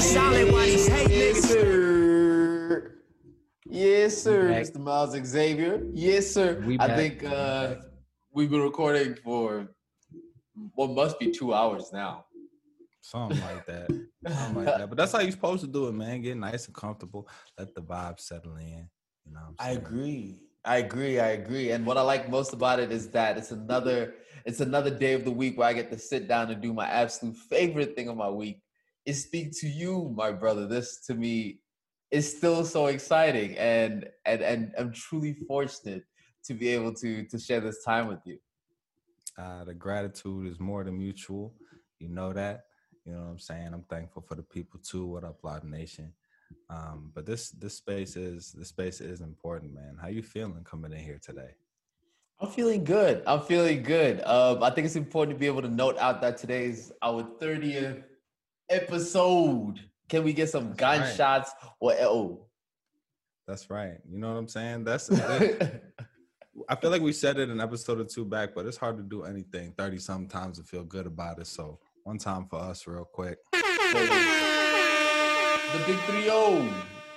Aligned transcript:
solid 0.00 0.52
while 0.52 0.64
these 0.64 0.86
hate 0.88 1.10
Yes, 1.10 1.36
niggas. 1.36 1.48
sir. 1.48 2.94
Yes, 3.66 4.22
sir. 4.22 4.48
Mr. 4.50 4.78
Miles 4.78 5.14
Xavier. 5.26 5.82
Yes, 5.92 6.30
sir. 6.30 6.62
We 6.66 6.78
I 6.78 6.88
think 6.96 7.24
uh, 7.24 7.76
we've 8.32 8.50
been 8.50 8.62
recording 8.62 9.14
for 9.16 9.68
what 10.74 10.90
must 10.90 11.18
be 11.18 11.30
two 11.30 11.52
hours 11.52 11.90
now. 11.92 12.24
Something 13.00 13.40
like 13.40 13.66
that. 13.66 13.88
Something 14.26 14.64
like 14.64 14.76
that. 14.76 14.88
But 14.88 14.98
that's 14.98 15.12
how 15.12 15.20
you're 15.20 15.30
supposed 15.30 15.62
to 15.62 15.66
do 15.70 15.88
it, 15.88 15.92
man. 15.92 16.20
Get 16.22 16.36
nice 16.36 16.66
and 16.66 16.74
comfortable. 16.74 17.28
Let 17.58 17.74
the 17.74 17.82
vibe 17.82 18.20
settle 18.20 18.56
in. 18.56 18.88
You 19.24 19.32
know 19.32 19.40
what 19.40 19.54
I'm 19.58 19.66
I 19.66 19.70
agree. 19.72 20.40
I 20.64 20.78
agree. 20.78 21.18
I 21.20 21.28
agree. 21.28 21.70
And 21.70 21.86
what 21.86 21.96
I 21.96 22.02
like 22.02 22.28
most 22.28 22.52
about 22.52 22.80
it 22.80 22.90
is 22.92 23.08
that 23.10 23.38
it's 23.38 23.50
another 23.52 24.14
it's 24.44 24.60
another 24.60 24.90
day 24.90 25.12
of 25.14 25.24
the 25.24 25.30
week 25.30 25.58
where 25.58 25.68
I 25.68 25.72
get 25.72 25.90
to 25.92 25.98
sit 25.98 26.28
down 26.28 26.50
and 26.50 26.60
do 26.60 26.72
my 26.72 26.86
absolute 26.86 27.36
favorite 27.36 27.94
thing 27.96 28.08
of 28.08 28.16
my 28.16 28.28
week 28.28 28.60
is 29.08 29.22
speak 29.22 29.58
to 29.58 29.66
you, 29.66 30.12
my 30.14 30.30
brother. 30.30 30.66
This 30.66 31.00
to 31.06 31.14
me 31.14 31.60
is 32.10 32.36
still 32.36 32.64
so 32.64 32.86
exciting 32.86 33.56
and 33.56 34.06
and 34.26 34.42
and 34.42 34.72
I'm 34.78 34.92
truly 34.92 35.34
fortunate 35.46 36.04
to 36.44 36.54
be 36.54 36.68
able 36.68 36.92
to 36.94 37.24
to 37.24 37.38
share 37.38 37.60
this 37.60 37.82
time 37.82 38.06
with 38.06 38.20
you. 38.26 38.38
Uh, 39.38 39.64
the 39.64 39.74
gratitude 39.74 40.46
is 40.46 40.60
more 40.60 40.84
than 40.84 40.98
mutual. 40.98 41.54
You 41.98 42.08
know 42.08 42.32
that. 42.34 42.64
You 43.04 43.14
know 43.14 43.20
what 43.20 43.30
I'm 43.30 43.38
saying? 43.38 43.70
I'm 43.72 43.84
thankful 43.88 44.22
for 44.28 44.34
the 44.34 44.42
people 44.42 44.78
too. 44.80 45.06
What 45.06 45.24
up, 45.24 45.38
Live 45.42 45.64
Nation? 45.64 46.12
Um, 46.68 47.10
but 47.14 47.24
this 47.24 47.50
this 47.50 47.74
space 47.74 48.14
is 48.14 48.52
this 48.52 48.68
space 48.68 49.00
is 49.00 49.22
important, 49.22 49.72
man. 49.72 49.96
How 50.00 50.08
you 50.08 50.22
feeling 50.22 50.64
coming 50.64 50.92
in 50.92 50.98
here 50.98 51.18
today? 51.22 51.52
I'm 52.40 52.50
feeling 52.50 52.84
good. 52.84 53.22
I'm 53.26 53.40
feeling 53.40 53.82
good. 53.82 54.22
Um, 54.24 54.62
I 54.62 54.70
think 54.70 54.84
it's 54.84 54.96
important 54.96 55.36
to 55.36 55.40
be 55.40 55.46
able 55.46 55.62
to 55.62 55.68
note 55.68 55.98
out 55.98 56.20
that 56.20 56.36
today's 56.36 56.92
our 57.02 57.24
30th 57.40 58.04
episode. 58.70 59.80
Can 60.08 60.24
we 60.24 60.32
get 60.32 60.48
some 60.50 60.70
That's 60.70 60.82
right. 60.82 60.98
gunshots 61.00 61.52
or 61.80 61.92
oh? 62.00 62.46
That's 63.46 63.70
right. 63.70 63.98
You 64.10 64.18
know 64.18 64.28
what 64.28 64.38
I'm 64.38 64.48
saying? 64.48 64.84
That's 64.84 65.10
I 66.68 66.74
feel 66.76 66.90
like 66.90 67.02
we 67.02 67.12
said 67.12 67.38
it 67.38 67.48
an 67.50 67.60
episode 67.60 68.00
or 68.00 68.04
two 68.04 68.24
back, 68.24 68.50
but 68.54 68.66
it's 68.66 68.76
hard 68.76 68.96
to 68.96 69.02
do 69.02 69.22
anything 69.24 69.72
30 69.78 69.98
sometimes 69.98 70.58
and 70.58 70.68
feel 70.68 70.84
good 70.84 71.06
about 71.06 71.38
it. 71.38 71.46
So 71.46 71.78
one 72.04 72.18
time 72.18 72.46
for 72.46 72.58
us, 72.58 72.86
real 72.86 73.04
quick. 73.04 73.38
the 73.52 73.58
big 75.86 75.98
3-0. 75.98 76.72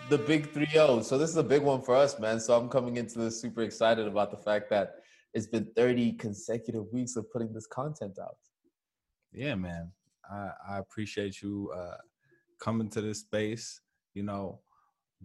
The 0.09 0.17
big 0.17 0.53
3-0. 0.53 1.03
So 1.03 1.17
this 1.17 1.29
is 1.29 1.37
a 1.37 1.43
big 1.43 1.63
one 1.63 1.81
for 1.81 1.95
us, 1.95 2.19
man. 2.19 2.39
So 2.39 2.57
I'm 2.57 2.69
coming 2.69 2.97
into 2.97 3.19
this 3.19 3.41
super 3.41 3.61
excited 3.61 4.07
about 4.07 4.31
the 4.31 4.37
fact 4.37 4.69
that 4.69 4.95
it's 5.33 5.47
been 5.47 5.67
30 5.75 6.13
consecutive 6.13 6.85
weeks 6.91 7.15
of 7.15 7.31
putting 7.31 7.53
this 7.53 7.67
content 7.67 8.17
out. 8.21 8.37
Yeah, 9.31 9.55
man. 9.55 9.91
I, 10.31 10.51
I 10.69 10.77
appreciate 10.77 11.41
you 11.41 11.71
uh, 11.75 11.97
coming 12.59 12.89
to 12.89 13.01
this 13.01 13.19
space, 13.19 13.81
you 14.13 14.23
know, 14.23 14.61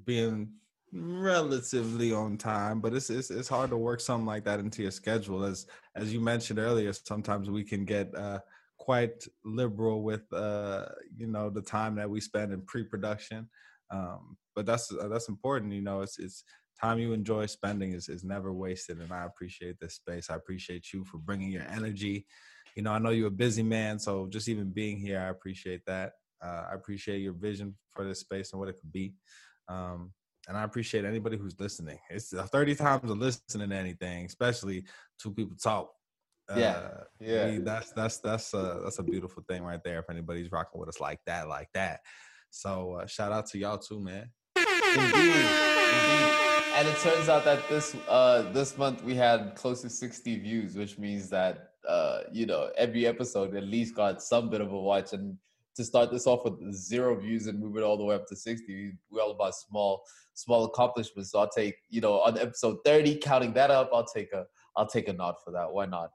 being 0.05 0.53
relatively 0.93 2.13
on 2.13 2.37
time, 2.39 2.81
but 2.81 2.95
it's, 2.95 3.11
it's 3.11 3.31
it's 3.31 3.49
hard 3.49 3.71
to 3.71 3.77
work 3.77 4.01
something 4.01 4.27
like 4.27 4.45
that 4.45 4.61
into 4.61 4.83
your 4.83 4.91
schedule. 4.91 5.45
As 5.45 5.67
as 5.95 6.13
you 6.13 6.21
mentioned 6.21 6.59
earlier, 6.59 6.93
sometimes 6.93 7.51
we 7.51 7.65
can 7.65 7.85
get 7.85 8.15
uh, 8.15 8.41
quite 8.79 9.27
liberal 9.45 10.03
with 10.03 10.31
uh, 10.33 10.87
you 11.17 11.27
know 11.27 11.51
the 11.51 11.63
time 11.63 11.95
that 11.97 12.09
we 12.09 12.21
spend 12.21 12.53
in 12.53 12.63
pre-production. 12.63 13.49
Um, 13.91 14.37
but 14.55 14.67
that's 14.67 14.93
uh, 14.93 15.09
that's 15.09 15.29
important, 15.29 15.73
you 15.73 15.83
know. 15.83 16.01
It's 16.01 16.19
it's 16.19 16.45
time 16.81 16.99
you 16.99 17.13
enjoy 17.13 17.47
spending 17.47 17.93
is 17.93 18.09
is 18.09 18.25
never 18.25 18.53
wasted, 18.53 19.01
and 19.01 19.13
I 19.13 19.25
appreciate 19.25 19.79
this 19.81 19.95
space. 19.95 20.31
I 20.31 20.37
appreciate 20.37 20.93
you 20.93 21.05
for 21.05 21.19
bringing 21.19 21.51
your 21.51 21.67
energy. 21.69 22.27
You 22.77 22.83
know, 22.83 22.93
I 22.93 22.99
know 22.99 23.09
you're 23.11 23.29
a 23.29 23.31
busy 23.31 23.63
man, 23.63 23.99
so 23.99 24.27
just 24.29 24.49
even 24.49 24.71
being 24.71 24.99
here, 24.99 25.19
I 25.19 25.29
appreciate 25.31 25.81
that. 25.87 26.13
Uh, 26.45 26.67
I 26.71 26.75
appreciate 26.75 27.19
your 27.21 27.33
vision 27.33 27.75
for 27.95 28.05
this 28.05 28.21
space 28.21 28.53
and 28.53 28.61
what 28.61 28.69
it 28.69 28.77
could 28.79 28.93
be. 28.93 29.15
Um, 29.69 30.13
and 30.47 30.57
I 30.59 30.63
appreciate 30.63 31.07
anybody 31.07 31.39
who's 31.39 31.59
listening. 31.59 31.99
It's 32.11 32.35
uh, 32.35 32.45
30 32.45 32.75
times 32.75 33.11
of 33.11 33.17
listening 33.19 33.71
to 33.71 33.75
anything, 33.75 34.27
especially 34.27 34.85
two 35.21 35.33
people 35.33 35.57
talk. 35.57 35.91
Yeah, 36.55 36.77
Uh, 36.77 37.05
yeah. 37.19 37.47
we- 37.47 37.59
that's 37.59 37.91
that's 37.93 38.19
that's 38.19 38.53
a 38.55 38.81
that's 38.85 38.99
a 39.01 39.03
beautiful 39.03 39.43
thing 39.49 39.63
right 39.65 39.83
there. 39.83 39.99
If 39.99 40.11
anybody's 40.11 40.53
rocking 40.53 40.79
with 40.79 40.89
us 40.91 41.01
like 41.01 41.19
that, 41.27 41.49
like 41.49 41.69
that. 41.75 42.01
So 42.51 42.93
uh, 43.01 43.07
shout 43.07 43.33
out 43.33 43.47
to 43.47 43.59
y'all 43.59 43.79
too, 43.79 43.99
man. 44.01 44.31
Indeed, 44.57 45.49
indeed. 45.97 46.31
And 46.77 46.87
it 46.89 46.97
turns 46.99 47.29
out 47.31 47.45
that 47.47 47.67
this 47.69 47.97
uh 48.09 48.43
this 48.53 48.77
month 48.79 49.03
we 49.03 49.15
had 49.15 49.55
close 49.57 49.81
to 49.83 49.89
60 49.91 50.39
views, 50.39 50.77
which 50.77 50.99
means 50.99 51.31
that 51.31 51.71
uh 51.89 52.21
you 52.33 52.47
know 52.47 52.71
every 52.77 53.07
episode 53.07 53.55
at 53.55 53.65
least 53.65 53.95
got 53.95 54.23
some 54.23 54.51
bit 54.51 54.61
of 54.61 54.73
a 54.73 54.81
watch. 54.81 55.13
And 55.13 55.37
to 55.77 55.85
start 55.85 56.11
this 56.11 56.27
off 56.27 56.45
with 56.45 56.75
zero 56.75 57.15
views 57.19 57.47
and 57.47 57.61
move 57.61 57.77
it 57.77 57.83
all 57.83 57.99
the 57.99 58.05
way 58.05 58.15
up 58.15 58.27
to 58.27 58.35
60, 58.37 58.93
we're 59.11 59.23
all 59.23 59.33
about 59.33 59.55
small 59.55 60.03
small 60.35 60.65
accomplishments. 60.65 61.33
So 61.33 61.41
I'll 61.41 61.49
take 61.49 61.77
you 61.89 62.01
know 62.01 62.21
on 62.21 62.39
episode 62.39 62.79
30, 62.85 63.17
counting 63.17 63.53
that 63.55 63.71
up, 63.71 63.91
I'll 63.93 64.07
take 64.07 64.33
a 64.33 64.47
I'll 64.77 64.89
take 64.89 65.09
a 65.09 65.13
nod 65.13 65.37
for 65.45 65.51
that. 65.53 65.73
Why 65.73 65.87
not? 65.87 66.11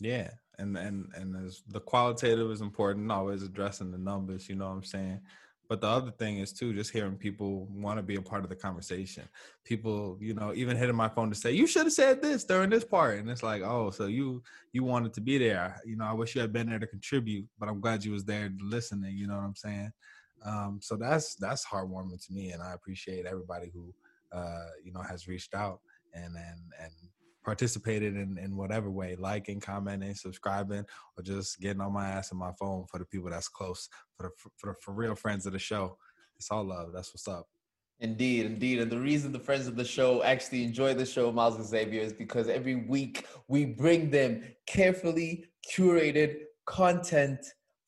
Yeah, 0.00 0.30
and 0.58 0.76
and 0.76 1.06
and 1.14 1.46
as 1.46 1.62
the 1.68 1.80
qualitative 1.80 2.50
is 2.50 2.60
important, 2.60 3.10
always 3.10 3.42
addressing 3.42 3.90
the 3.90 3.98
numbers. 3.98 4.48
You 4.48 4.56
know 4.56 4.66
what 4.66 4.74
I'm 4.74 4.84
saying. 4.84 5.20
But 5.68 5.82
the 5.82 5.88
other 5.88 6.10
thing 6.10 6.38
is 6.38 6.52
too, 6.52 6.72
just 6.72 6.92
hearing 6.92 7.16
people 7.16 7.66
want 7.70 7.98
to 7.98 8.02
be 8.02 8.16
a 8.16 8.22
part 8.22 8.42
of 8.42 8.48
the 8.48 8.56
conversation. 8.56 9.28
People, 9.64 10.16
you 10.18 10.32
know, 10.32 10.54
even 10.54 10.78
hitting 10.78 10.96
my 10.96 11.08
phone 11.10 11.28
to 11.28 11.36
say, 11.36 11.52
"You 11.52 11.66
should 11.66 11.84
have 11.84 11.92
said 11.92 12.22
this 12.22 12.44
during 12.44 12.70
this 12.70 12.84
part," 12.84 13.18
and 13.18 13.28
it's 13.28 13.42
like, 13.42 13.62
"Oh, 13.62 13.90
so 13.90 14.06
you 14.06 14.42
you 14.72 14.82
wanted 14.82 15.12
to 15.14 15.20
be 15.20 15.36
there." 15.36 15.80
You 15.84 15.96
know, 15.96 16.06
I 16.06 16.14
wish 16.14 16.34
you 16.34 16.40
had 16.40 16.54
been 16.54 16.70
there 16.70 16.78
to 16.78 16.86
contribute, 16.86 17.46
but 17.58 17.68
I'm 17.68 17.80
glad 17.80 18.04
you 18.04 18.12
was 18.12 18.24
there 18.24 18.50
listening. 18.60 19.16
You 19.18 19.26
know 19.26 19.36
what 19.36 19.44
I'm 19.44 19.56
saying? 19.56 19.92
Um, 20.44 20.78
so 20.82 20.96
that's 20.96 21.34
that's 21.34 21.66
heartwarming 21.66 22.24
to 22.26 22.32
me, 22.32 22.52
and 22.52 22.62
I 22.62 22.72
appreciate 22.72 23.26
everybody 23.26 23.70
who 23.72 23.92
uh, 24.32 24.68
you 24.82 24.92
know 24.92 25.02
has 25.02 25.28
reached 25.28 25.54
out 25.54 25.80
and 26.14 26.34
and 26.34 26.60
and 26.80 26.92
participated 27.48 28.14
in, 28.14 28.36
in 28.36 28.54
whatever 28.54 28.90
way, 28.90 29.16
liking, 29.16 29.58
commenting, 29.58 30.14
subscribing, 30.14 30.84
or 31.16 31.22
just 31.22 31.58
getting 31.58 31.80
on 31.80 31.94
my 31.94 32.06
ass 32.06 32.30
on 32.30 32.36
my 32.36 32.52
phone 32.60 32.84
for 32.90 32.98
the 32.98 33.06
people 33.06 33.30
that's 33.30 33.48
close, 33.48 33.88
for 34.14 34.24
the 34.24 34.50
for 34.58 34.66
the 34.70 34.74
for 34.82 34.92
real 34.92 35.14
friends 35.14 35.46
of 35.46 35.54
the 35.54 35.58
show. 35.58 35.96
It's 36.36 36.50
all 36.50 36.64
love. 36.64 36.92
That's 36.92 37.10
what's 37.14 37.26
up. 37.26 37.46
Indeed, 38.00 38.44
indeed. 38.44 38.80
And 38.80 38.92
the 38.92 39.00
reason 39.00 39.32
the 39.32 39.38
friends 39.38 39.66
of 39.66 39.76
the 39.76 39.84
show 39.84 40.22
actually 40.22 40.62
enjoy 40.62 40.92
the 40.92 41.06
show, 41.06 41.32
Miles 41.32 41.56
and 41.56 41.64
Xavier, 41.64 42.02
is 42.02 42.12
because 42.12 42.48
every 42.48 42.74
week 42.74 43.26
we 43.48 43.64
bring 43.64 44.10
them 44.10 44.44
carefully 44.66 45.46
curated 45.74 46.40
content 46.66 47.40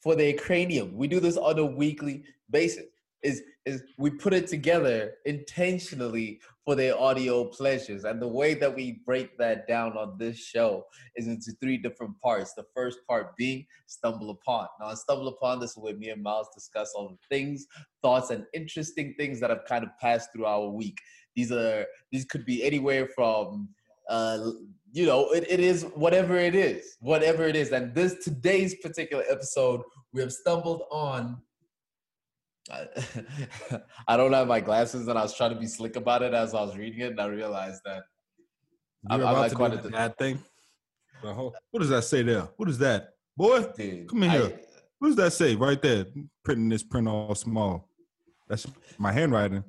for 0.03 0.17
their 0.17 0.33
cranium. 0.33 0.97
We 0.97 1.07
do 1.07 1.21
this 1.21 1.37
on 1.37 1.59
a 1.59 1.67
weekly 1.67 2.25
basis. 2.49 2.87
Is 3.23 3.43
is 3.71 3.83
we 3.97 4.11
put 4.11 4.35
it 4.35 4.47
together 4.47 5.15
intentionally 5.25 6.41
for 6.65 6.75
their 6.75 6.99
audio 6.99 7.45
pleasures. 7.45 8.05
And 8.05 8.21
the 8.21 8.29
way 8.29 8.55
that 8.55 8.75
we 8.75 9.01
break 9.07 9.39
that 9.39 9.67
down 9.67 9.97
on 9.97 10.17
this 10.19 10.39
show 10.39 10.85
is 11.17 11.27
into 11.27 11.53
three 11.61 11.79
different 11.79 12.19
parts. 12.21 12.53
The 12.55 12.67
first 12.75 12.99
part 13.09 13.37
being 13.37 13.67
stumble 13.87 14.31
upon. 14.31 14.67
Now, 14.79 14.87
on 14.87 14.97
stumble 14.97 15.29
upon 15.29 15.61
this 15.61 15.71
is 15.71 15.79
where 15.79 15.97
me 15.97 16.11
and 16.11 16.23
Miles 16.23 16.49
discuss 16.55 16.93
all 16.95 17.09
the 17.09 17.17
things 17.35 17.67
thoughts 18.03 18.31
and 18.31 18.45
interesting 18.53 19.15
things 19.19 19.41
that 19.41 19.51
have 19.51 19.65
kind 19.67 19.85
of 19.85 19.91
passed 19.99 20.31
through 20.33 20.47
our 20.47 20.69
week. 20.69 20.99
These 21.35 21.53
are 21.53 21.87
these 22.13 22.25
could 22.25 22.45
be 22.45 22.63
anywhere 22.63 23.09
from 23.15 23.69
uh 24.09 24.51
you 24.93 25.07
know 25.07 25.31
it, 25.31 25.47
it 25.49 25.61
is 25.61 25.85
whatever 25.95 26.37
it 26.37 26.55
is 26.55 26.97
whatever 27.01 27.45
it 27.45 27.55
is 27.55 27.71
and 27.71 27.95
this 27.95 28.25
today's 28.25 28.75
particular 28.77 29.23
episode 29.31 29.83
we 30.13 30.21
have 30.21 30.33
stumbled 30.33 30.83
on 30.91 31.41
I, 32.71 32.87
I 34.09 34.17
don't 34.17 34.33
have 34.33 34.47
my 34.49 34.61
glasses 34.61 35.09
and 35.09 35.19
I 35.19 35.23
was 35.23 35.37
trying 35.37 35.51
to 35.55 35.59
be 35.61 35.67
slick 35.67 35.97
about 35.97 36.23
it 36.23 36.35
as 36.35 36.55
I 36.55 36.63
was 36.63 36.77
reading 36.77 37.01
it 37.01 37.11
and 37.13 37.21
I 37.21 37.27
realized 37.27 37.83
that 37.85 38.03
I'm- 39.11 39.21
You're 39.21 39.29
I'm 39.29 39.35
about 39.35 39.41
like 39.41 39.51
to 39.51 39.57
quite 39.57 39.85
a- 39.85 39.89
bad 39.89 40.17
thing. 40.19 40.43
Whole- 41.23 41.55
What 41.71 41.81
does 41.81 41.89
that 41.91 42.03
say 42.05 42.23
there? 42.23 42.49
What 42.57 42.69
is 42.69 42.79
that, 42.79 43.11
boy? 43.37 43.63
dude, 43.77 44.09
Come 44.09 44.23
in 44.25 44.31
I- 44.31 44.39
here. 44.39 44.61
What 44.99 45.09
does 45.09 45.17
that 45.17 45.33
say 45.33 45.55
right 45.57 45.81
there? 45.81 46.05
Printing 46.45 46.69
this 46.69 46.83
print 46.83 47.09
all 47.09 47.35
small. 47.35 47.89
That's 48.49 48.67
my 48.99 49.13
handwriting. 49.13 49.65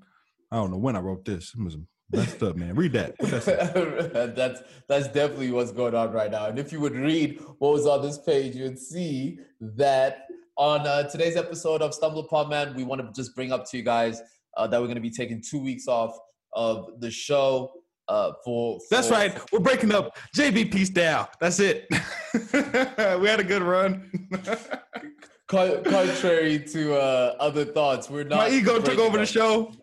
I 0.51 0.57
don't 0.57 0.71
know 0.71 0.77
when 0.77 0.97
I 0.97 0.99
wrote 0.99 1.23
this. 1.23 1.53
It 1.57 1.63
was 1.63 1.77
messed 2.11 2.43
up, 2.43 2.57
man. 2.57 2.75
Read 2.75 2.91
that. 2.93 3.17
That 3.19 4.33
that's 4.35 4.61
that's 4.89 5.07
definitely 5.07 5.51
what's 5.51 5.71
going 5.71 5.95
on 5.95 6.11
right 6.11 6.29
now. 6.29 6.47
And 6.47 6.59
if 6.59 6.73
you 6.73 6.81
would 6.81 6.95
read 6.95 7.39
what 7.59 7.71
was 7.71 7.85
on 7.87 8.01
this 8.01 8.17
page, 8.17 8.55
you 8.57 8.63
would 8.65 8.79
see 8.79 9.39
that 9.61 10.27
on 10.61 10.85
uh, 10.85 11.01
today's 11.09 11.35
episode 11.35 11.81
of 11.81 11.91
Stumble 11.91 12.19
Upon 12.19 12.47
Man, 12.47 12.75
we 12.75 12.83
want 12.83 13.01
to 13.01 13.11
just 13.19 13.35
bring 13.35 13.51
up 13.51 13.67
to 13.71 13.77
you 13.77 13.81
guys 13.81 14.21
uh, 14.55 14.67
that 14.67 14.79
we're 14.79 14.85
going 14.85 14.93
to 14.93 15.01
be 15.01 15.09
taking 15.09 15.41
two 15.41 15.59
weeks 15.59 15.87
off 15.87 16.15
of 16.53 17.01
the 17.01 17.09
show. 17.09 17.71
Uh, 18.07 18.33
for, 18.45 18.77
That's 18.91 19.09
right. 19.09 19.35
We're 19.51 19.57
breaking 19.57 19.91
up 19.91 20.15
JBP 20.37 20.85
style. 20.85 21.31
That's 21.39 21.59
it. 21.59 21.87
we 22.53 23.27
had 23.27 23.39
a 23.39 23.43
good 23.43 23.63
run. 23.63 24.11
Contrary 25.47 26.59
to 26.59 26.93
uh, 26.93 27.35
other 27.39 27.65
thoughts, 27.65 28.07
we're 28.07 28.23
not. 28.23 28.37
My 28.37 28.49
ego 28.49 28.79
took 28.79 28.99
over 28.99 29.17
the 29.17 29.25
show. 29.25 29.73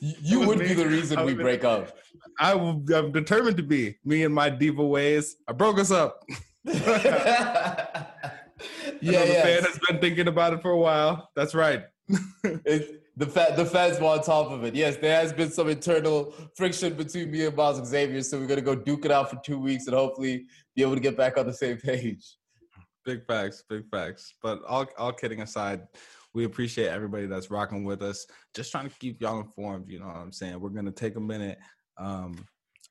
You, 0.00 0.48
would 0.48 0.58
be 0.58 0.72
the 0.72 0.88
reason 0.88 1.22
we 1.26 1.34
break 1.46 1.62
up. 1.62 1.94
I 2.40 2.52
I'm 2.54 3.12
determined 3.12 3.58
to 3.58 3.62
be 3.62 3.98
me 4.02 4.24
and 4.24 4.34
my 4.34 4.48
diva 4.48 4.82
ways. 4.82 5.36
I 5.46 5.52
broke 5.52 5.78
us 5.78 5.90
up. 5.90 6.24
Yeah, 9.02 9.24
the 9.24 9.32
yeah. 9.32 9.42
fan 9.42 9.62
has 9.64 9.78
been 9.88 9.98
thinking 9.98 10.28
about 10.28 10.52
it 10.52 10.62
for 10.62 10.70
a 10.70 10.78
while. 10.78 11.30
That's 11.34 11.54
right. 11.54 11.84
It, 12.44 13.02
the 13.16 13.26
fa- 13.26 13.52
the 13.56 13.64
fans 13.64 14.00
were 14.00 14.06
on 14.06 14.22
top 14.22 14.50
of 14.50 14.64
it. 14.64 14.74
Yes, 14.74 14.96
there 14.96 15.14
has 15.20 15.32
been 15.32 15.50
some 15.50 15.68
internal 15.68 16.34
friction 16.56 16.94
between 16.94 17.30
me 17.30 17.44
and 17.44 17.54
Miles 17.54 17.86
Xavier, 17.86 18.22
so 18.22 18.38
we're 18.38 18.46
gonna 18.46 18.62
go 18.62 18.74
duke 18.74 19.04
it 19.04 19.10
out 19.10 19.30
for 19.30 19.36
two 19.44 19.58
weeks 19.58 19.86
and 19.86 19.94
hopefully 19.94 20.46
be 20.74 20.82
able 20.82 20.94
to 20.94 21.00
get 21.00 21.16
back 21.16 21.36
on 21.36 21.46
the 21.46 21.52
same 21.52 21.76
page. 21.76 22.36
Big 23.04 23.26
facts, 23.26 23.62
big 23.68 23.84
facts. 23.90 24.34
But 24.42 24.62
all 24.66 24.86
all 24.96 25.12
kidding 25.12 25.42
aside, 25.42 25.82
we 26.32 26.44
appreciate 26.44 26.88
everybody 26.88 27.26
that's 27.26 27.50
rocking 27.50 27.84
with 27.84 28.02
us. 28.02 28.26
Just 28.54 28.70
trying 28.70 28.88
to 28.88 28.98
keep 28.98 29.20
y'all 29.20 29.40
informed. 29.40 29.88
You 29.88 30.00
know 30.00 30.06
what 30.06 30.16
I'm 30.16 30.32
saying? 30.32 30.58
We're 30.58 30.70
gonna 30.70 30.90
take 30.90 31.16
a 31.16 31.20
minute. 31.20 31.58
Um, 31.98 32.46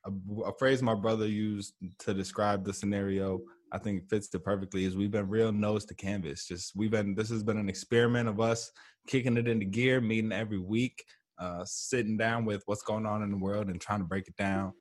a, 0.05 0.11
a 0.43 0.53
phrase 0.57 0.83
my 0.83 0.95
brother 0.95 1.27
used 1.27 1.73
to 1.99 2.13
describe 2.13 2.63
the 2.63 2.73
scenario, 2.73 3.41
I 3.71 3.77
think 3.77 4.09
fits 4.09 4.33
it 4.33 4.43
perfectly. 4.43 4.85
Is 4.85 4.97
we've 4.97 5.11
been 5.11 5.29
real 5.29 5.51
nose 5.51 5.85
to 5.85 5.95
canvas. 5.95 6.47
Just 6.47 6.75
we've 6.75 6.91
been. 6.91 7.15
This 7.15 7.29
has 7.29 7.43
been 7.43 7.57
an 7.57 7.69
experiment 7.69 8.29
of 8.29 8.39
us 8.39 8.71
kicking 9.07 9.37
it 9.37 9.47
into 9.47 9.65
gear, 9.65 10.01
meeting 10.01 10.31
every 10.31 10.59
week, 10.59 11.03
uh, 11.39 11.63
sitting 11.65 12.17
down 12.17 12.45
with 12.45 12.63
what's 12.65 12.83
going 12.83 13.05
on 13.05 13.23
in 13.23 13.31
the 13.31 13.37
world 13.37 13.67
and 13.67 13.79
trying 13.79 13.99
to 13.99 14.05
break 14.05 14.27
it 14.27 14.35
down. 14.35 14.73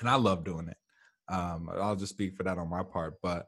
And 0.00 0.08
I 0.08 0.16
love 0.16 0.44
doing 0.44 0.68
it. 0.68 0.76
Um, 1.32 1.70
I'll 1.72 1.96
just 1.96 2.12
speak 2.12 2.36
for 2.36 2.42
that 2.42 2.58
on 2.58 2.68
my 2.68 2.82
part, 2.82 3.14
but 3.22 3.46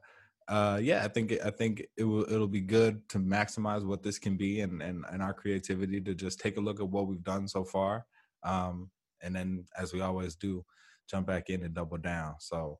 uh 0.49 0.79
yeah 0.81 1.03
i 1.03 1.09
think 1.09 1.33
i 1.45 1.51
think 1.51 1.87
it 1.97 2.05
will 2.05 2.31
it'll 2.31 2.47
be 2.47 2.61
good 2.61 3.07
to 3.09 3.19
maximize 3.19 3.85
what 3.85 4.03
this 4.03 4.19
can 4.19 4.37
be 4.37 4.61
and, 4.61 4.83
and 4.83 5.05
and 5.11 5.23
our 5.23 5.33
creativity 5.33 6.01
to 6.01 6.15
just 6.15 6.39
take 6.39 6.59
a 6.59 6.61
look 6.61 6.81
at 6.81 6.89
what 6.89 7.07
we've 7.07 7.25
done 7.25 7.49
so 7.49 7.65
far 7.65 8.05
um 8.43 8.91
and 9.23 9.35
then 9.35 9.65
as 9.79 9.95
we 9.95 10.03
always 10.03 10.35
do 10.35 10.63
jump 11.09 11.27
back 11.27 11.49
in 11.49 11.63
and 11.63 11.75
double 11.75 11.97
down 11.97 12.35
so 12.41 12.79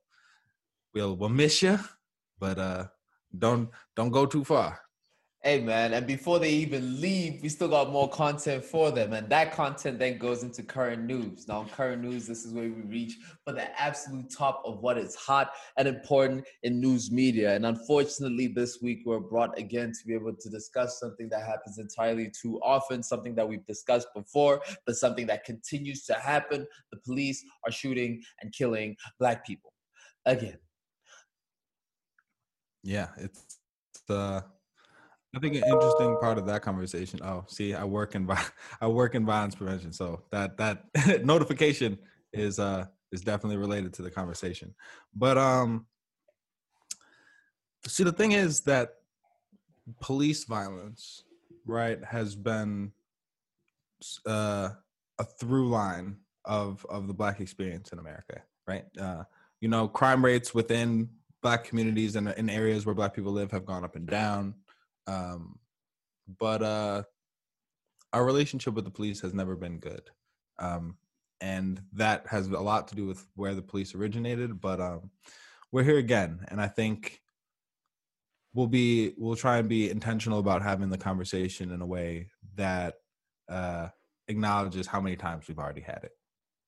we'll 0.95 1.15
we'll 1.15 1.29
miss 1.29 1.61
you 1.61 1.77
but 2.39 2.57
uh 2.57 2.85
don't 3.37 3.69
don't 3.95 4.11
go 4.11 4.25
too 4.25 4.43
far 4.43 4.79
Hey 5.45 5.61
man, 5.61 5.93
and 5.93 6.07
before 6.07 6.39
they 6.39 6.49
even 6.49 6.99
leave, 6.99 7.39
we 7.43 7.49
still 7.49 7.67
got 7.67 7.91
more 7.91 8.09
content 8.09 8.65
for 8.65 8.89
them, 8.89 9.13
and 9.13 9.29
that 9.29 9.51
content 9.53 9.99
then 9.99 10.17
goes 10.17 10.41
into 10.41 10.63
current 10.63 11.03
news. 11.03 11.47
Now, 11.47 11.67
current 11.71 12.01
news, 12.01 12.25
this 12.25 12.45
is 12.45 12.51
where 12.51 12.63
we 12.63 12.81
reach 12.81 13.19
for 13.43 13.53
the 13.53 13.79
absolute 13.79 14.31
top 14.35 14.63
of 14.65 14.79
what 14.79 14.97
is 14.97 15.13
hot 15.13 15.51
and 15.77 15.87
important 15.87 16.47
in 16.63 16.81
news 16.81 17.11
media. 17.11 17.55
And 17.55 17.67
unfortunately, 17.67 18.47
this 18.47 18.79
week 18.81 19.03
we're 19.05 19.19
brought 19.19 19.55
again 19.59 19.91
to 19.91 20.07
be 20.07 20.15
able 20.15 20.33
to 20.35 20.49
discuss 20.49 20.99
something 20.99 21.29
that 21.29 21.45
happens 21.45 21.77
entirely 21.77 22.31
too 22.31 22.59
often, 22.63 23.03
something 23.03 23.35
that 23.35 23.47
we've 23.47 23.67
discussed 23.67 24.07
before, 24.15 24.63
but 24.87 24.95
something 24.95 25.27
that 25.27 25.43
continues 25.43 26.05
to 26.05 26.15
happen. 26.15 26.65
The 26.91 26.97
police 27.05 27.45
are 27.67 27.71
shooting 27.71 28.19
and 28.41 28.51
killing 28.51 28.95
black 29.19 29.45
people 29.45 29.73
again. 30.25 30.57
Yeah 32.85 33.09
it's 33.17 33.57
uh 34.09 34.41
I 35.35 35.39
think 35.39 35.55
an 35.55 35.63
interesting 35.67 36.15
part 36.15 36.37
of 36.37 36.45
that 36.45 36.61
conversation. 36.61 37.19
Oh, 37.21 37.43
see, 37.47 37.73
I 37.73 37.83
work 37.83 38.15
in 38.15 38.29
I 38.81 38.87
work 38.87 39.15
in 39.15 39.25
violence 39.25 39.55
prevention, 39.55 39.91
so 39.91 40.23
that 40.31 40.55
that 40.57 40.85
notification 41.25 41.99
is 42.31 42.57
uh 42.57 42.85
is 43.11 43.21
definitely 43.21 43.57
related 43.57 43.93
to 43.95 44.01
the 44.01 44.09
conversation. 44.09 44.73
But 45.13 45.37
um, 45.37 45.87
see, 47.85 48.05
the 48.05 48.13
thing 48.13 48.31
is 48.31 48.61
that 48.61 48.95
police 49.99 50.45
violence, 50.45 51.23
right, 51.65 52.01
has 52.05 52.35
been 52.35 52.93
uh 54.25 54.69
a 55.19 55.23
through 55.23 55.69
line 55.69 56.17
of 56.45 56.85
of 56.87 57.07
the 57.07 57.13
black 57.13 57.41
experience 57.41 57.91
in 57.91 57.99
America, 57.99 58.41
right? 58.67 58.85
Uh, 58.97 59.23
you 59.59 59.67
know, 59.67 59.87
crime 59.89 60.23
rates 60.23 60.53
within 60.53 61.09
black 61.45 61.63
communities 61.63 62.15
and 62.15 62.27
in 62.41 62.49
areas 62.49 62.85
where 62.85 62.95
black 62.95 63.13
people 63.13 63.31
live 63.31 63.51
have 63.51 63.65
gone 63.65 63.83
up 63.83 63.95
and 63.95 64.07
down 64.07 64.55
um, 65.07 65.59
but 66.39 66.61
uh, 66.63 67.03
our 68.13 68.25
relationship 68.25 68.73
with 68.73 68.85
the 68.85 68.91
police 68.91 69.21
has 69.21 69.33
never 69.33 69.55
been 69.55 69.79
good, 69.79 70.09
um, 70.59 70.97
and 71.41 71.81
that 71.93 72.25
has 72.27 72.47
a 72.47 72.59
lot 72.59 72.87
to 72.89 72.95
do 72.95 73.05
with 73.05 73.25
where 73.35 73.53
the 73.53 73.61
police 73.61 73.93
originated. 73.93 74.59
But 74.59 74.79
um, 74.79 75.11
we're 75.71 75.83
here 75.83 75.97
again, 75.97 76.45
and 76.47 76.59
I 76.59 76.67
think 76.67 77.21
we'll 78.53 78.67
be 78.67 79.13
we'll 79.17 79.35
try 79.35 79.57
and 79.57 79.69
be 79.69 79.89
intentional 79.89 80.39
about 80.39 80.61
having 80.61 80.89
the 80.89 80.97
conversation 80.97 81.71
in 81.71 81.81
a 81.81 81.85
way 81.85 82.29
that 82.55 82.95
uh, 83.49 83.89
acknowledges 84.27 84.87
how 84.87 85.01
many 85.01 85.15
times 85.15 85.47
we've 85.47 85.59
already 85.59 85.81
had 85.81 85.99
it. 86.03 86.11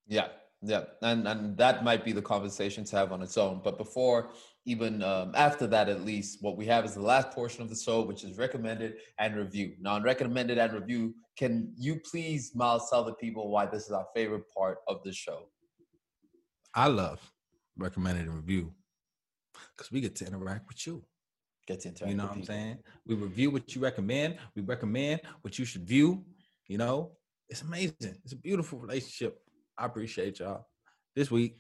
Yeah, 0.06 0.27
yeah, 0.62 0.83
and 1.01 1.27
and 1.27 1.57
that 1.57 1.83
might 1.83 2.06
be 2.06 2.12
the 2.12 2.21
conversation 2.21 2.83
to 2.83 2.95
have 2.97 3.12
on 3.12 3.21
its 3.21 3.38
own. 3.38 3.62
But 3.63 3.77
before 3.77 4.30
even 4.68 5.02
um, 5.02 5.31
after 5.34 5.66
that, 5.66 5.88
at 5.88 6.04
least, 6.04 6.40
what 6.42 6.58
we 6.58 6.66
have 6.66 6.84
is 6.84 6.94
the 6.94 7.02
last 7.02 7.31
portion 7.31 7.62
of 7.62 7.69
the 7.69 7.75
show, 7.75 8.02
which 8.02 8.25
is 8.25 8.38
recommended 8.38 8.96
and 9.18 9.34
review. 9.38 9.75
Now, 9.80 9.94
on 9.94 10.04
recommended 10.04 10.58
and 10.58 10.74
review, 10.74 11.16
can 11.38 11.74
you 11.78 12.02
please, 12.02 12.52
Miles, 12.54 12.90
tell 12.90 13.06
the 13.06 13.14
people 13.14 13.50
why 13.50 13.66
this 13.66 13.86
is 13.86 13.92
our 13.92 14.06
favorite 14.14 14.44
part 14.54 14.80
of 14.90 15.02
the 15.06 15.14
show? 15.14 15.48
I 16.75 16.88
love 16.88 17.22
recommended 17.78 18.25
and 18.25 18.36
review 18.36 18.74
because 19.75 19.90
we 19.90 20.02
get 20.02 20.18
to 20.18 20.28
interact 20.28 20.68
with 20.68 20.86
you. 20.86 21.02
Get 21.66 21.80
to 21.81 21.88
interact. 21.88 22.12
You 22.12 22.18
know 22.18 22.24
with 22.24 22.31
what 22.31 22.38
I'm 22.40 22.44
saying? 22.44 22.78
We 23.06 23.16
review 23.16 23.52
what 23.52 23.74
you 23.74 23.81
recommend. 23.81 24.38
We 24.54 24.64
recommend 24.64 25.22
what 25.44 25.58
you 25.58 25.64
should 25.64 25.88
view. 25.88 26.25
You 26.68 26.78
know, 26.78 27.14
it's 27.48 27.62
amazing. 27.62 28.18
It's 28.25 28.34
a 28.34 28.38
beautiful 28.38 28.80
relationship. 28.80 29.40
I 29.78 29.86
appreciate 29.86 30.40
y'all. 30.40 30.68
This 31.16 31.31
week, 31.31 31.56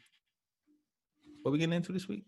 what 1.41 1.53
we 1.53 1.57
getting 1.57 1.73
into 1.73 1.93
this 1.93 2.09
week? 2.09 2.25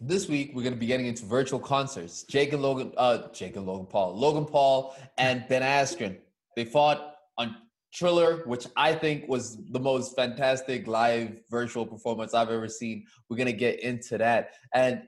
This 0.00 0.28
week 0.28 0.52
we're 0.54 0.62
going 0.62 0.74
to 0.74 0.78
be 0.78 0.86
getting 0.86 1.06
into 1.06 1.24
virtual 1.24 1.58
concerts. 1.58 2.22
Jake 2.22 2.52
and 2.52 2.62
Logan, 2.62 2.92
uh, 2.96 3.28
Jake 3.32 3.56
and 3.56 3.66
Logan 3.66 3.86
Paul, 3.86 4.16
Logan 4.16 4.44
Paul 4.44 4.94
and 5.18 5.44
Ben 5.48 5.62
Askren. 5.62 6.16
They 6.54 6.64
fought 6.64 7.16
on 7.36 7.56
Triller, 7.92 8.42
which 8.46 8.68
I 8.76 8.94
think 8.94 9.26
was 9.26 9.58
the 9.72 9.80
most 9.80 10.14
fantastic 10.14 10.86
live 10.86 11.42
virtual 11.50 11.84
performance 11.84 12.32
I've 12.32 12.50
ever 12.50 12.68
seen. 12.68 13.06
We're 13.28 13.38
going 13.38 13.48
to 13.48 13.52
get 13.52 13.80
into 13.80 14.18
that. 14.18 14.50
And 14.72 15.02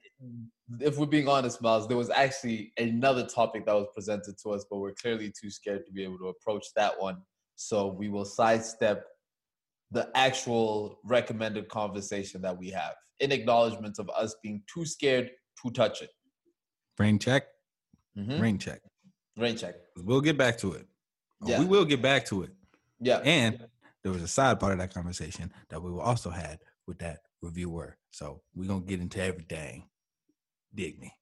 if 0.80 0.98
we're 0.98 1.06
being 1.06 1.28
honest, 1.28 1.62
Miles, 1.62 1.86
there 1.86 1.96
was 1.96 2.10
actually 2.10 2.72
another 2.76 3.24
topic 3.24 3.66
that 3.66 3.74
was 3.74 3.86
presented 3.94 4.38
to 4.42 4.50
us, 4.50 4.64
but 4.68 4.78
we're 4.78 4.94
clearly 4.94 5.32
too 5.40 5.50
scared 5.50 5.86
to 5.86 5.92
be 5.92 6.02
able 6.02 6.18
to 6.18 6.28
approach 6.28 6.66
that 6.74 7.00
one. 7.00 7.18
So 7.54 7.86
we 7.86 8.08
will 8.08 8.24
sidestep 8.24 9.04
the 9.90 10.10
actual 10.14 11.00
recommended 11.04 11.68
conversation 11.68 12.40
that 12.42 12.56
we 12.56 12.70
have 12.70 12.94
in 13.18 13.32
acknowledgments 13.32 13.98
of 13.98 14.08
us 14.10 14.34
being 14.42 14.62
too 14.72 14.84
scared 14.84 15.30
to 15.62 15.70
touch 15.70 16.02
it. 16.02 16.10
Brain 16.96 17.18
check. 17.18 17.46
Mhm. 18.16 18.38
Brain 18.38 18.58
check. 18.58 18.80
Rain 19.36 19.56
check. 19.56 19.76
We'll 19.96 20.20
get 20.20 20.36
back 20.38 20.58
to 20.58 20.74
it. 20.74 20.86
Yeah. 21.44 21.60
We 21.60 21.66
will 21.66 21.84
get 21.84 22.02
back 22.02 22.24
to 22.26 22.42
it. 22.42 22.50
Yeah. 23.00 23.18
And 23.18 23.66
there 24.02 24.12
was 24.12 24.22
a 24.22 24.28
side 24.28 24.60
part 24.60 24.72
of 24.72 24.78
that 24.78 24.92
conversation 24.92 25.52
that 25.68 25.82
we 25.82 25.90
also 25.90 26.30
had 26.30 26.60
with 26.86 26.98
that 26.98 27.20
reviewer. 27.40 27.96
So 28.10 28.42
we're 28.54 28.68
gonna 28.68 28.84
get 28.84 29.00
into 29.00 29.22
everything. 29.22 29.88
Dig 30.74 31.00
me. 31.00 31.12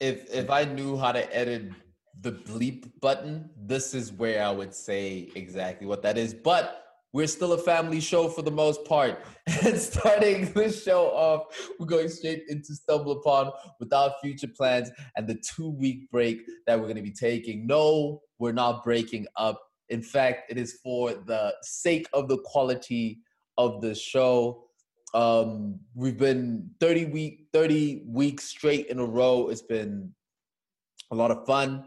If 0.00 0.30
if 0.30 0.50
I 0.50 0.64
knew 0.64 0.96
how 0.96 1.12
to 1.12 1.34
edit 1.34 1.72
the 2.20 2.32
bleep 2.32 2.90
button, 3.00 3.50
this 3.56 3.94
is 3.94 4.12
where 4.12 4.42
I 4.42 4.50
would 4.50 4.74
say 4.74 5.30
exactly 5.34 5.86
what 5.86 6.02
that 6.02 6.16
is. 6.16 6.32
But 6.32 6.85
we're 7.12 7.26
still 7.26 7.52
a 7.54 7.58
family 7.58 8.00
show 8.00 8.28
for 8.28 8.42
the 8.42 8.50
most 8.50 8.84
part. 8.84 9.24
And 9.64 9.78
starting 9.78 10.52
this 10.52 10.82
show 10.82 11.06
off, 11.06 11.70
we're 11.78 11.86
going 11.86 12.08
straight 12.08 12.42
into 12.48 12.74
Stumble 12.74 13.12
Upon 13.12 13.52
with 13.78 13.92
our 13.92 14.12
future 14.22 14.48
plans 14.48 14.90
and 15.16 15.26
the 15.26 15.36
two 15.36 15.70
week 15.70 16.10
break 16.10 16.40
that 16.66 16.78
we're 16.78 16.86
going 16.86 16.96
to 16.96 17.02
be 17.02 17.12
taking. 17.12 17.66
No, 17.66 18.20
we're 18.38 18.52
not 18.52 18.82
breaking 18.84 19.26
up. 19.36 19.60
In 19.88 20.02
fact, 20.02 20.50
it 20.50 20.58
is 20.58 20.80
for 20.82 21.14
the 21.14 21.54
sake 21.62 22.06
of 22.12 22.28
the 22.28 22.38
quality 22.38 23.20
of 23.56 23.80
the 23.80 23.94
show. 23.94 24.64
Um, 25.14 25.80
we've 25.94 26.18
been 26.18 26.70
30 26.80 27.06
week 27.06 27.46
30 27.52 28.04
weeks 28.06 28.44
straight 28.44 28.86
in 28.88 28.98
a 28.98 29.04
row. 29.04 29.48
It's 29.48 29.62
been 29.62 30.12
a 31.10 31.14
lot 31.14 31.30
of 31.30 31.46
fun. 31.46 31.84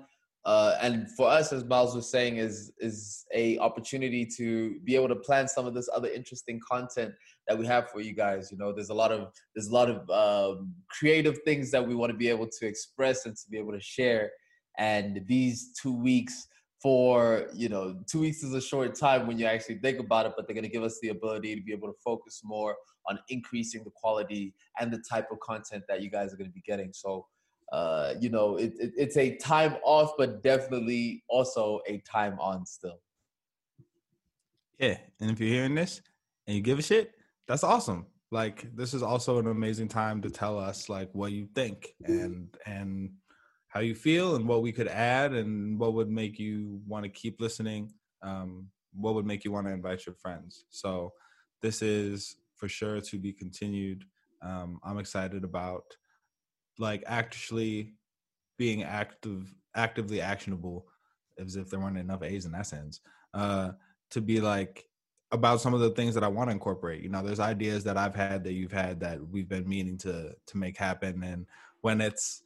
Uh, 0.49 0.75
and 0.81 1.07
for 1.11 1.29
us, 1.29 1.53
as 1.53 1.63
Miles 1.63 1.93
was 1.93 2.09
saying, 2.09 2.37
is 2.37 2.71
is 2.79 3.23
a 3.35 3.59
opportunity 3.59 4.25
to 4.37 4.79
be 4.83 4.95
able 4.95 5.07
to 5.07 5.15
plan 5.15 5.47
some 5.47 5.67
of 5.67 5.75
this 5.75 5.87
other 5.95 6.07
interesting 6.07 6.59
content 6.67 7.13
that 7.47 7.55
we 7.55 7.67
have 7.67 7.91
for 7.91 8.01
you 8.01 8.15
guys. 8.15 8.51
You 8.51 8.57
know, 8.57 8.73
there's 8.73 8.89
a 8.89 8.95
lot 8.95 9.11
of 9.11 9.31
there's 9.53 9.67
a 9.67 9.73
lot 9.73 9.91
of 9.91 10.09
um, 10.09 10.73
creative 10.89 11.37
things 11.45 11.69
that 11.69 11.87
we 11.87 11.93
want 11.93 12.11
to 12.11 12.17
be 12.17 12.29
able 12.29 12.47
to 12.47 12.65
express 12.65 13.27
and 13.27 13.37
to 13.37 13.43
be 13.51 13.59
able 13.59 13.73
to 13.73 13.79
share. 13.79 14.31
And 14.79 15.21
these 15.27 15.71
two 15.79 15.93
weeks 15.93 16.47
for 16.81 17.51
you 17.53 17.69
know 17.69 17.99
two 18.11 18.21
weeks 18.21 18.41
is 18.41 18.55
a 18.55 18.61
short 18.61 18.95
time 18.95 19.27
when 19.27 19.37
you 19.37 19.45
actually 19.45 19.77
think 19.77 19.99
about 19.99 20.25
it, 20.25 20.33
but 20.35 20.47
they're 20.47 20.55
going 20.55 20.63
to 20.63 20.75
give 20.77 20.81
us 20.81 20.97
the 21.03 21.09
ability 21.09 21.55
to 21.57 21.61
be 21.61 21.73
able 21.73 21.89
to 21.89 21.99
focus 22.03 22.41
more 22.43 22.75
on 23.07 23.19
increasing 23.29 23.83
the 23.83 23.91
quality 23.91 24.55
and 24.79 24.91
the 24.91 25.03
type 25.07 25.27
of 25.31 25.39
content 25.41 25.83
that 25.87 26.01
you 26.01 26.09
guys 26.09 26.33
are 26.33 26.37
going 26.37 26.49
to 26.49 26.53
be 26.55 26.63
getting. 26.65 26.89
So 26.91 27.27
uh, 27.71 28.13
you 28.19 28.29
know, 28.29 28.55
it, 28.57 28.73
it, 28.79 28.93
it's 28.97 29.17
a 29.17 29.35
time 29.37 29.75
off, 29.83 30.11
but 30.17 30.41
definitely 30.41 31.23
also 31.29 31.81
a 31.87 31.99
time 31.99 32.37
on 32.39 32.65
still. 32.65 32.99
Yeah. 34.79 34.97
And 35.19 35.29
if 35.29 35.39
you're 35.39 35.49
hearing 35.49 35.75
this 35.75 36.01
and 36.47 36.55
you 36.55 36.61
give 36.61 36.79
a 36.79 36.81
shit, 36.81 37.13
that's 37.47 37.63
awesome. 37.63 38.07
Like 38.31 38.75
this 38.75 38.93
is 38.93 39.03
also 39.03 39.39
an 39.39 39.47
amazing 39.47 39.87
time 39.87 40.21
to 40.21 40.29
tell 40.29 40.57
us 40.57 40.87
like 40.87 41.09
what 41.13 41.31
you 41.31 41.47
think 41.55 41.95
and 42.05 42.55
and 42.65 43.11
how 43.67 43.79
you 43.79 43.95
feel 43.95 44.35
and 44.35 44.47
what 44.47 44.61
we 44.61 44.71
could 44.71 44.87
add 44.87 45.33
and 45.33 45.79
what 45.79 45.93
would 45.93 46.09
make 46.09 46.39
you 46.39 46.79
want 46.87 47.03
to 47.03 47.09
keep 47.09 47.41
listening. 47.41 47.91
Um, 48.21 48.67
what 48.93 49.15
would 49.15 49.25
make 49.25 49.45
you 49.45 49.51
want 49.51 49.67
to 49.67 49.73
invite 49.73 50.05
your 50.05 50.15
friends. 50.15 50.65
So 50.69 51.13
this 51.61 51.81
is 51.81 52.37
for 52.55 52.67
sure 52.67 52.99
to 53.01 53.17
be 53.17 53.31
continued. 53.31 54.03
Um, 54.41 54.79
I'm 54.83 54.97
excited 54.97 55.43
about 55.43 55.83
like 56.79 57.03
actually 57.05 57.93
being 58.57 58.83
active, 58.83 59.53
actively 59.75 60.21
actionable, 60.21 60.87
as 61.37 61.55
if 61.55 61.69
there 61.69 61.79
weren't 61.79 61.97
enough 61.97 62.23
A's 62.23 62.49
that 62.49 62.65
sense. 62.65 63.01
Uh, 63.33 63.71
to 64.09 64.21
be 64.21 64.41
like 64.41 64.85
about 65.31 65.61
some 65.61 65.73
of 65.73 65.79
the 65.79 65.91
things 65.91 66.15
that 66.15 66.23
I 66.23 66.27
want 66.27 66.49
to 66.49 66.53
incorporate. 66.53 67.03
You 67.03 67.09
know, 67.09 67.21
there's 67.21 67.39
ideas 67.39 67.83
that 67.83 67.97
I've 67.97 68.15
had 68.15 68.43
that 68.45 68.53
you've 68.53 68.71
had 68.71 68.99
that 69.01 69.19
we've 69.29 69.47
been 69.47 69.67
meaning 69.67 69.97
to 69.99 70.33
to 70.45 70.57
make 70.57 70.77
happen, 70.77 71.23
and 71.23 71.45
when 71.81 72.01
it's 72.01 72.41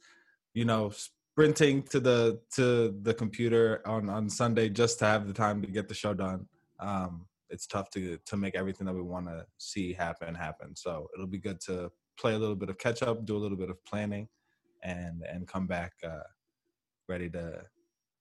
you 0.52 0.64
know 0.64 0.90
sprinting 0.90 1.82
to 1.82 2.00
the 2.00 2.40
to 2.54 2.94
the 3.02 3.14
computer 3.14 3.82
on 3.86 4.08
on 4.08 4.28
Sunday 4.28 4.68
just 4.68 4.98
to 4.98 5.06
have 5.06 5.26
the 5.26 5.32
time 5.32 5.62
to 5.62 5.68
get 5.68 5.88
the 5.88 5.94
show 5.94 6.14
done. 6.14 6.46
Um, 6.80 7.26
it's 7.50 7.66
tough 7.66 7.90
to 7.90 8.18
to 8.26 8.36
make 8.36 8.54
everything 8.54 8.86
that 8.86 8.94
we 8.94 9.02
want 9.02 9.26
to 9.26 9.46
see 9.58 9.92
happen 9.92 10.34
happen. 10.34 10.76
So 10.76 11.08
it'll 11.14 11.26
be 11.26 11.38
good 11.38 11.60
to 11.62 11.90
play 12.18 12.34
a 12.34 12.38
little 12.38 12.54
bit 12.54 12.68
of 12.68 12.78
catch 12.78 13.02
up, 13.02 13.24
do 13.24 13.36
a 13.36 13.38
little 13.38 13.56
bit 13.56 13.70
of 13.70 13.84
planning, 13.84 14.28
and 14.82 15.22
and 15.22 15.46
come 15.46 15.66
back 15.66 15.92
uh, 16.06 16.28
ready 17.08 17.28
to 17.30 17.64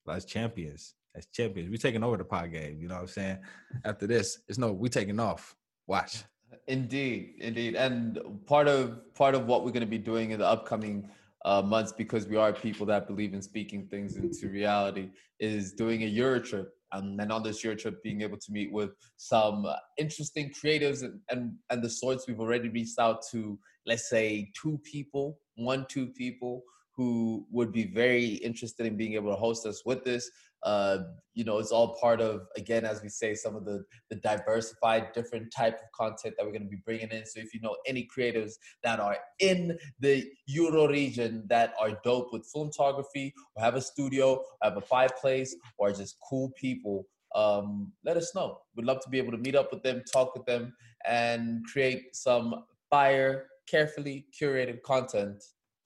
as 0.09 0.25
champions. 0.25 0.95
As 1.15 1.27
champions, 1.27 1.69
We're 1.69 1.77
taking 1.77 2.03
over 2.03 2.17
the 2.17 2.23
pod 2.23 2.51
game. 2.51 2.79
You 2.81 2.87
know 2.87 2.95
what 2.95 3.01
I'm 3.01 3.07
saying? 3.07 3.37
After 3.85 4.07
this, 4.07 4.39
it's 4.47 4.57
no, 4.57 4.71
we're 4.71 4.87
taking 4.87 5.19
off. 5.19 5.55
Watch. 5.85 6.23
Indeed, 6.67 7.35
indeed, 7.39 7.75
and 7.75 8.19
part 8.47 8.67
of 8.67 9.13
part 9.13 9.35
of 9.35 9.45
what 9.45 9.63
we're 9.63 9.71
going 9.71 9.81
to 9.81 9.87
be 9.87 9.99
doing 9.99 10.31
in 10.31 10.39
the 10.39 10.47
upcoming 10.47 11.07
uh, 11.45 11.61
months, 11.61 11.91
because 11.91 12.25
we 12.25 12.35
are 12.35 12.51
people 12.51 12.85
that 12.87 13.05
believe 13.05 13.33
in 13.33 13.41
speaking 13.41 13.85
things 13.85 14.15
into 14.15 14.47
reality, 14.47 15.09
is 15.39 15.73
doing 15.73 16.03
a 16.03 16.07
Euro 16.07 16.39
trip 16.39 16.73
and 16.93 17.19
then 17.19 17.31
on 17.31 17.43
this 17.43 17.63
Euro 17.63 17.75
trip 17.75 18.01
being 18.03 18.21
able 18.21 18.37
to 18.37 18.51
meet 18.51 18.71
with 18.71 18.91
some 19.17 19.67
interesting 19.97 20.51
creatives 20.51 21.03
and, 21.03 21.19
and 21.29 21.53
and 21.69 21.83
the 21.83 21.89
sorts 21.89 22.27
we've 22.27 22.39
already 22.39 22.69
reached 22.69 22.99
out 22.99 23.23
to 23.31 23.59
let's 23.85 24.09
say 24.09 24.51
two 24.59 24.79
people 24.83 25.39
one 25.55 25.85
two 25.89 26.07
people 26.07 26.63
who 26.95 27.45
would 27.51 27.71
be 27.71 27.85
very 27.85 28.35
interested 28.35 28.85
in 28.85 28.95
being 28.95 29.13
able 29.13 29.31
to 29.31 29.39
host 29.39 29.65
us 29.65 29.83
with 29.85 30.03
this 30.03 30.29
uh, 30.63 30.99
you 31.33 31.43
know, 31.43 31.57
it's 31.57 31.71
all 31.71 31.95
part 31.99 32.21
of 32.21 32.47
again, 32.55 32.85
as 32.85 33.01
we 33.01 33.09
say, 33.09 33.35
some 33.35 33.55
of 33.55 33.65
the 33.65 33.83
the 34.09 34.15
diversified, 34.15 35.11
different 35.13 35.51
type 35.51 35.75
of 35.75 35.91
content 35.93 36.35
that 36.37 36.45
we're 36.45 36.51
going 36.51 36.63
to 36.63 36.69
be 36.69 36.81
bringing 36.85 37.09
in. 37.09 37.25
So 37.25 37.39
if 37.39 37.53
you 37.53 37.59
know 37.59 37.75
any 37.85 38.07
creatives 38.15 38.53
that 38.83 38.99
are 38.99 39.17
in 39.39 39.77
the 39.99 40.25
Euro 40.47 40.87
region 40.87 41.43
that 41.47 41.73
are 41.79 41.99
dope 42.03 42.31
with 42.31 42.49
filmography, 42.55 43.33
or 43.55 43.63
have 43.63 43.75
a 43.75 43.81
studio, 43.81 44.35
or 44.35 44.43
have 44.61 44.77
a 44.77 44.81
fireplace, 44.81 45.55
or 45.77 45.91
just 45.91 46.15
cool 46.29 46.51
people, 46.55 47.07
um, 47.35 47.91
let 48.05 48.15
us 48.15 48.33
know. 48.33 48.59
We'd 48.75 48.85
love 48.85 49.01
to 49.01 49.09
be 49.09 49.17
able 49.17 49.31
to 49.31 49.37
meet 49.37 49.55
up 49.55 49.71
with 49.73 49.83
them, 49.83 50.01
talk 50.11 50.33
with 50.33 50.45
them, 50.45 50.73
and 51.05 51.65
create 51.65 52.15
some 52.15 52.63
fire, 52.89 53.47
carefully 53.67 54.25
curated 54.39 54.81
content 54.81 55.43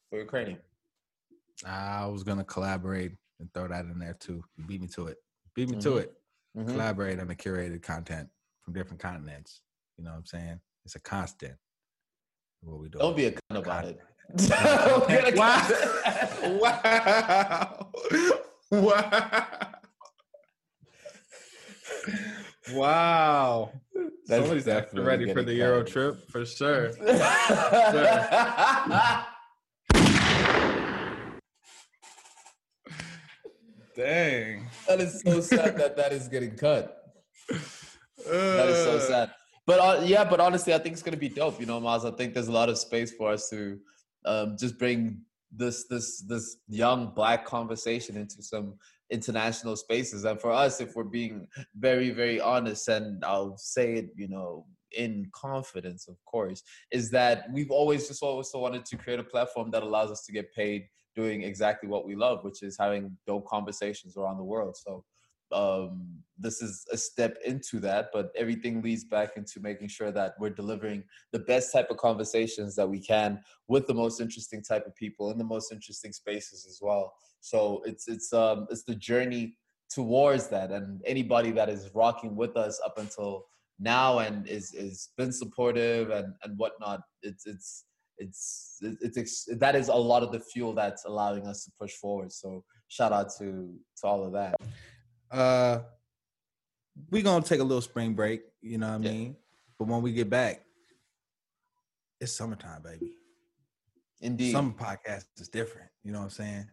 for 0.10 0.20
Ukrainian. 0.20 0.60
I 1.66 2.06
was 2.06 2.24
gonna 2.24 2.44
collaborate 2.44 3.14
and 3.40 3.52
throw 3.54 3.68
that 3.68 3.86
in 3.86 4.00
there 4.00 4.18
too. 4.20 4.44
You 4.58 4.66
beat 4.66 4.82
me 4.82 4.88
to 4.90 5.08
it. 5.08 5.18
Beat 5.56 5.70
me 5.70 5.78
mm-hmm. 5.78 5.90
to 5.90 5.98
it. 5.98 6.14
Mm-hmm. 6.58 6.70
Collaborate 6.70 7.20
on 7.20 7.28
the 7.28 7.36
curated 7.36 7.82
content 7.82 8.30
from 8.64 8.74
different 8.74 9.00
continents. 9.02 9.62
You 9.98 10.04
know 10.04 10.12
what 10.12 10.18
I'm 10.18 10.26
saying? 10.26 10.60
It's 10.86 10.96
a 10.96 11.00
constant. 11.00 11.56
What 12.62 12.80
we 12.80 12.90
do. 12.90 13.00
Don't 13.00 13.16
be 13.16 13.26
a 13.26 13.32
cunt 13.32 13.58
about 13.58 13.86
it. 13.86 14.00
wow. 15.38 15.62
wow. 16.60 17.92
Wow. 18.72 19.78
Wow. 22.74 23.72
That's 24.28 24.46
Somebody's 24.46 24.94
ready 24.94 25.32
for 25.34 25.42
the 25.42 25.54
Euro 25.54 25.84
trip 25.84 26.30
for 26.30 26.46
sure. 26.46 26.92
for 26.92 27.06
sure. 27.08 27.16
Dang. 33.96 34.68
That 34.88 35.00
is 35.00 35.22
so 35.22 35.40
sad 35.40 35.78
that 35.78 35.96
that 35.96 36.12
is 36.12 36.28
getting 36.28 36.58
cut. 36.58 37.14
that 37.50 37.58
is 38.70 38.84
so 38.84 38.98
uh. 38.98 39.00
sad. 39.00 39.32
But 39.66 39.80
uh, 39.80 40.02
yeah, 40.04 40.26
but 40.26 40.42
honestly, 40.42 40.74
I 40.74 40.78
think 40.80 40.94
it's 40.94 41.04
gonna 41.04 41.16
be 41.16 41.30
dope. 41.30 41.60
You 41.60 41.66
know, 41.66 41.80
Miles. 41.80 42.04
I 42.04 42.12
think 42.12 42.34
there's 42.34 42.50
a 42.50 42.52
lot 42.52 42.68
of 42.68 42.78
space 42.78 43.14
for 43.14 43.32
us 43.32 43.50
to 43.50 43.80
um, 44.26 44.58
just 44.60 44.78
bring 44.78 45.22
this 45.52 45.86
this 45.90 46.22
this 46.22 46.58
young 46.68 47.14
black 47.16 47.46
conversation 47.46 48.18
into 48.18 48.44
some 48.44 48.76
international 49.10 49.76
spaces. 49.76 50.26
And 50.26 50.40
for 50.40 50.52
us, 50.52 50.82
if 50.82 50.96
we're 50.96 51.04
being 51.04 51.48
very 51.76 52.12
very 52.12 52.40
honest, 52.40 52.88
and 52.88 53.24
I'll 53.24 53.58
say 53.58 53.96
it, 53.96 54.10
you 54.16 54.28
know, 54.28 54.66
in 54.96 55.28
confidence, 55.32 56.08
of 56.08 56.18
course, 56.26 56.64
is 56.92 57.10
that 57.12 57.46
we've 57.52 57.72
always 57.72 58.08
just 58.08 58.24
also 58.24 58.60
wanted 58.60 58.86
to 58.86 58.98
create 58.98 59.20
a 59.20 59.24
platform 59.24 59.72
that 59.72 59.84
allows 59.84 60.12
us 60.12 60.26
to 60.26 60.32
get 60.32 60.54
paid 60.54 60.88
doing 61.16 61.42
exactly 61.42 61.90
what 61.90 62.06
we 62.06 62.16
love, 62.16 62.44
which 62.44 62.62
is 62.62 62.78
having 62.80 63.18
dope 63.26 63.48
conversations 63.48 64.18
around 64.18 64.38
the 64.38 64.44
world. 64.44 64.78
So 64.78 65.04
um, 65.52 66.20
this 66.38 66.62
is 66.62 66.86
a 66.92 66.98
step 66.98 67.38
into 67.46 67.80
that, 67.80 68.10
but 68.14 68.32
everything 68.36 68.82
leads 68.82 69.04
back 69.04 69.32
into 69.38 69.60
making 69.60 69.88
sure 69.88 70.12
that 70.12 70.34
we're 70.40 70.50
delivering 70.50 71.04
the 71.32 71.40
best 71.40 71.72
type 71.74 71.90
of 71.90 71.98
conversations 71.98 72.76
that 72.76 72.88
we 72.88 73.00
can 73.00 73.40
with 73.68 73.88
the 73.88 73.94
most 73.94 74.22
interesting 74.22 74.62
type 74.62 74.86
of 74.86 74.96
people 74.96 75.32
in 75.32 75.38
the 75.38 75.44
most 75.44 75.72
interesting 75.72 76.12
spaces 76.12 76.66
as 76.70 76.80
well. 76.82 77.14
So 77.42 77.82
it's 77.86 78.08
it's 78.08 78.34
um, 78.34 78.68
it's 78.70 78.84
the 78.84 78.96
journey 78.96 79.58
towards 79.90 80.48
that, 80.48 80.72
and 80.72 81.02
anybody 81.06 81.52
that 81.52 81.70
is 81.70 81.90
rocking 81.94 82.36
with 82.36 82.58
us 82.58 82.80
up 82.86 82.98
until 82.98 83.46
now 83.80 84.20
and 84.20 84.48
is 84.48 84.74
is 84.74 85.10
been 85.18 85.32
supportive 85.32 86.10
and 86.10 86.34
and 86.44 86.58
whatnot. 86.58 87.02
It's 87.22 87.46
it's 87.46 87.86
it's 88.18 88.80
it's, 88.82 89.18
it's 89.18 89.60
that 89.60 89.76
is 89.76 89.90
a 89.90 89.96
lot 89.96 90.24
of 90.24 90.32
the 90.32 90.40
fuel 90.40 90.74
that's 90.74 91.06
allowing 91.06 91.48
us 91.48 91.66
to 91.66 91.72
push 91.80 91.94
forward. 91.94 92.32
So 92.32 92.64
shout 92.88 93.14
out 93.14 93.30
to 93.38 93.74
to 93.98 94.08
all 94.08 94.26
of 94.26 94.34
that. 94.34 94.56
Uh, 95.32 95.80
we're 97.12 97.24
gonna 97.24 97.44
take 97.46 97.60
a 97.60 97.64
little 97.64 97.82
spring 97.82 98.14
break. 98.14 98.42
You 98.62 98.78
know 98.78 98.90
what 98.90 99.02
I 99.02 99.10
yeah. 99.10 99.12
mean? 99.12 99.36
But 99.78 99.88
when 99.88 100.02
we 100.02 100.12
get 100.12 100.30
back, 100.30 100.64
it's 102.20 102.32
summertime, 102.32 102.82
baby. 102.82 103.12
Indeed, 104.22 104.52
some 104.52 104.74
podcast 104.74 105.26
is 105.38 105.48
different. 105.48 105.90
You 106.04 106.12
know 106.12 106.20
what 106.20 106.26
I'm 106.26 106.32
saying? 106.32 106.66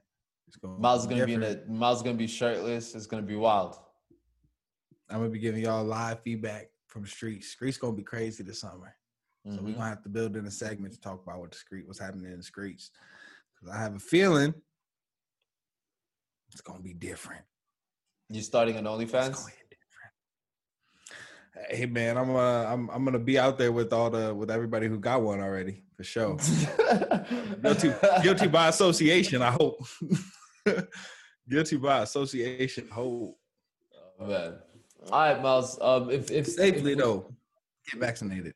Going 0.56 0.80
Miles 0.80 1.02
is 1.02 1.06
gonna 1.06 1.26
different. 1.26 1.66
be 1.66 1.73
in 1.73 1.76
a 1.76 1.78
Miles 1.78 1.99
is 1.99 2.02
gonna 2.02 2.16
be 2.16 2.26
shirtless. 2.26 2.94
It's 2.94 3.06
gonna 3.06 3.23
be 3.23 3.37
wild. 3.37 3.76
I'm 5.11 5.18
gonna 5.18 5.30
be 5.30 5.38
giving 5.38 5.62
y'all 5.62 5.84
live 5.84 6.20
feedback 6.23 6.68
from 6.87 7.02
the 7.02 7.08
streets. 7.08 7.49
Streets 7.49 7.76
gonna 7.76 7.96
be 7.96 8.02
crazy 8.02 8.42
this 8.42 8.61
summer. 8.61 8.94
Mm-hmm. 9.46 9.56
So 9.56 9.62
we're 9.62 9.73
gonna 9.73 9.88
have 9.88 10.02
to 10.02 10.08
build 10.08 10.37
in 10.37 10.46
a 10.46 10.50
segment 10.50 10.94
to 10.94 11.00
talk 11.00 11.23
about 11.23 11.40
what 11.40 11.50
the 11.50 11.58
street, 11.58 11.87
what's 11.87 11.99
happening 11.99 12.30
in 12.30 12.38
the 12.38 12.42
streets. 12.42 12.90
Cause 13.61 13.70
I 13.75 13.78
have 13.78 13.94
a 13.94 13.99
feeling 13.99 14.54
it's 16.52 16.61
gonna 16.61 16.80
be 16.80 16.94
different. 16.94 17.42
You 18.30 18.40
starting 18.40 18.76
an 18.76 18.84
OnlyFans? 18.84 19.44
Hey 21.68 21.87
man, 21.87 22.16
I'm 22.16 22.34
uh 22.34 22.64
I'm 22.64 22.88
I'm 22.90 23.04
gonna 23.04 23.18
be 23.18 23.38
out 23.38 23.58
there 23.58 23.73
with 23.73 23.92
all 23.92 24.11
the 24.11 24.34
with 24.34 24.50
everybody 24.50 24.88
who 24.88 24.99
got 24.99 25.23
one 25.23 25.40
already 25.40 25.82
for 25.96 26.04
sure. 26.04 26.37
guilty 27.62 27.92
guilty 28.23 28.46
by 28.49 28.68
association, 28.68 29.42
I 29.42 29.50
hope. 29.50 29.84
guilty 31.49 31.76
by 31.76 32.02
association, 32.02 32.88
hope. 32.88 33.38
Oh, 34.21 34.26
man. 34.26 34.54
All 35.11 35.21
right, 35.21 35.42
Miles. 35.42 35.78
Um, 35.80 36.11
if 36.11 36.30
if 36.30 36.47
safely 36.47 36.92
if 36.92 36.97
we, 36.99 37.02
though, 37.02 37.35
get 37.90 38.00
vaccinated 38.00 38.54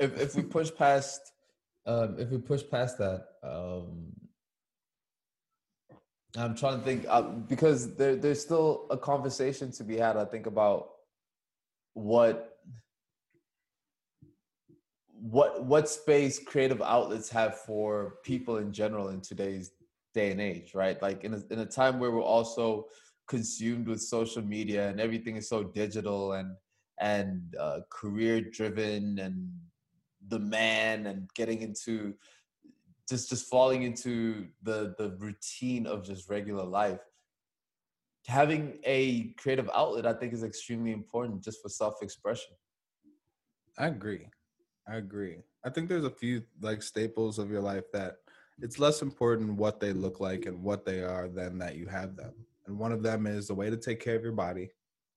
if 0.00 0.18
if 0.18 0.34
we 0.34 0.42
push 0.42 0.70
past 0.76 1.20
um, 1.86 2.16
if 2.18 2.30
we 2.30 2.38
push 2.38 2.62
past 2.70 2.98
that, 2.98 3.26
um, 3.42 4.12
I'm 6.36 6.54
trying 6.54 6.78
to 6.78 6.84
think 6.84 7.04
uh, 7.08 7.22
because 7.22 7.94
there 7.96 8.16
there's 8.16 8.40
still 8.40 8.86
a 8.90 8.96
conversation 8.96 9.70
to 9.72 9.84
be 9.84 9.96
had. 9.96 10.16
I 10.16 10.24
think 10.24 10.46
about 10.46 10.88
what 11.92 12.56
what 15.12 15.64
what 15.64 15.88
space 15.88 16.38
creative 16.38 16.80
outlets 16.80 17.28
have 17.28 17.58
for 17.58 18.14
people 18.24 18.56
in 18.56 18.72
general 18.72 19.10
in 19.10 19.20
today's 19.20 19.70
day 20.14 20.30
and 20.30 20.40
age, 20.40 20.74
right? 20.74 21.00
Like 21.00 21.24
in 21.24 21.34
a, 21.34 21.42
in 21.50 21.60
a 21.60 21.66
time 21.66 21.98
where 21.98 22.10
we're 22.10 22.22
also 22.22 22.86
consumed 23.28 23.86
with 23.86 24.00
social 24.00 24.42
media 24.42 24.88
and 24.88 25.00
everything 25.00 25.36
is 25.36 25.48
so 25.48 25.62
digital 25.62 26.32
and 26.32 26.56
and 26.98 27.54
uh, 27.58 27.80
career 27.90 28.40
driven 28.40 29.18
and 29.18 29.50
the 30.28 30.38
man 30.38 31.06
and 31.06 31.30
getting 31.34 31.62
into 31.62 32.14
just 33.08 33.30
just 33.30 33.48
falling 33.48 33.84
into 33.84 34.46
the 34.62 34.94
the 34.98 35.16
routine 35.18 35.86
of 35.86 36.04
just 36.04 36.28
regular 36.28 36.64
life 36.64 37.00
having 38.26 38.78
a 38.84 39.32
creative 39.34 39.70
outlet 39.74 40.06
i 40.06 40.12
think 40.12 40.32
is 40.32 40.44
extremely 40.44 40.92
important 40.92 41.42
just 41.42 41.62
for 41.62 41.68
self-expression. 41.68 42.52
I 43.78 43.86
agree. 43.86 44.28
I 44.86 44.96
agree. 44.96 45.38
I 45.64 45.70
think 45.70 45.88
there's 45.88 46.04
a 46.04 46.10
few 46.10 46.42
like 46.60 46.82
staples 46.82 47.38
of 47.38 47.50
your 47.50 47.60
life 47.60 47.84
that 47.92 48.16
it's 48.62 48.78
less 48.78 49.02
important 49.02 49.56
what 49.56 49.80
they 49.80 49.92
look 49.92 50.20
like 50.20 50.46
and 50.46 50.62
what 50.62 50.84
they 50.84 51.02
are 51.02 51.28
than 51.28 51.58
that 51.58 51.76
you 51.76 51.86
have 51.86 52.16
them. 52.16 52.32
And 52.66 52.78
one 52.78 52.92
of 52.92 53.02
them 53.02 53.26
is 53.26 53.48
the 53.48 53.54
way 53.54 53.70
to 53.70 53.76
take 53.76 54.00
care 54.00 54.16
of 54.16 54.22
your 54.22 54.32
body. 54.32 54.70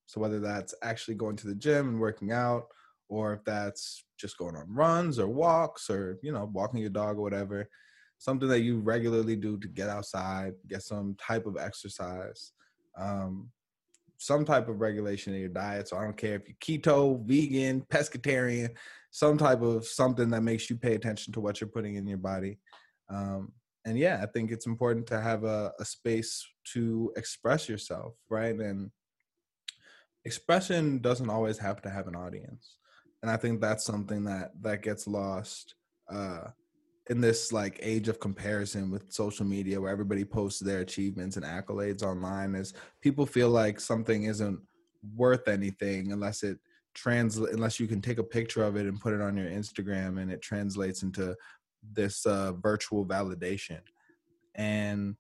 So 0.06 0.22
whether 0.22 0.40
that's 0.40 0.74
actually 0.82 1.16
going 1.16 1.36
to 1.38 1.48
the 1.48 1.56
gym 1.56 1.88
and 1.88 2.00
working 2.00 2.32
out, 2.32 2.68
or 3.10 3.34
if 3.34 3.44
that's 3.44 4.04
just 4.18 4.38
going 4.38 4.56
on 4.56 4.66
runs 4.74 5.20
or 5.20 5.28
walks 5.28 5.90
or 5.90 6.18
you 6.22 6.32
know 6.32 6.50
walking 6.54 6.80
your 6.80 6.90
dog 6.90 7.18
or 7.18 7.22
whatever 7.22 7.70
something 8.18 8.48
that 8.48 8.62
you 8.62 8.80
regularly 8.80 9.36
do 9.36 9.58
to 9.58 9.68
get 9.68 9.90
outside 9.90 10.54
get 10.68 10.82
some 10.82 11.16
type 11.20 11.46
of 11.46 11.58
exercise 11.58 12.54
um, 12.98 13.50
some 14.18 14.46
type 14.46 14.70
of 14.70 14.80
regulation 14.80 15.34
in 15.34 15.40
your 15.40 15.50
diet 15.50 15.88
so 15.88 15.98
i 15.98 16.04
don't 16.04 16.18
care 16.18 16.36
if 16.36 16.44
you're 16.48 16.80
keto 16.80 17.24
vegan 17.26 17.82
pescatarian 17.82 18.70
some 19.12 19.38
type 19.38 19.62
of 19.62 19.86
something 19.86 20.30
that 20.30 20.42
makes 20.42 20.70
you 20.70 20.76
pay 20.76 20.96
attention 20.96 21.32
to 21.34 21.40
what 21.40 21.62
you're 21.62 21.68
putting 21.68 21.96
in 21.96 22.08
your 22.08 22.18
body 22.18 22.58
um, 23.10 23.52
and 23.86 23.98
yeah 23.98 24.20
i 24.22 24.26
think 24.26 24.52
it's 24.52 24.66
important 24.66 25.06
to 25.06 25.20
have 25.20 25.44
a, 25.44 25.72
a 25.80 25.86
space 25.86 26.46
to 26.64 27.12
express 27.18 27.68
yourself 27.68 28.14
right? 28.30 28.56
And 28.56 28.92
expression 30.26 31.00
doesn't 31.00 31.30
always 31.30 31.58
have 31.58 31.82
to 31.84 31.90
have 31.90 32.08
an 32.08 32.16
audience. 32.16 32.78
And 33.22 33.32
i 33.32 33.38
think 33.38 33.62
that's 33.62 33.86
something 33.86 34.26
that 34.26 34.52
that 34.62 34.82
gets 34.82 35.08
lost 35.08 35.76
uh 36.12 36.48
in 37.10 37.20
this 37.22 37.52
like 37.52 37.80
age 37.82 38.08
of 38.08 38.20
comparison 38.20 38.90
with 38.90 39.12
social 39.12 39.46
media 39.46 39.80
where 39.80 39.92
everybody 39.92 40.26
posts 40.26 40.60
their 40.60 40.80
achievements 40.80 41.38
and 41.38 41.46
accolades 41.46 42.04
online 42.04 42.56
is 42.56 42.74
people 43.02 43.26
feel 43.26 43.50
like 43.50 43.80
something 43.80 44.24
isn't 44.24 44.60
worth 45.16 45.48
anything 45.48 46.12
unless 46.12 46.44
it 46.44 46.58
translate 46.94 47.54
unless 47.54 47.80
you 47.80 47.88
can 47.88 48.02
take 48.02 48.20
a 48.20 48.24
picture 48.24 48.64
of 48.64 48.76
it 48.76 48.86
and 48.86 49.02
put 49.02 49.14
it 49.14 49.22
on 49.22 49.38
your 49.38 49.50
instagram 49.50 50.22
and 50.22 50.32
it 50.32 50.42
translates 50.42 51.04
into 51.04 51.36
this 51.92 52.26
uh, 52.26 52.54
virtual 52.54 53.06
validation 53.06 53.80
and 54.56 55.16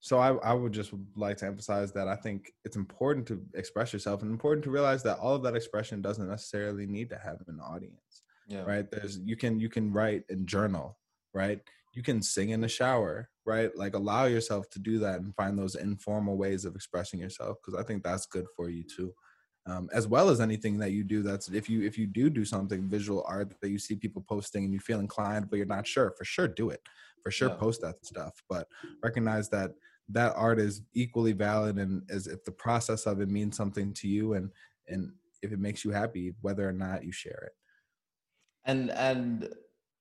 so 0.00 0.18
I, 0.18 0.34
I 0.36 0.52
would 0.52 0.72
just 0.72 0.92
like 1.16 1.38
to 1.38 1.46
emphasize 1.46 1.92
that 1.92 2.08
I 2.08 2.14
think 2.14 2.52
it's 2.64 2.76
important 2.76 3.26
to 3.28 3.42
express 3.54 3.92
yourself 3.92 4.22
and 4.22 4.30
important 4.30 4.64
to 4.64 4.70
realize 4.70 5.02
that 5.02 5.18
all 5.18 5.34
of 5.34 5.42
that 5.42 5.56
expression 5.56 6.00
doesn't 6.00 6.28
necessarily 6.28 6.86
need 6.86 7.10
to 7.10 7.18
have 7.18 7.38
an 7.48 7.60
audience. 7.60 8.22
Yeah. 8.46 8.62
Right. 8.62 8.90
There's 8.90 9.18
you 9.18 9.36
can 9.36 9.60
you 9.60 9.68
can 9.68 9.92
write 9.92 10.22
and 10.30 10.46
journal, 10.46 10.98
right? 11.34 11.60
You 11.94 12.02
can 12.02 12.22
sing 12.22 12.50
in 12.50 12.60
the 12.60 12.68
shower, 12.68 13.28
right? 13.44 13.76
Like 13.76 13.94
allow 13.94 14.24
yourself 14.24 14.70
to 14.70 14.78
do 14.78 14.98
that 15.00 15.20
and 15.20 15.34
find 15.34 15.58
those 15.58 15.74
informal 15.74 16.38
ways 16.38 16.64
of 16.64 16.74
expressing 16.74 17.20
yourself 17.20 17.58
because 17.60 17.78
I 17.78 17.84
think 17.84 18.04
that's 18.04 18.26
good 18.26 18.46
for 18.56 18.70
you 18.70 18.84
too. 18.84 19.12
Um, 19.68 19.90
as 19.92 20.06
well 20.06 20.30
as 20.30 20.40
anything 20.40 20.78
that 20.78 20.92
you 20.92 21.04
do 21.04 21.22
that's 21.22 21.48
if 21.48 21.68
you 21.68 21.82
if 21.82 21.98
you 21.98 22.06
do 22.06 22.30
do 22.30 22.44
something 22.44 22.88
visual 22.88 23.22
art 23.28 23.52
that 23.60 23.68
you 23.68 23.78
see 23.78 23.96
people 23.96 24.24
posting 24.26 24.64
and 24.64 24.72
you 24.72 24.80
feel 24.80 24.98
inclined 24.98 25.50
but 25.50 25.56
you're 25.56 25.66
not 25.66 25.86
sure 25.86 26.14
for 26.16 26.24
sure 26.24 26.48
do 26.48 26.70
it 26.70 26.80
for 27.22 27.30
sure 27.30 27.50
yeah. 27.50 27.56
post 27.56 27.82
that 27.82 28.02
stuff 28.02 28.42
but 28.48 28.66
recognize 29.02 29.50
that 29.50 29.72
that 30.08 30.32
art 30.36 30.58
is 30.58 30.82
equally 30.94 31.32
valid 31.32 31.76
and 31.76 32.02
as 32.08 32.26
if 32.26 32.42
the 32.44 32.52
process 32.52 33.04
of 33.04 33.20
it 33.20 33.28
means 33.28 33.58
something 33.58 33.92
to 33.92 34.08
you 34.08 34.34
and 34.34 34.50
and 34.86 35.12
if 35.42 35.52
it 35.52 35.58
makes 35.58 35.84
you 35.84 35.90
happy 35.90 36.32
whether 36.40 36.66
or 36.66 36.72
not 36.72 37.04
you 37.04 37.12
share 37.12 37.42
it 37.44 37.52
and 38.64 38.90
and 38.92 39.50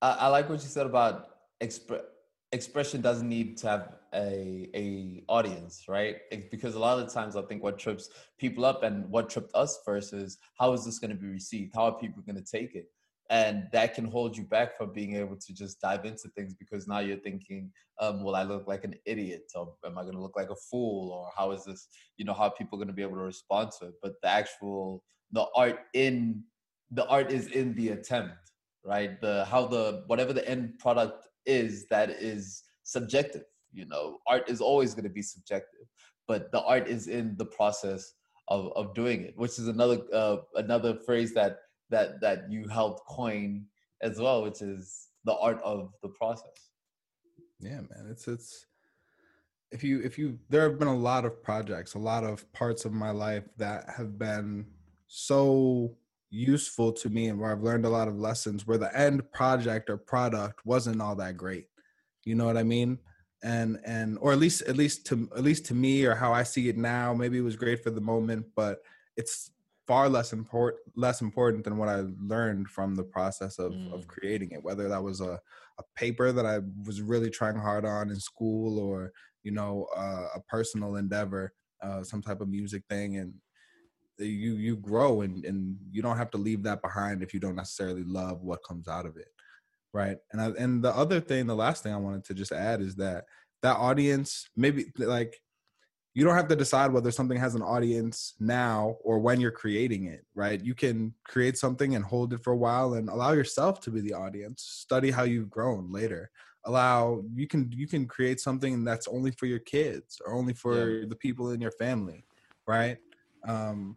i, 0.01 0.11
I 0.11 0.27
like 0.27 0.47
what 0.49 0.61
you 0.61 0.69
said 0.69 0.85
about 0.85 1.27
exp- 1.61 2.05
expression 2.51 3.01
doesn't 3.01 3.27
need 3.27 3.57
to 3.57 3.67
have 3.67 3.95
a 4.13 4.69
a 4.73 5.23
audience 5.27 5.85
right? 5.87 6.17
It's 6.31 6.47
because 6.49 6.75
a 6.75 6.79
lot 6.79 6.99
of 6.99 7.11
times 7.11 7.35
i 7.35 7.41
think 7.41 7.61
what 7.61 7.77
trips 7.77 8.09
people 8.37 8.63
up 8.65 8.83
and 8.83 9.09
what 9.09 9.29
tripped 9.29 9.53
us 9.53 9.79
first 9.85 10.13
is 10.13 10.37
how 10.57 10.73
is 10.73 10.85
this 10.85 10.99
going 10.99 11.11
to 11.11 11.17
be 11.17 11.27
received? 11.27 11.73
How 11.75 11.85
are 11.85 11.99
people 11.99 12.23
going 12.25 12.41
to 12.41 12.51
take 12.57 12.75
it? 12.75 12.87
And 13.29 13.67
that 13.73 13.93
can 13.93 14.05
hold 14.05 14.37
you 14.37 14.43
back 14.43 14.77
from 14.77 14.93
being 14.93 15.17
able 15.17 15.35
to 15.35 15.53
just 15.53 15.81
dive 15.81 16.05
into 16.05 16.29
things 16.29 16.53
because 16.53 16.87
now 16.87 16.99
you're 16.99 17.17
thinking 17.17 17.69
um, 17.99 18.23
will 18.23 18.35
i 18.35 18.43
look 18.43 18.65
like 18.67 18.85
an 18.85 18.95
idiot 19.05 19.51
or 19.53 19.73
am 19.85 19.97
i 19.97 20.03
going 20.03 20.15
to 20.15 20.21
look 20.21 20.37
like 20.37 20.49
a 20.49 20.55
fool? 20.55 21.11
or 21.11 21.29
how 21.35 21.51
is 21.51 21.65
this 21.65 21.89
you 22.17 22.23
know 22.23 22.33
how 22.33 22.47
people 22.49 22.77
going 22.77 22.87
to 22.87 22.93
be 22.93 23.01
able 23.01 23.17
to 23.17 23.23
respond 23.23 23.71
to 23.79 23.87
it? 23.87 23.95
But 24.01 24.13
the 24.21 24.29
actual 24.29 25.03
the 25.33 25.47
art 25.53 25.79
in 25.93 26.43
the 26.91 27.05
art 27.07 27.29
is 27.29 27.47
in 27.47 27.75
the 27.75 27.89
attempt 27.89 28.47
right? 28.87 29.19
The 29.19 29.45
how 29.45 29.67
the 29.67 30.03
whatever 30.07 30.33
the 30.33 30.47
end 30.47 30.79
product 30.79 31.26
is 31.47 31.87
that 31.89 32.09
is 32.09 32.63
subjective 32.83 33.43
you 33.73 33.85
know 33.85 34.17
art 34.27 34.47
is 34.49 34.61
always 34.61 34.93
going 34.93 35.03
to 35.03 35.09
be 35.09 35.21
subjective 35.21 35.87
but 36.27 36.51
the 36.51 36.61
art 36.63 36.87
is 36.87 37.07
in 37.07 37.35
the 37.37 37.45
process 37.45 38.13
of, 38.49 38.71
of 38.75 38.93
doing 38.93 39.23
it 39.23 39.33
which 39.37 39.57
is 39.57 39.67
another 39.67 39.99
uh, 40.13 40.37
another 40.55 40.95
phrase 41.05 41.33
that 41.33 41.57
that 41.89 42.21
that 42.21 42.51
you 42.51 42.67
helped 42.67 43.05
coin 43.07 43.65
as 44.01 44.19
well, 44.19 44.43
which 44.43 44.61
is 44.61 45.07
the 45.25 45.35
art 45.35 45.61
of 45.63 45.91
the 46.01 46.09
process. 46.09 46.69
Yeah, 47.59 47.81
man, 47.81 48.07
it's 48.09 48.27
it's 48.27 48.65
if 49.71 49.83
you 49.83 50.01
if 50.01 50.17
you 50.17 50.37
there 50.49 50.63
have 50.63 50.79
been 50.79 50.87
a 50.87 50.95
lot 50.95 51.25
of 51.25 51.41
projects, 51.43 51.95
a 51.95 51.99
lot 51.99 52.23
of 52.23 52.51
parts 52.53 52.85
of 52.85 52.93
my 52.93 53.11
life 53.11 53.43
that 53.57 53.89
have 53.89 54.17
been 54.17 54.65
so 55.07 55.95
useful 56.29 56.91
to 56.91 57.09
me 57.09 57.27
and 57.27 57.39
where 57.39 57.51
I've 57.51 57.63
learned 57.63 57.85
a 57.85 57.89
lot 57.89 58.07
of 58.07 58.17
lessons 58.17 58.67
where 58.67 58.77
the 58.77 58.95
end 58.97 59.31
project 59.31 59.89
or 59.89 59.97
product 59.97 60.65
wasn't 60.65 61.01
all 61.01 61.15
that 61.15 61.37
great. 61.37 61.67
You 62.25 62.35
know 62.35 62.45
what 62.45 62.57
I 62.57 62.63
mean? 62.63 62.99
And 63.43 63.79
and 63.85 64.17
or 64.19 64.33
at 64.33 64.39
least 64.39 64.63
at 64.63 64.75
least 64.75 65.05
to 65.07 65.29
at 65.35 65.43
least 65.43 65.65
to 65.67 65.75
me 65.75 66.05
or 66.05 66.15
how 66.15 66.33
I 66.33 66.43
see 66.43 66.69
it 66.69 66.77
now, 66.77 67.13
maybe 67.13 67.37
it 67.37 67.41
was 67.41 67.55
great 67.55 67.83
for 67.83 67.91
the 67.91 68.01
moment, 68.01 68.45
but 68.55 68.79
it's 69.15 69.51
far 69.87 70.09
less 70.09 70.33
important 70.33 70.81
less 70.95 71.21
important 71.21 71.63
than 71.63 71.77
what 71.77 71.87
I 71.87 72.03
learned 72.19 72.67
from 72.67 72.95
the 72.95 73.03
process 73.03 73.57
of 73.59 73.71
mm. 73.71 73.93
of 73.93 74.07
creating 74.07 74.51
it. 74.51 74.63
Whether 74.63 74.89
that 74.89 75.03
was 75.03 75.21
a 75.21 75.39
a 75.79 75.83
paper 75.95 76.31
that 76.31 76.45
I 76.45 76.59
was 76.85 77.01
really 77.01 77.29
trying 77.29 77.57
hard 77.57 77.85
on 77.85 78.09
in 78.09 78.19
school, 78.19 78.79
or 78.79 79.11
you 79.43 79.51
know 79.51 79.87
uh, 79.95 80.27
a 80.35 80.41
personal 80.49 80.95
endeavor, 80.95 81.53
uh, 81.81 82.03
some 82.03 82.21
type 82.21 82.41
of 82.41 82.49
music 82.49 82.83
thing, 82.89 83.17
and 83.17 83.33
you 84.19 84.53
you 84.53 84.75
grow 84.77 85.21
and 85.21 85.45
and 85.45 85.77
you 85.91 86.01
don't 86.01 86.17
have 86.17 86.31
to 86.31 86.37
leave 86.37 86.63
that 86.63 86.81
behind 86.81 87.21
if 87.21 87.33
you 87.33 87.39
don't 87.39 87.55
necessarily 87.55 88.03
love 88.03 88.43
what 88.43 88.63
comes 88.67 88.87
out 88.87 89.05
of 89.05 89.17
it, 89.17 89.29
right? 89.93 90.17
And 90.31 90.41
I, 90.41 90.47
and 90.59 90.83
the 90.83 90.95
other 90.95 91.19
thing, 91.19 91.47
the 91.47 91.55
last 91.55 91.83
thing 91.83 91.93
I 91.93 91.97
wanted 91.97 92.25
to 92.25 92.33
just 92.33 92.51
add 92.51 92.81
is 92.81 92.95
that 92.95 93.25
that 93.63 93.77
audience 93.77 94.47
maybe 94.55 94.85
like 94.97 95.39
you 96.17 96.23
don't 96.23 96.35
have 96.35 96.47
to 96.47 96.55
decide 96.55 96.91
whether 96.91 97.11
something 97.11 97.37
has 97.37 97.53
an 97.53 97.61
audience 97.61 98.33
now 98.39 98.97
or 99.03 99.19
when 99.19 99.39
you're 99.39 99.51
creating 99.51 100.05
it, 100.05 100.25
right? 100.33 100.59
You 100.59 100.73
can 100.73 101.13
create 101.23 101.59
something 101.59 101.93
and 101.93 102.03
hold 102.03 102.33
it 102.33 102.43
for 102.43 102.53
a 102.53 102.57
while 102.57 102.95
and 102.95 103.07
allow 103.07 103.33
yourself 103.33 103.81
to 103.81 103.91
be 103.91 104.01
the 104.01 104.15
audience. 104.15 104.63
Study 104.63 105.11
how 105.11 105.25
you've 105.25 105.51
grown 105.51 105.91
later. 105.91 106.31
Allow 106.65 107.21
you 107.35 107.45
can 107.47 107.71
you 107.71 107.87
can 107.87 108.07
create 108.07 108.39
something 108.39 108.83
that's 108.83 109.07
only 109.07 109.29
for 109.29 109.45
your 109.45 109.59
kids 109.59 110.19
or 110.25 110.33
only 110.33 110.55
for 110.55 110.89
yeah. 110.89 111.05
the 111.07 111.15
people 111.15 111.51
in 111.51 111.61
your 111.61 111.71
family, 111.71 112.25
right? 112.65 112.97
Um 113.47 113.95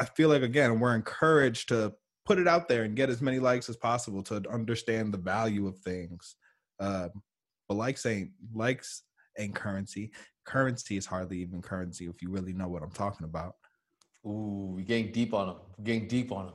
I 0.00 0.04
feel 0.04 0.30
like 0.30 0.42
again, 0.42 0.80
we're 0.80 0.94
encouraged 0.94 1.68
to 1.68 1.92
put 2.24 2.38
it 2.38 2.48
out 2.48 2.68
there 2.68 2.84
and 2.84 2.96
get 2.96 3.10
as 3.10 3.20
many 3.20 3.38
likes 3.38 3.68
as 3.68 3.76
possible 3.76 4.22
to 4.24 4.42
understand 4.50 5.12
the 5.12 5.18
value 5.18 5.66
of 5.66 5.78
things. 5.78 6.36
Uh, 6.78 7.08
but 7.68 7.76
likes 7.76 8.06
ain't 8.06 8.30
likes 8.52 9.02
ain't 9.38 9.54
currency 9.54 10.10
currency 10.50 10.96
is 10.96 11.06
hardly 11.06 11.38
even 11.38 11.62
currency 11.62 12.06
if 12.06 12.20
you 12.20 12.30
really 12.30 12.52
know 12.52 12.68
what 12.68 12.82
I'm 12.82 12.90
talking 12.90 13.24
about. 13.24 13.54
Ooh, 14.26 14.72
we're 14.74 14.84
getting 14.84 15.12
deep 15.12 15.32
on 15.32 15.46
them. 15.46 15.56
We're 15.78 15.84
getting 15.84 16.08
deep 16.08 16.32
on 16.32 16.46
them. 16.46 16.54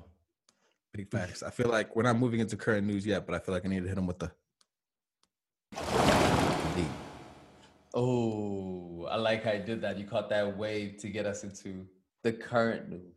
Big 0.93 1.09
facts. 1.09 1.43
I 1.43 1.49
feel 1.49 1.69
like 1.69 1.95
we're 1.95 2.03
not 2.03 2.17
moving 2.17 2.39
into 2.39 2.57
current 2.57 2.85
news 2.85 3.05
yet, 3.05 3.25
but 3.25 3.35
I 3.35 3.39
feel 3.39 3.53
like 3.53 3.65
I 3.65 3.69
need 3.69 3.83
to 3.83 3.87
hit 3.87 3.95
them 3.95 4.07
with 4.07 4.19
the. 4.19 4.31
Deep. 6.75 6.85
Oh, 7.93 9.07
I 9.09 9.15
like 9.15 9.43
how 9.43 9.53
you 9.53 9.63
did 9.63 9.81
that. 9.81 9.97
You 9.97 10.05
caught 10.05 10.29
that 10.29 10.57
wave 10.57 10.97
to 10.97 11.09
get 11.09 11.25
us 11.25 11.43
into 11.43 11.85
the 12.23 12.33
current 12.33 12.89
news. 12.89 13.14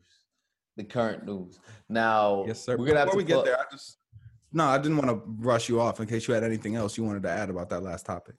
The 0.79 0.85
current 0.85 1.27
news. 1.27 1.59
Now, 1.91 2.45
yes, 2.47 2.65
sir. 2.65 2.77
We're 2.79 2.87
gonna 2.87 3.05
Before 3.05 3.05
have 3.05 3.11
to 3.11 3.17
we 3.17 3.25
get 3.25 3.45
there, 3.45 3.59
I 3.59 3.65
just 3.71 3.99
no, 4.51 4.65
I 4.65 4.79
didn't 4.79 4.97
want 4.97 5.11
to 5.11 5.23
rush 5.45 5.69
you 5.69 5.79
off 5.79 6.01
in 6.01 6.07
case 6.07 6.27
you 6.27 6.33
had 6.33 6.43
anything 6.43 6.75
else 6.75 6.97
you 6.97 7.05
wanted 7.05 7.23
to 7.25 7.29
add 7.29 7.51
about 7.51 7.69
that 7.69 7.83
last 7.83 8.07
topic. 8.07 8.37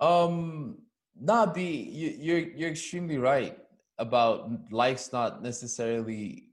Um, 0.00 0.78
Nah, 1.22 1.44
B, 1.44 1.82
you, 1.92 2.14
you're 2.18 2.38
you're 2.38 2.70
extremely 2.70 3.18
right 3.18 3.58
about 3.98 4.50
likes 4.70 5.12
not 5.12 5.42
necessarily 5.42 6.44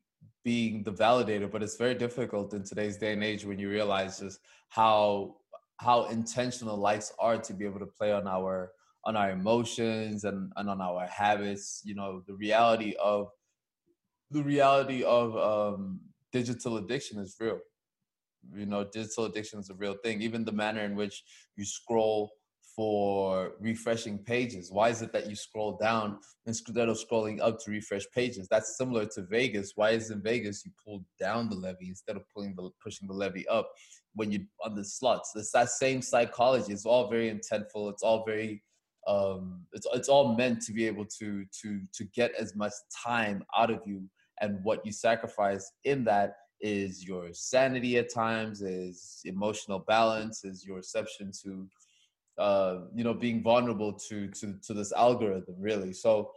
being 0.43 0.83
the 0.83 0.91
validator, 0.91 1.49
but 1.49 1.63
it's 1.63 1.77
very 1.77 1.95
difficult 1.95 2.53
in 2.53 2.63
today's 2.63 2.97
day 2.97 3.13
and 3.13 3.23
age 3.23 3.45
when 3.45 3.59
you 3.59 3.69
realize 3.69 4.19
just 4.19 4.39
how 4.67 5.37
how 5.77 6.05
intentional 6.07 6.75
likes 6.75 7.13
are 7.17 7.37
to 7.37 7.53
be 7.53 7.63
able 7.63 7.79
to 7.79 7.85
play 7.85 8.11
on 8.11 8.27
our 8.27 8.71
on 9.05 9.15
our 9.15 9.31
emotions 9.31 10.25
and, 10.25 10.51
and 10.57 10.69
on 10.69 10.81
our 10.81 11.07
habits. 11.07 11.81
You 11.85 11.95
know, 11.95 12.21
the 12.27 12.33
reality 12.33 12.93
of 13.01 13.29
the 14.31 14.43
reality 14.43 15.03
of 15.03 15.37
um, 15.37 15.99
digital 16.31 16.77
addiction 16.77 17.19
is 17.19 17.35
real. 17.39 17.59
You 18.55 18.65
know, 18.65 18.83
digital 18.85 19.25
addiction 19.25 19.59
is 19.59 19.69
a 19.69 19.75
real 19.75 19.95
thing. 20.03 20.21
Even 20.21 20.45
the 20.45 20.51
manner 20.51 20.81
in 20.81 20.95
which 20.95 21.23
you 21.55 21.65
scroll 21.65 22.31
for 22.77 23.53
refreshing 23.59 24.19
pages? 24.19 24.71
Why 24.71 24.89
is 24.89 25.01
it 25.01 25.11
that 25.11 25.27
you 25.27 25.35
scroll 25.35 25.77
down 25.77 26.19
instead 26.45 26.87
of 26.87 26.97
scrolling 26.97 27.41
up 27.41 27.59
to 27.65 27.71
refresh 27.71 28.03
pages? 28.13 28.47
That's 28.49 28.77
similar 28.77 29.07
to 29.07 29.23
Vegas. 29.23 29.73
Why 29.75 29.89
is 29.89 30.11
in 30.11 30.21
Vegas 30.21 30.63
you 30.63 30.71
pull 30.85 31.03
down 31.19 31.49
the 31.49 31.55
levy 31.55 31.89
instead 31.89 32.15
of 32.15 32.23
pulling 32.31 32.55
the 32.55 32.69
pushing 32.81 33.07
the 33.07 33.15
levy 33.15 33.47
up 33.47 33.71
when 34.13 34.31
you 34.31 34.45
on 34.63 34.75
the 34.75 34.85
slots? 34.85 35.33
It's 35.35 35.51
that 35.53 35.69
same 35.69 36.03
psychology. 36.03 36.71
It's 36.71 36.85
all 36.85 37.09
very 37.09 37.31
intentful. 37.31 37.91
It's 37.91 38.03
all 38.03 38.23
very 38.23 38.63
um, 39.07 39.65
it's 39.73 39.87
it's 39.93 40.09
all 40.09 40.35
meant 40.35 40.61
to 40.63 40.71
be 40.71 40.85
able 40.85 41.05
to 41.19 41.45
to 41.61 41.81
to 41.95 42.03
get 42.13 42.35
as 42.35 42.55
much 42.55 42.73
time 43.03 43.43
out 43.57 43.71
of 43.71 43.79
you 43.87 44.03
and 44.41 44.59
what 44.63 44.85
you 44.85 44.91
sacrifice 44.91 45.71
in 45.83 46.03
that 46.05 46.35
is 46.59 47.05
your 47.05 47.33
sanity 47.33 47.97
at 47.97 48.11
times 48.11 48.61
is 48.61 49.21
emotional 49.25 49.79
balance 49.87 50.43
is 50.43 50.65
your 50.65 50.77
reception 50.77 51.31
to 51.43 51.67
uh, 52.39 52.79
you 52.95 53.03
know 53.03 53.13
being 53.13 53.43
vulnerable 53.43 53.93
to 53.93 54.27
to 54.29 54.55
to 54.65 54.73
this 54.73 54.91
algorithm 54.93 55.55
really. 55.59 55.93
So 55.93 56.31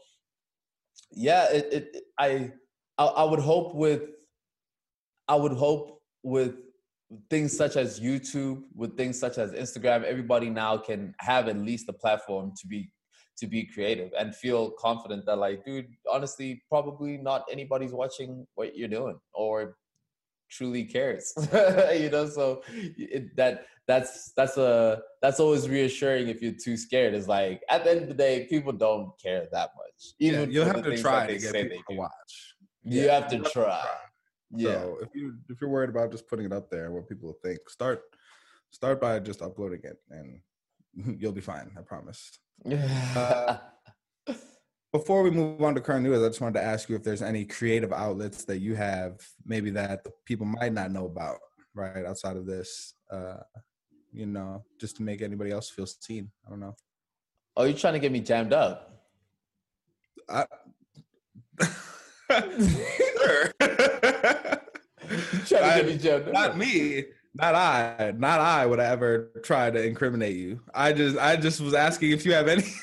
yeah 1.13 1.51
it, 1.51 1.69
it 1.73 1.97
I, 2.19 2.53
I 2.99 3.05
i 3.05 3.25
would 3.25 3.41
hope 3.41 3.75
with 3.75 4.03
i 5.29 5.35
would 5.35 5.53
hope 5.53 6.01
with 6.23 6.55
things 7.29 7.57
such 7.57 7.77
as 7.77 7.99
youtube 7.99 8.63
with 8.75 8.97
things 8.97 9.19
such 9.19 9.39
as 9.39 9.53
instagram 9.53 10.05
everybody 10.05 10.49
now 10.51 10.77
can 10.77 11.15
have 11.19 11.49
at 11.49 11.59
least 11.59 11.89
a 11.89 11.93
platform 11.93 12.53
to 12.61 12.67
be 12.67 12.91
to 13.41 13.47
be 13.47 13.65
creative 13.65 14.13
and 14.19 14.35
feel 14.35 14.71
confident 14.73 15.25
that 15.27 15.37
like 15.37 15.65
dude 15.65 15.89
honestly 16.11 16.63
probably 16.69 17.17
not 17.17 17.45
anybody's 17.51 17.93
watching 17.93 18.47
what 18.55 18.77
you're 18.77 18.89
doing 18.89 19.19
or 19.33 19.77
truly 20.51 20.85
cares. 20.85 21.33
You 22.01 22.11
know 22.11 22.29
so 22.29 22.63
it, 22.69 23.37
that 23.37 23.67
that's 23.87 24.33
that's 24.37 24.57
a 24.57 25.01
that's 25.23 25.41
always 25.41 25.69
reassuring 25.69 26.29
if 26.29 26.43
you're 26.43 26.53
too 26.53 26.77
scared. 26.77 27.15
It's 27.15 27.29
like 27.29 27.63
at 27.69 27.85
the 27.85 27.91
end 27.91 28.03
of 28.03 28.09
the 28.09 28.15
day 28.15 28.47
people 28.49 28.73
don't 28.73 29.13
care 29.23 29.47
that 29.53 29.71
much 29.77 30.15
even 30.19 30.41
yeah, 30.41 30.47
you'll 30.47 30.65
have 30.65 30.83
to 30.83 30.97
try 31.01 31.27
to 31.27 31.39
get 31.39 31.53
people 31.53 31.83
to 31.91 31.97
watch. 31.97 32.33
You 32.83 33.03
yeah, 33.03 33.15
have 33.21 33.29
to 33.31 33.39
try. 33.39 33.51
try. 33.51 33.87
Yeah. 34.57 34.73
So 34.73 34.99
if 35.03 35.15
you 35.15 35.35
if 35.49 35.61
you're 35.61 35.71
worried 35.71 35.91
about 35.91 36.11
just 36.11 36.29
putting 36.29 36.47
it 36.47 36.53
up 36.53 36.71
there 36.71 36.91
what 36.91 37.09
people 37.09 37.35
think 37.43 37.59
start 37.69 38.03
start 38.71 39.01
by 39.01 39.19
just 39.19 39.43
uploading 39.43 39.81
it 39.85 39.99
and 40.11 40.41
you'll 41.21 41.33
be 41.33 41.41
fine 41.41 41.71
i 41.79 41.83
promise 41.83 42.39
uh, 42.67 43.57
before 44.93 45.23
we 45.23 45.31
move 45.31 45.63
on 45.63 45.75
to 45.75 45.81
current 45.81 46.05
news, 46.05 46.23
I 46.23 46.29
just 46.29 46.41
wanted 46.41 46.59
to 46.59 46.65
ask 46.65 46.89
you 46.89 46.97
if 46.97 47.03
there's 47.03 47.23
any 47.23 47.45
creative 47.45 47.93
outlets 47.93 48.45
that 48.45 48.59
you 48.59 48.75
have, 48.75 49.21
maybe 49.45 49.71
that 49.71 50.07
people 50.25 50.47
might 50.47 50.73
not 50.73 50.91
know 50.91 51.07
about, 51.07 51.37
right, 51.75 52.05
outside 52.05 52.37
of 52.37 52.47
this, 52.47 52.95
uh, 53.11 53.39
you 54.13 54.27
know, 54.27 54.65
just 54.81 54.97
to 54.97 55.03
make 55.03 55.23
anybody 55.23 55.53
else 55.53 55.71
feel 55.71 55.87
seen. 55.87 56.31
I 56.47 56.51
don't 56.51 56.61
know. 56.61 56.75
Oh, 57.57 57.65
you're 57.65 57.77
trying 57.77 57.95
to 57.95 58.01
get 58.01 58.13
me 58.13 58.21
jammed 58.21 58.53
up? 58.53 59.07
I, 60.29 60.47
sure. 62.31 63.53
trying 65.47 65.49
to 65.49 65.65
I, 65.65 65.77
get 65.77 65.87
me 65.87 65.99
jammed 65.99 66.29
up? 66.29 66.33
Not 66.33 66.59
me. 66.59 67.05
Not 67.35 67.55
I. 67.55 68.13
Not 68.17 68.41
I 68.41 68.67
would 68.67 68.81
ever 68.81 69.31
try 69.43 69.71
to 69.71 69.83
incriminate 69.83 70.37
you. 70.37 70.61
I 70.75 70.93
just, 70.93 71.17
I 71.17 71.37
just 71.37 71.61
was 71.61 71.75
asking 71.75 72.11
if 72.11 72.27
you 72.27 72.33
have 72.33 72.49
any. 72.49 72.65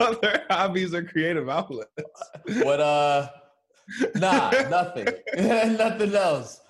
other 0.00 0.44
hobbies 0.50 0.94
or 0.94 1.02
creative 1.02 1.48
outlets? 1.48 1.90
What 2.62 2.80
uh 2.80 3.28
nah, 4.14 4.50
nothing. 4.68 5.08
nothing 5.76 6.14
else. 6.14 6.60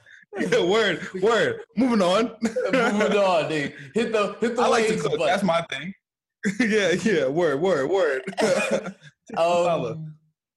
Word, 0.53 1.07
word. 1.21 1.61
Moving 1.77 2.03
on. 2.03 2.37
Moving 2.43 3.17
on, 3.17 3.49
dude. 3.49 3.75
Hit 3.95 4.13
the 4.13 4.37
hit 4.41 4.57
the 4.57 4.63
I 4.63 4.69
like 4.69 4.87
to 4.89 4.97
cook. 4.97 5.19
That's 5.19 5.43
my 5.43 5.63
thing. 5.63 5.93
yeah, 6.61 6.93
yeah. 7.03 7.27
Word, 7.27 7.61
word, 7.61 7.91
word. 7.91 8.23
um, 9.37 10.15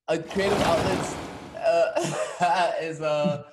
a 0.08 0.18
creative 0.18 0.60
outlets 0.62 1.16
uh, 1.56 2.72
is 2.80 3.00
uh 3.00 3.44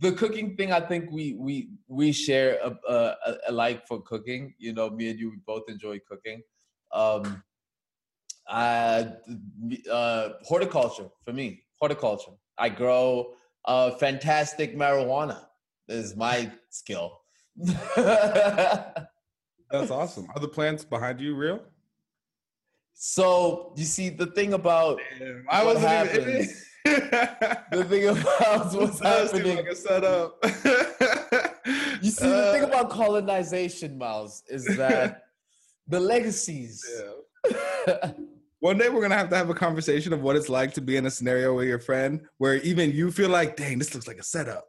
the 0.00 0.12
cooking 0.12 0.56
thing. 0.56 0.72
I 0.72 0.80
think 0.80 1.10
we 1.10 1.34
we 1.34 1.70
we 1.88 2.12
share 2.12 2.58
a, 2.62 2.76
a, 2.88 3.16
a 3.48 3.52
like 3.52 3.86
for 3.86 4.00
cooking. 4.02 4.54
You 4.58 4.72
know, 4.72 4.90
me 4.90 5.10
and 5.10 5.18
you 5.18 5.30
we 5.30 5.36
both 5.46 5.64
enjoy 5.68 6.00
cooking. 6.08 6.42
Um, 6.92 7.42
uh, 8.48 9.04
uh, 9.90 10.28
horticulture 10.42 11.08
for 11.24 11.32
me. 11.32 11.62
Horticulture. 11.80 12.32
I 12.58 12.68
grow 12.68 13.34
uh, 13.64 13.92
fantastic 13.92 14.76
marijuana. 14.76 15.46
Is 15.88 16.16
my 16.16 16.52
skill. 16.68 17.20
That's 17.56 17.80
awesome. 19.90 20.28
Are 20.34 20.40
the 20.40 20.48
plants 20.48 20.84
behind 20.84 21.20
you 21.20 21.34
real? 21.34 21.60
So 22.94 23.72
you 23.76 23.84
see, 23.84 24.10
the 24.10 24.26
thing 24.26 24.52
about 24.52 25.00
Damn, 25.18 25.44
I 25.48 25.64
was 25.64 25.80
happens, 25.80 26.66
the 26.84 27.86
thing 27.88 28.08
about 28.08 28.74
what's 28.74 29.00
happening. 29.00 29.56
Like 29.56 29.66
a 29.66 29.76
setup. 29.76 30.38
you 32.02 32.10
see, 32.10 32.26
the 32.26 32.52
thing 32.52 32.64
uh, 32.64 32.68
about 32.68 32.90
colonization, 32.90 33.98
Miles, 33.98 34.42
is 34.48 34.64
that 34.76 35.24
the 35.86 36.00
legacies. 36.00 36.84
Yeah. 37.86 38.12
One 38.58 38.76
day 38.76 38.90
we're 38.90 39.00
gonna 39.00 39.16
have 39.16 39.30
to 39.30 39.36
have 39.36 39.48
a 39.48 39.54
conversation 39.54 40.12
of 40.12 40.20
what 40.20 40.36
it's 40.36 40.50
like 40.50 40.74
to 40.74 40.82
be 40.82 40.98
in 40.98 41.06
a 41.06 41.10
scenario 41.10 41.56
with 41.56 41.66
your 41.66 41.78
friend 41.78 42.20
where 42.36 42.56
even 42.56 42.92
you 42.92 43.10
feel 43.10 43.30
like, 43.30 43.56
dang, 43.56 43.78
this 43.78 43.94
looks 43.94 44.06
like 44.06 44.18
a 44.18 44.22
setup. 44.22 44.66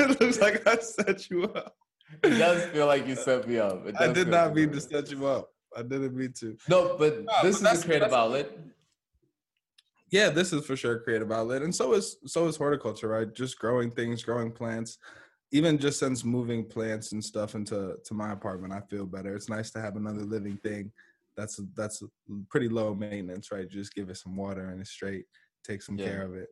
it 0.00 0.20
looks 0.20 0.40
like 0.40 0.66
I 0.66 0.78
set 0.78 1.30
you 1.30 1.44
up. 1.44 1.76
It 2.24 2.30
does 2.30 2.64
feel 2.72 2.86
like 2.86 3.06
you 3.06 3.14
set 3.14 3.46
me 3.46 3.60
up. 3.60 3.86
I 4.00 4.08
did 4.08 4.26
not 4.26 4.56
mean 4.56 4.72
to 4.72 4.80
set 4.80 5.12
you 5.12 5.26
up. 5.26 5.50
I 5.76 5.82
didn't 5.82 6.16
mean 6.16 6.32
to. 6.40 6.56
No, 6.68 6.96
but 6.98 7.24
no, 7.24 7.32
this 7.44 7.60
but 7.60 7.74
is 7.74 7.82
a 7.84 7.86
creative 7.86 8.12
outlet. 8.12 8.50
Yeah, 10.10 10.30
this 10.30 10.52
is 10.52 10.64
for 10.64 10.76
sure 10.76 10.94
a 10.94 11.00
creative 11.00 11.30
outlet, 11.30 11.62
and 11.62 11.74
so 11.74 11.92
is 11.92 12.16
so 12.26 12.46
is 12.46 12.56
horticulture, 12.56 13.08
right? 13.08 13.32
Just 13.32 13.58
growing 13.58 13.90
things, 13.90 14.22
growing 14.22 14.52
plants. 14.52 14.98
Even 15.50 15.78
just 15.78 15.98
since 15.98 16.24
moving 16.24 16.64
plants 16.64 17.12
and 17.12 17.24
stuff 17.24 17.54
into 17.54 17.96
to 18.04 18.14
my 18.14 18.32
apartment, 18.32 18.72
I 18.72 18.80
feel 18.80 19.06
better. 19.06 19.34
It's 19.34 19.48
nice 19.48 19.70
to 19.72 19.80
have 19.80 19.96
another 19.96 20.22
living 20.22 20.58
thing 20.58 20.92
that's 21.36 21.60
that's 21.76 22.02
pretty 22.50 22.68
low 22.68 22.94
maintenance, 22.94 23.52
right? 23.52 23.68
Just 23.68 23.94
give 23.94 24.10
it 24.10 24.16
some 24.16 24.36
water 24.36 24.70
and 24.70 24.80
it's 24.80 24.90
straight. 24.90 25.24
Take 25.64 25.82
some 25.82 25.98
yeah. 25.98 26.06
care 26.06 26.22
of 26.22 26.34
it. 26.34 26.48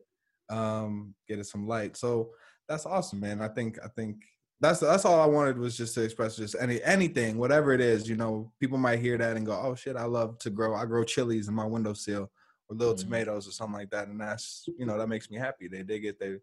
Um, 0.49 1.13
get 1.27 1.39
it 1.39 1.45
some 1.45 1.67
light. 1.67 1.97
So 1.97 2.31
that's 2.69 2.85
awesome, 2.85 3.19
man. 3.19 3.41
I 3.41 3.49
think 3.49 3.77
I 3.83 3.89
think 3.89 4.17
that's 4.59 4.79
that's 4.79 5.05
all 5.05 5.19
I 5.19 5.25
wanted 5.25 5.57
was 5.57 5.77
just 5.77 5.93
to 5.95 6.03
express 6.03 6.37
just 6.37 6.55
any 6.59 6.81
anything, 6.83 7.37
whatever 7.37 7.73
it 7.73 7.81
is. 7.81 8.07
You 8.07 8.15
know, 8.15 8.51
people 8.59 8.77
might 8.77 8.99
hear 8.99 9.17
that 9.17 9.35
and 9.35 9.45
go, 9.45 9.59
"Oh 9.61 9.75
shit, 9.75 9.95
I 9.95 10.05
love 10.05 10.39
to 10.39 10.49
grow. 10.49 10.73
I 10.73 10.85
grow 10.85 11.03
chilies 11.03 11.47
in 11.47 11.53
my 11.53 11.65
windowsill 11.65 12.31
or 12.69 12.75
little 12.75 12.93
mm-hmm. 12.93 13.03
tomatoes 13.03 13.47
or 13.47 13.51
something 13.51 13.77
like 13.77 13.89
that," 13.91 14.07
and 14.07 14.19
that's 14.19 14.67
you 14.77 14.85
know 14.85 14.97
that 14.97 15.07
makes 15.07 15.29
me 15.29 15.37
happy. 15.37 15.67
They 15.67 15.83
dig 15.83 16.05
it. 16.05 16.19
They 16.19 16.37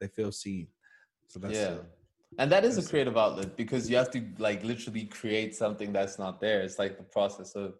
they 0.00 0.08
feel 0.08 0.32
seen. 0.32 0.68
So 1.28 1.38
that's 1.38 1.54
yeah. 1.54 1.78
And 2.38 2.50
that 2.50 2.64
is 2.64 2.78
a 2.78 2.88
creative 2.88 3.16
outlet 3.16 3.56
because 3.56 3.90
you 3.90 3.96
have 3.96 4.10
to 4.12 4.24
like 4.38 4.64
literally 4.64 5.04
create 5.04 5.54
something 5.54 5.92
that's 5.92 6.18
not 6.18 6.40
there 6.40 6.62
it's 6.62 6.78
like 6.78 6.96
the 6.96 7.04
process 7.04 7.52
of 7.52 7.74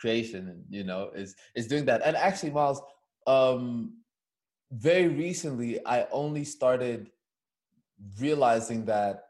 creation 0.00 0.64
you 0.70 0.84
know 0.84 1.10
is 1.14 1.34
is 1.54 1.66
doing 1.66 1.84
that 1.84 2.00
and 2.04 2.16
actually 2.16 2.50
miles 2.50 2.80
um 3.26 3.92
very 4.72 5.08
recently 5.08 5.84
i 5.86 6.06
only 6.10 6.44
started 6.44 7.10
realizing 8.18 8.84
that 8.84 9.24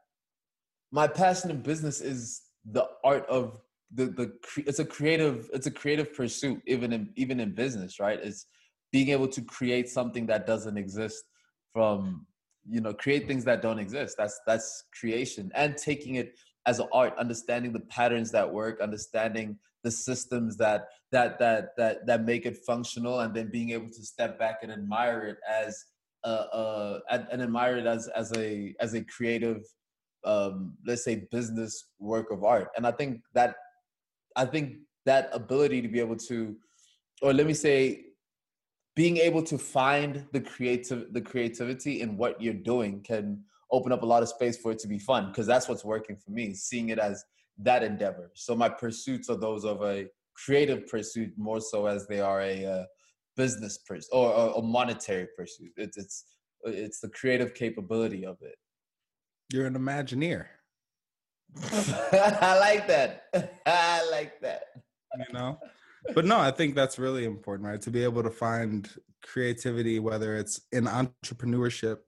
my 0.93 1.07
passion 1.07 1.51
in 1.51 1.61
business 1.61 2.01
is 2.01 2.43
the 2.65 2.87
art 3.05 3.27
of 3.29 3.61
the 3.95 4.07
the 4.07 4.33
it's 4.67 4.79
a 4.79 4.85
creative 4.85 5.49
it's 5.53 5.67
a 5.67 5.71
creative 5.71 6.15
pursuit 6.15 6.61
even 6.67 6.93
in 6.93 7.11
even 7.17 7.41
in 7.41 7.55
business 7.55 7.99
right? 7.99 8.19
It's 8.23 8.47
being 8.93 9.09
able 9.11 9.29
to 9.29 9.43
create 9.43 9.89
something 9.89 10.27
that 10.27 10.47
doesn't 10.47 10.77
exist 10.77 11.25
from 11.73 12.27
you 12.69 12.81
know 12.81 12.93
create 12.93 13.27
things 13.27 13.45
that 13.45 13.63
don't 13.63 13.79
exist. 13.79 14.17
That's 14.19 14.41
that's 14.47 14.85
creation 14.99 15.51
and 15.55 15.77
taking 15.77 16.17
it 16.17 16.39
as 16.67 16.81
an 16.81 16.89
art 16.93 17.15
understanding 17.19 17.73
the 17.73 17.81
patterns 17.81 18.31
that 18.33 18.53
work 18.53 18.81
understanding 18.81 19.59
the 19.85 19.91
systems 19.91 20.57
that 20.59 20.89
that 21.13 21.39
that 21.39 21.77
that 21.77 22.07
that 22.07 22.25
make 22.25 22.45
it 22.45 22.59
functional 22.67 23.21
and 23.21 23.35
then 23.35 23.49
being 23.51 23.71
able 23.71 23.89
to 23.89 24.03
step 24.05 24.39
back 24.39 24.59
and 24.63 24.71
admire 24.73 25.23
it 25.23 25.39
as 25.49 25.85
uh, 26.25 26.47
uh 26.53 27.01
and 27.11 27.41
admire 27.41 27.79
it 27.79 27.87
as 27.87 28.09
as 28.09 28.33
a 28.37 28.75
as 28.81 28.95
a 28.95 29.03
creative 29.03 29.63
um 30.25 30.75
let's 30.85 31.05
say 31.05 31.27
business 31.31 31.91
work 31.99 32.31
of 32.31 32.45
art. 32.45 32.69
And 32.77 32.87
i 32.87 32.91
think 32.91 33.23
that 33.35 33.55
i 34.39 34.45
think 34.45 34.77
that 35.05 35.29
ability 35.33 35.83
to 35.83 35.89
be 35.89 36.01
able 36.01 36.17
to 36.17 36.57
or 37.23 37.33
let 37.35 37.47
me 37.47 37.55
say 37.55 38.05
being 38.97 39.19
able 39.19 39.43
to 39.43 39.59
find 39.59 40.27
the 40.33 40.41
creative 40.41 41.13
the 41.13 41.21
creativity 41.21 42.01
in 42.01 42.17
what 42.17 42.41
you're 42.41 42.63
doing 42.75 43.03
can 43.03 43.43
open 43.71 43.93
up 43.93 44.03
a 44.03 44.07
lot 44.07 44.23
of 44.23 44.29
space 44.29 44.57
for 44.57 44.73
it 44.73 44.79
to 44.79 44.89
be 44.89 44.99
fun 44.99 45.29
because 45.29 45.47
that's 45.47 45.69
what's 45.69 45.85
working 45.85 46.17
for 46.17 46.31
me 46.31 46.55
seeing 46.55 46.89
it 46.89 46.99
as 46.99 47.25
that 47.59 47.83
endeavor. 47.83 48.31
So 48.35 48.55
my 48.55 48.69
pursuits 48.69 49.29
are 49.29 49.37
those 49.37 49.65
of 49.65 49.83
a 49.83 50.07
creative 50.35 50.87
pursuit 50.87 51.33
more 51.37 51.61
so 51.61 51.87
as 51.87 52.07
they 52.07 52.21
are 52.21 52.41
a 52.41 52.65
uh, 52.65 52.85
business 53.37 53.79
pursuit 53.79 54.09
or, 54.13 54.55
a 54.57 54.63
monetary 54.63 55.27
pursuit. 55.37 55.73
It's 55.77 55.97
it's 55.97 56.25
it's 56.65 57.01
the 57.01 57.09
creative 57.11 57.55
capability 57.55 58.25
of 58.25 58.37
it. 58.41 58.57
You're 59.53 59.67
an 59.67 59.75
imagineer 59.75 60.47
i 62.13 62.59
like 62.61 62.87
that 62.87 63.25
i 63.67 64.09
like 64.11 64.41
that 64.41 64.63
you 65.17 65.33
know. 65.33 65.59
But 66.15 66.25
no, 66.25 66.39
I 66.39 66.51
think 66.51 66.75
that's 66.75 66.99
really 66.99 67.25
important, 67.25 67.69
right? 67.69 67.81
To 67.83 67.91
be 67.91 68.03
able 68.03 68.23
to 68.23 68.31
find 68.31 68.89
creativity, 69.23 69.99
whether 69.99 70.37
it's 70.37 70.61
in 70.73 70.85
entrepreneurship, 70.85 71.99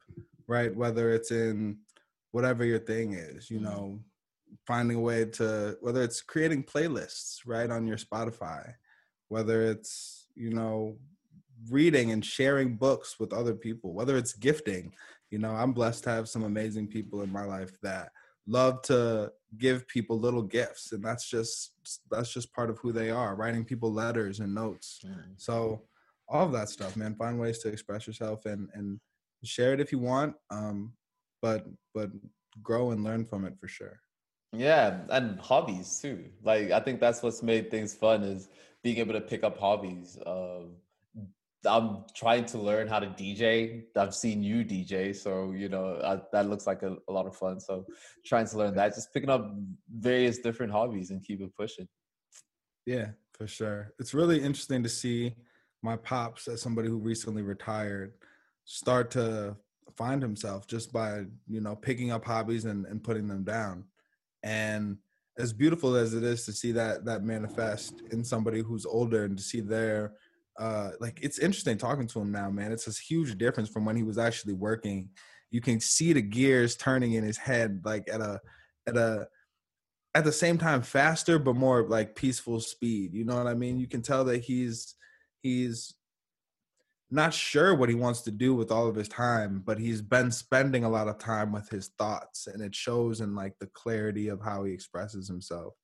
right? 0.46 0.74
Whether 0.74 1.12
it's 1.12 1.30
in 1.30 1.78
whatever 2.32 2.64
your 2.64 2.78
thing 2.78 3.14
is, 3.14 3.50
you 3.50 3.60
know, 3.60 3.98
finding 4.66 4.96
a 4.96 5.00
way 5.00 5.24
to 5.24 5.76
whether 5.80 6.02
it's 6.02 6.22
creating 6.22 6.64
playlists, 6.64 7.40
right, 7.46 7.70
on 7.70 7.86
your 7.86 7.96
Spotify, 7.96 8.74
whether 9.28 9.62
it's, 9.62 10.28
you 10.34 10.50
know, 10.50 10.96
reading 11.68 12.12
and 12.12 12.24
sharing 12.24 12.76
books 12.76 13.18
with 13.18 13.32
other 13.32 13.54
people, 13.54 13.92
whether 13.92 14.16
it's 14.16 14.32
gifting. 14.32 14.94
You 15.30 15.38
know, 15.38 15.50
I'm 15.50 15.72
blessed 15.72 16.04
to 16.04 16.10
have 16.10 16.28
some 16.28 16.44
amazing 16.44 16.86
people 16.86 17.22
in 17.22 17.30
my 17.30 17.44
life 17.44 17.72
that 17.82 18.10
love 18.46 18.82
to 18.82 19.30
give 19.58 19.86
people 19.88 20.18
little 20.18 20.42
gifts 20.42 20.92
and 20.92 21.04
that's 21.04 21.28
just 21.28 21.72
that's 22.10 22.32
just 22.32 22.52
part 22.52 22.70
of 22.70 22.78
who 22.78 22.92
they 22.92 23.10
are 23.10 23.34
writing 23.34 23.64
people 23.64 23.92
letters 23.92 24.40
and 24.40 24.54
notes. 24.54 25.00
Mm. 25.04 25.34
so 25.36 25.82
all 26.28 26.46
of 26.46 26.52
that 26.52 26.68
stuff 26.68 26.96
man 26.96 27.14
find 27.14 27.38
ways 27.38 27.58
to 27.58 27.68
express 27.68 28.06
yourself 28.06 28.46
and 28.46 28.68
and 28.74 29.00
share 29.42 29.72
it 29.72 29.80
if 29.80 29.90
you 29.90 29.98
want 29.98 30.34
um 30.50 30.92
but 31.42 31.66
but 31.94 32.10
grow 32.62 32.90
and 32.90 33.02
learn 33.04 33.24
from 33.24 33.44
it 33.44 33.58
for 33.58 33.68
sure. 33.68 34.00
Yeah 34.52 34.98
and 35.10 35.38
hobbies 35.40 36.00
too. 36.00 36.24
Like 36.42 36.70
i 36.70 36.80
think 36.80 37.00
that's 37.00 37.22
what's 37.22 37.42
made 37.42 37.70
things 37.70 37.94
fun 37.94 38.22
is 38.22 38.48
being 38.82 38.98
able 38.98 39.14
to 39.14 39.20
pick 39.20 39.44
up 39.44 39.58
hobbies 39.58 40.18
um 40.26 40.76
I'm 41.66 42.04
trying 42.14 42.46
to 42.46 42.58
learn 42.58 42.88
how 42.88 43.00
to 43.00 43.06
DJ. 43.06 43.82
I've 43.96 44.14
seen 44.14 44.42
you 44.42 44.64
DJ, 44.64 45.14
so 45.14 45.52
you 45.52 45.68
know 45.68 46.00
I, 46.02 46.20
that 46.32 46.48
looks 46.48 46.66
like 46.66 46.82
a, 46.82 46.96
a, 47.08 47.12
lot 47.12 47.26
of 47.26 47.36
fun. 47.36 47.60
So 47.60 47.84
trying 48.24 48.46
to 48.46 48.56
learn 48.56 48.74
that, 48.76 48.94
just 48.94 49.12
picking 49.12 49.28
up 49.28 49.54
various 49.92 50.38
different 50.38 50.72
hobbies 50.72 51.10
and 51.10 51.22
keep 51.22 51.42
it 51.42 51.54
pushing. 51.56 51.86
Yeah, 52.86 53.08
for 53.34 53.46
sure. 53.46 53.92
It's 53.98 54.14
really 54.14 54.40
interesting 54.40 54.82
to 54.82 54.88
see 54.88 55.34
my 55.82 55.96
pops 55.96 56.48
as 56.48 56.62
somebody 56.62 56.88
who 56.88 56.98
recently 56.98 57.42
retired 57.42 58.14
start 58.64 59.10
to 59.10 59.56
find 59.96 60.22
himself 60.22 60.66
just 60.66 60.92
by 60.92 61.24
you 61.48 61.60
know 61.60 61.74
picking 61.74 62.10
up 62.10 62.24
hobbies 62.24 62.64
and, 62.64 62.86
and 62.86 63.02
putting 63.02 63.26
them 63.26 63.42
down 63.42 63.84
and 64.42 64.96
as 65.38 65.52
beautiful 65.52 65.96
as 65.96 66.14
it 66.14 66.22
is 66.22 66.44
to 66.44 66.52
see 66.52 66.72
that 66.72 67.04
that 67.04 67.24
manifest 67.24 68.02
in 68.12 68.22
somebody 68.22 68.60
who's 68.60 68.86
older 68.86 69.24
and 69.24 69.36
to 69.36 69.42
see 69.42 69.60
their 69.60 70.12
uh 70.58 70.90
like 71.00 71.18
it's 71.22 71.38
interesting 71.38 71.78
talking 71.78 72.06
to 72.08 72.20
him 72.20 72.32
now 72.32 72.50
man. 72.50 72.72
It's 72.72 72.86
a 72.86 73.02
huge 73.02 73.36
difference 73.38 73.68
from 73.68 73.84
when 73.84 73.96
he 73.96 74.02
was 74.02 74.18
actually 74.18 74.54
working. 74.54 75.10
You 75.50 75.60
can 75.60 75.80
see 75.80 76.12
the 76.12 76.22
gears 76.22 76.76
turning 76.76 77.12
in 77.12 77.24
his 77.24 77.36
head 77.36 77.82
like 77.84 78.08
at 78.12 78.20
a 78.20 78.40
at 78.86 78.96
a 78.96 79.28
at 80.14 80.24
the 80.24 80.32
same 80.32 80.58
time 80.58 80.82
faster 80.82 81.38
but 81.38 81.54
more 81.54 81.88
like 81.88 82.16
peaceful 82.16 82.60
speed 82.60 83.14
you 83.14 83.24
know 83.24 83.36
what 83.36 83.46
i 83.46 83.54
mean? 83.54 83.78
You 83.78 83.86
can 83.86 84.02
tell 84.02 84.24
that 84.24 84.38
he's 84.38 84.94
he's 85.42 85.94
not 87.12 87.34
sure 87.34 87.74
what 87.74 87.88
he 87.88 87.94
wants 87.94 88.20
to 88.22 88.30
do 88.30 88.54
with 88.54 88.70
all 88.70 88.86
of 88.86 88.94
his 88.94 89.08
time 89.08 89.62
but 89.64 89.78
he's 89.78 90.02
been 90.02 90.30
spending 90.30 90.84
a 90.84 90.88
lot 90.88 91.08
of 91.08 91.18
time 91.18 91.52
with 91.52 91.68
his 91.68 91.88
thoughts 91.98 92.46
and 92.46 92.62
it 92.62 92.74
shows 92.74 93.20
in 93.20 93.34
like 93.34 93.54
the 93.58 93.66
clarity 93.68 94.28
of 94.28 94.40
how 94.40 94.64
he 94.64 94.72
expresses 94.72 95.26
himself 95.26 95.74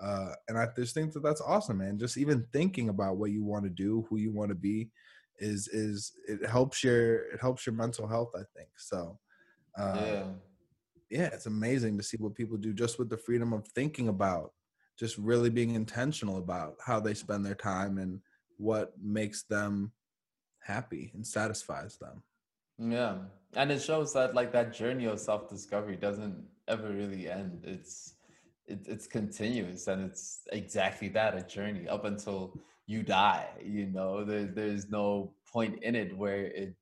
uh, 0.00 0.32
and 0.48 0.58
I 0.58 0.66
just 0.76 0.94
think 0.94 1.12
that 1.12 1.22
that's 1.22 1.40
awesome, 1.40 1.78
man. 1.78 1.98
Just 1.98 2.16
even 2.16 2.46
thinking 2.52 2.88
about 2.88 3.16
what 3.16 3.30
you 3.30 3.44
want 3.44 3.64
to 3.64 3.70
do, 3.70 4.06
who 4.08 4.18
you 4.18 4.32
want 4.32 4.50
to 4.50 4.54
be, 4.54 4.90
is 5.38 5.68
is 5.68 6.12
it 6.28 6.46
helps 6.48 6.82
your 6.84 7.32
it 7.32 7.40
helps 7.40 7.66
your 7.66 7.74
mental 7.74 8.06
health. 8.06 8.32
I 8.34 8.42
think 8.56 8.70
so. 8.76 9.18
Uh, 9.78 9.96
yeah, 9.96 10.24
yeah, 11.10 11.26
it's 11.26 11.46
amazing 11.46 11.96
to 11.98 12.02
see 12.02 12.16
what 12.18 12.34
people 12.34 12.56
do 12.56 12.72
just 12.72 12.98
with 12.98 13.10
the 13.10 13.16
freedom 13.16 13.52
of 13.52 13.66
thinking 13.68 14.08
about, 14.08 14.52
just 14.98 15.18
really 15.18 15.50
being 15.50 15.74
intentional 15.74 16.38
about 16.38 16.76
how 16.84 17.00
they 17.00 17.14
spend 17.14 17.44
their 17.44 17.54
time 17.54 17.98
and 17.98 18.20
what 18.58 18.92
makes 19.02 19.44
them 19.44 19.92
happy 20.60 21.10
and 21.14 21.26
satisfies 21.26 21.96
them. 21.98 22.22
Yeah, 22.78 23.18
and 23.54 23.70
it 23.70 23.82
shows 23.82 24.12
that 24.14 24.34
like 24.34 24.52
that 24.52 24.72
journey 24.72 25.04
of 25.04 25.20
self 25.20 25.48
discovery 25.48 25.96
doesn't 25.96 26.44
ever 26.68 26.90
really 26.90 27.30
end. 27.30 27.62
It's 27.64 28.14
it, 28.66 28.80
it's 28.86 29.06
continuous 29.06 29.86
and 29.88 30.04
it's 30.04 30.42
exactly 30.52 31.08
that 31.08 31.36
a 31.36 31.42
journey 31.42 31.88
up 31.88 32.04
until 32.04 32.54
you 32.86 33.02
die 33.02 33.48
you 33.64 33.86
know? 33.86 34.24
There, 34.24 34.46
there's 34.46 34.88
no 34.88 35.34
point 35.50 35.82
in 35.82 35.94
it 35.94 36.16
where 36.16 36.46
it 36.46 36.74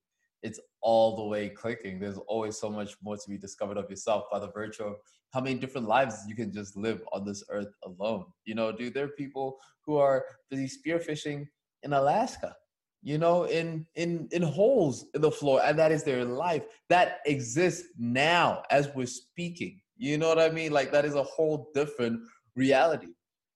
it's 0.43 0.61
all 0.81 1.16
the 1.16 1.25
way 1.25 1.51
clicking. 1.51 2.01
There's 2.01 2.16
always 2.27 2.57
so 2.57 2.71
much 2.71 2.97
more 3.03 3.16
to 3.19 3.29
be 3.29 3.37
discovered 3.37 3.77
of 3.77 3.90
yourself 3.90 4.25
by 4.33 4.38
the 4.38 4.51
virtue 4.51 4.85
of 4.85 4.97
how 5.35 5.40
many 5.43 5.57
different 5.57 5.87
lives 5.87 6.25
you 6.27 6.35
can 6.35 6.51
just 6.51 6.77
live 6.79 7.03
on 7.12 7.27
this 7.27 7.45
earth 7.51 7.73
alone. 7.85 8.25
You 8.45 8.55
know 8.55 8.73
dude 8.73 8.95
there 8.95 9.05
are 9.05 9.09
people 9.09 9.59
who 9.85 9.99
are 9.99 10.25
busy 10.51 10.69
spearfishing 10.69 11.47
in 11.83 11.93
alaska 11.95 12.55
you 13.03 13.19
know 13.19 13.45
in 13.45 13.87
in 13.95 14.29
in 14.33 14.43
holes 14.43 15.07
in 15.14 15.21
the 15.21 15.31
floor 15.31 15.61
and 15.64 15.79
that 15.79 15.93
is 15.93 16.05
their 16.05 16.25
life 16.25 16.64
that 16.88 17.21
exists 17.27 17.88
now 17.99 18.62
as 18.71 18.88
we're 18.95 19.07
speaking 19.07 19.81
you 20.01 20.17
know 20.17 20.29
what 20.29 20.39
I 20.39 20.49
mean? 20.49 20.73
Like 20.73 20.91
that 20.93 21.05
is 21.05 21.15
a 21.15 21.23
whole 21.23 21.71
different 21.75 22.23
reality. 22.57 23.09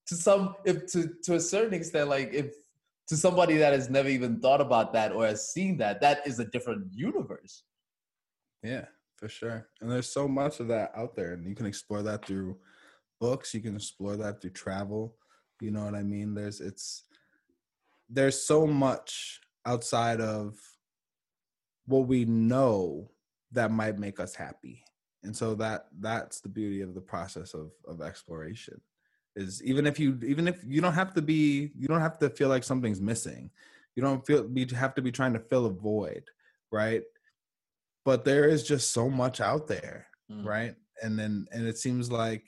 To 0.07 0.15
some, 0.15 0.53
if 0.63 0.85
to 0.91 1.09
to 1.23 1.33
a 1.33 1.39
certain 1.39 1.73
extent, 1.73 2.07
like 2.07 2.31
if 2.33 2.53
to 3.07 3.17
somebody 3.17 3.57
that 3.57 3.73
has 3.73 3.89
never 3.89 4.09
even 4.09 4.39
thought 4.39 4.61
about 4.61 4.93
that 4.93 5.11
or 5.11 5.25
has 5.25 5.51
seen 5.51 5.77
that, 5.77 6.01
that 6.01 6.25
is 6.27 6.39
a 6.39 6.45
different 6.45 6.93
universe. 6.93 7.63
Yeah, 8.61 8.85
for 9.15 9.27
sure. 9.27 9.67
And 9.81 9.89
there's 9.89 10.13
so 10.13 10.27
much 10.27 10.59
of 10.59 10.67
that 10.67 10.91
out 10.95 11.15
there, 11.15 11.33
and 11.33 11.47
you 11.47 11.55
can 11.55 11.65
explore 11.65 12.03
that 12.03 12.27
through 12.27 12.57
books. 13.19 13.55
You 13.55 13.61
can 13.61 13.75
explore 13.75 14.15
that 14.17 14.39
through 14.39 14.51
travel. 14.51 15.15
You 15.59 15.71
know 15.71 15.83
what 15.83 15.95
I 15.95 16.03
mean? 16.03 16.35
There's 16.35 16.61
it's 16.61 17.05
there's 18.07 18.43
so 18.43 18.67
much 18.67 19.39
outside 19.65 20.21
of 20.21 20.59
what 21.87 22.07
we 22.07 22.25
know 22.25 23.09
that 23.51 23.71
might 23.71 23.97
make 23.97 24.19
us 24.19 24.35
happy 24.35 24.84
and 25.25 25.35
so 25.35 25.55
that 25.55 25.87
that's 25.99 26.39
the 26.39 26.49
beauty 26.49 26.81
of 26.81 26.93
the 26.93 27.01
process 27.01 27.53
of 27.53 27.71
of 27.87 28.01
exploration 28.01 28.79
is 29.35 29.61
even 29.63 29.85
if 29.85 29.99
you 29.99 30.17
even 30.25 30.47
if 30.47 30.63
you 30.65 30.81
don't 30.81 30.93
have 30.93 31.13
to 31.13 31.21
be 31.21 31.71
you 31.77 31.87
don't 31.87 32.01
have 32.01 32.17
to 32.19 32.29
feel 32.29 32.49
like 32.49 32.63
something's 32.63 33.01
missing. 33.01 33.49
You 33.95 34.03
don't 34.03 34.25
feel 34.25 34.49
you 34.53 34.65
have 34.75 34.95
to 34.95 35.01
be 35.01 35.11
trying 35.11 35.33
to 35.33 35.39
fill 35.39 35.65
a 35.65 35.69
void 35.69 36.23
right? 36.71 37.03
But 38.03 38.25
there 38.25 38.45
is 38.45 38.63
just 38.63 38.91
so 38.91 39.09
much 39.09 39.41
out 39.41 39.67
there 39.67 40.07
mm. 40.31 40.45
right? 40.45 40.75
And 41.01 41.17
then 41.19 41.47
and 41.51 41.67
it 41.67 41.77
seems 41.77 42.11
like 42.11 42.43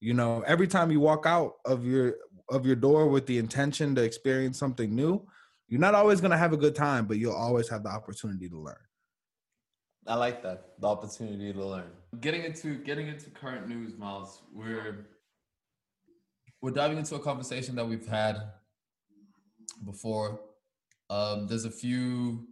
you 0.00 0.14
know 0.14 0.42
every 0.46 0.66
time 0.66 0.90
you 0.90 1.00
walk 1.00 1.26
out 1.26 1.54
of 1.64 1.84
your 1.86 2.16
of 2.50 2.66
your 2.66 2.76
door 2.76 3.06
with 3.06 3.26
the 3.26 3.38
intention 3.38 3.94
to 3.94 4.02
experience 4.02 4.58
something 4.58 4.94
new 4.94 5.24
you're 5.68 5.80
not 5.80 5.94
always 5.94 6.20
going 6.20 6.32
to 6.32 6.36
have 6.36 6.52
a 6.52 6.56
good 6.56 6.74
time 6.74 7.06
but 7.06 7.16
you'll 7.18 7.32
always 7.32 7.68
have 7.68 7.84
the 7.84 7.88
opportunity 7.88 8.48
to 8.48 8.58
learn 8.58 8.76
I 10.06 10.16
like 10.16 10.42
that 10.42 10.80
the 10.80 10.88
opportunity 10.88 11.52
to 11.52 11.64
learn. 11.64 11.90
Getting 12.20 12.44
into 12.44 12.76
getting 12.78 13.08
into 13.08 13.30
current 13.30 13.68
news, 13.68 13.96
Miles. 13.96 14.42
We're 14.52 15.06
we're 16.60 16.72
diving 16.72 16.98
into 16.98 17.14
a 17.14 17.20
conversation 17.20 17.74
that 17.76 17.86
we've 17.86 18.06
had 18.06 18.36
before. 19.84 20.40
Um, 21.10 21.46
there's 21.46 21.64
a 21.64 21.70
few. 21.70 22.46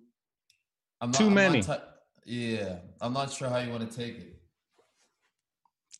I'm 1.00 1.10
not, 1.10 1.18
Too 1.18 1.26
I'm 1.26 1.34
many. 1.34 1.62
Not 1.62 1.84
yeah, 2.24 2.76
I'm 3.00 3.12
not 3.12 3.32
sure 3.32 3.48
how 3.48 3.58
you 3.58 3.70
want 3.70 3.90
to 3.90 3.96
take 3.96 4.18
it. 4.18 4.36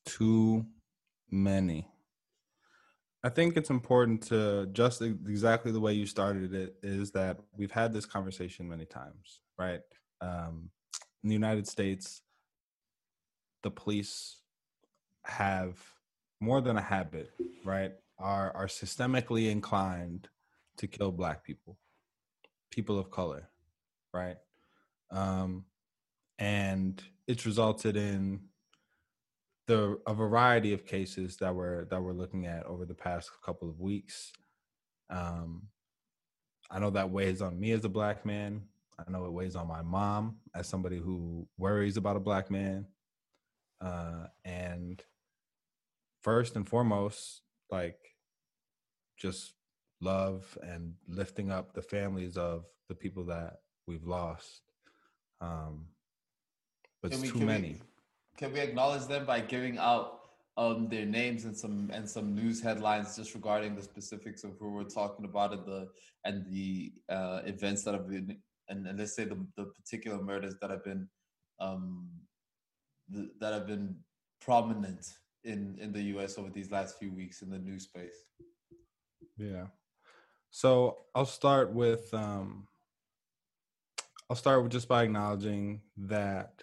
Too 0.04 0.66
many. 1.30 1.88
I 3.22 3.28
think 3.28 3.56
it's 3.56 3.70
important 3.70 4.22
to 4.28 4.66
just 4.72 5.02
exactly 5.02 5.72
the 5.72 5.80
way 5.80 5.92
you 5.92 6.06
started 6.06 6.54
it 6.54 6.76
is 6.82 7.10
that 7.12 7.38
we've 7.56 7.70
had 7.70 7.92
this 7.92 8.06
conversation 8.06 8.68
many 8.68 8.86
times, 8.86 9.40
right? 9.58 9.80
Um, 10.20 10.70
in 11.22 11.28
the 11.28 11.35
United 11.35 11.66
States, 11.68 12.22
the 13.62 13.70
police 13.70 14.38
have 15.24 15.78
more 16.40 16.61
than 16.61 16.76
a 16.76 16.83
habit, 16.83 17.30
right? 17.64 17.92
Are 18.18 18.52
are 18.54 18.66
systemically 18.66 19.50
inclined 19.50 20.28
to 20.78 20.87
kill 20.87 21.12
black 21.12 21.44
people, 21.44 21.78
people 22.70 22.98
of 22.98 23.11
color, 23.11 23.48
right? 24.12 24.37
Um, 25.11 25.64
and 26.38 27.02
it's 27.26 27.46
resulted 27.46 27.96
in 27.96 28.40
the 29.66 29.98
a 30.06 30.14
variety 30.14 30.72
of 30.72 30.87
cases 30.87 31.37
that 31.37 31.54
we're 31.54 31.85
that 31.87 32.02
we're 32.02 32.12
looking 32.12 32.46
at 32.46 32.64
over 32.66 32.85
the 32.87 32.94
past 32.94 33.30
couple 33.44 33.68
of 33.68 33.78
weeks. 33.78 34.33
Um, 35.11 35.68
I 36.70 36.78
know 36.78 36.90
that 36.90 37.11
weighs 37.11 37.42
on 37.42 37.59
me 37.59 37.72
as 37.72 37.85
a 37.85 37.88
black 37.88 38.24
man. 38.24 38.62
I 39.06 39.10
know 39.10 39.24
it 39.24 39.32
weighs 39.32 39.56
on 39.56 39.66
my 39.66 39.82
mom 39.82 40.36
as 40.54 40.68
somebody 40.68 40.98
who 40.98 41.46
worries 41.58 41.96
about 41.96 42.16
a 42.16 42.20
black 42.20 42.50
man. 42.50 42.86
Uh, 43.80 44.26
and 44.44 45.02
first 46.22 46.56
and 46.56 46.68
foremost, 46.68 47.42
like 47.70 47.98
just 49.18 49.54
love 50.00 50.58
and 50.62 50.94
lifting 51.08 51.50
up 51.50 51.72
the 51.72 51.82
families 51.82 52.36
of 52.36 52.64
the 52.88 52.94
people 52.94 53.24
that 53.26 53.58
we've 53.86 54.06
lost. 54.06 54.62
Um, 55.40 55.86
but 57.02 57.12
it's 57.12 57.30
too 57.30 57.40
many. 57.40 57.68
We, 57.68 57.80
can 58.36 58.52
we 58.52 58.60
acknowledge 58.60 59.06
them 59.06 59.24
by 59.24 59.40
giving 59.40 59.78
out 59.78 60.20
um, 60.56 60.88
their 60.88 61.06
names 61.06 61.44
and 61.44 61.56
some 61.56 61.90
and 61.92 62.08
some 62.08 62.34
news 62.34 62.60
headlines 62.60 63.16
just 63.16 63.34
regarding 63.34 63.74
the 63.74 63.82
specifics 63.82 64.44
of 64.44 64.58
who 64.58 64.70
we're 64.72 64.84
talking 64.84 65.24
about 65.24 65.52
and 65.52 65.64
the 65.64 65.88
and 66.24 66.44
the 66.46 66.92
uh, 67.08 67.40
events 67.46 67.82
that 67.84 67.94
have 67.94 68.08
been 68.08 68.36
and, 68.70 68.87
and 68.87 68.98
let's 68.98 69.14
say 69.14 69.24
the, 69.24 69.37
the 69.56 69.64
particular 69.64 70.22
murders 70.22 70.54
that 70.61 70.70
have 70.70 70.85
been 70.85 71.09
um, 71.59 72.09
that 73.40 73.52
have 73.52 73.66
been 73.66 73.96
prominent 74.40 75.06
in 75.44 75.76
in 75.80 75.92
the 75.92 76.02
U.S. 76.14 76.38
over 76.38 76.48
these 76.48 76.70
last 76.70 76.98
few 76.98 77.12
weeks 77.12 77.42
in 77.42 77.50
the 77.50 77.59
news 77.59 77.85
space. 77.85 78.24
Yeah. 79.37 79.66
So 80.50 80.98
I'll 81.14 81.26
start 81.26 81.72
with 81.72 82.12
um, 82.14 82.66
I'll 84.28 84.37
start 84.37 84.62
with 84.62 84.72
just 84.72 84.88
by 84.88 85.04
acknowledging 85.04 85.80
that 85.96 86.62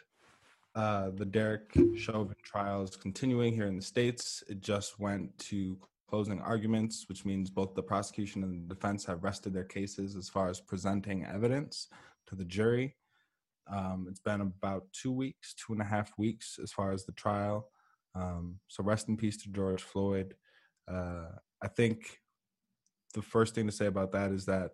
uh, 0.76 1.10
the 1.16 1.26
Derek 1.26 1.74
Chauvin 1.98 2.36
trial 2.44 2.84
is 2.84 2.96
continuing 2.96 3.54
here 3.54 3.68
in 3.68 3.76
the 3.76 3.82
states. 3.82 4.44
It 4.48 4.62
just 4.62 5.00
went 5.00 5.38
to 5.40 5.78
closing 6.10 6.40
arguments, 6.42 7.06
which 7.10 7.26
means 7.26 7.50
both 7.50 7.76
the 7.76 7.84
prosecution 7.84 8.44
and 8.44 8.70
the 8.70 8.74
defense 8.74 9.06
have 9.06 9.24
rested 9.24 9.54
their 9.54 9.64
cases 9.64 10.16
as 10.16 10.30
far 10.30 10.50
as 10.50 10.60
presenting 10.60 11.26
evidence 11.26 11.88
to 12.28 12.36
the 12.36 12.46
jury. 12.46 12.96
Um, 13.70 14.08
it's 14.10 14.22
been 14.22 14.42
about 14.42 14.86
two 14.94 15.12
weeks, 15.12 15.54
two 15.54 15.74
and 15.74 15.82
a 15.82 15.86
half 15.86 16.12
weeks 16.18 16.58
as 16.64 16.72
far 16.72 16.92
as 16.92 17.06
the 17.06 17.12
trial. 17.12 17.70
Um, 18.16 18.60
so 18.68 18.84
rest 18.84 19.10
in 19.10 19.18
peace 19.18 19.38
to 19.44 19.50
George 19.50 19.84
Floyd. 19.84 20.36
Uh, 20.90 21.32
I 21.62 21.68
think 21.68 22.22
the 23.14 23.22
first 23.22 23.54
thing 23.56 23.66
to 23.66 23.72
say 23.72 23.88
about 23.88 24.14
that 24.14 24.32
is 24.32 24.46
that 24.46 24.72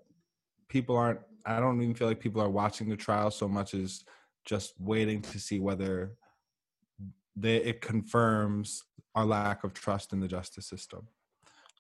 people 0.70 0.96
aren't, 0.96 1.20
I 1.46 1.60
don't 1.60 1.82
even 1.82 1.96
feel 1.96 2.08
like 2.08 2.20
people 2.20 2.42
are 2.42 2.50
watching 2.50 2.90
the 2.90 2.96
trial 2.96 3.32
so 3.32 3.48
much 3.48 3.74
as 3.74 4.04
just 4.46 4.74
waiting 4.80 5.22
to 5.24 5.40
see 5.40 5.60
whether 5.60 6.16
they, 7.36 7.58
it 7.58 7.82
confirms 7.82 8.84
our 9.16 9.26
lack 9.26 9.64
of 9.64 9.74
trust 9.74 10.14
in 10.14 10.20
the 10.20 10.28
justice 10.28 10.68
system. 10.68 11.08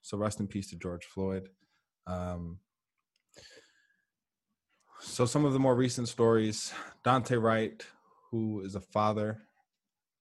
So 0.04 0.18
rest 0.18 0.40
in 0.42 0.48
peace 0.48 0.68
to 0.70 0.76
George 0.76 1.06
Floyd. 1.06 1.50
Um, 2.08 2.60
so 5.00 5.26
some 5.26 5.46
of 5.46 5.54
the 5.54 5.60
more 5.60 5.76
recent 5.76 6.08
stories: 6.10 6.74
Daunte 7.06 7.42
Wright, 7.42 7.82
who 8.30 8.62
is 8.62 8.76
a 8.76 8.82
father 8.82 9.40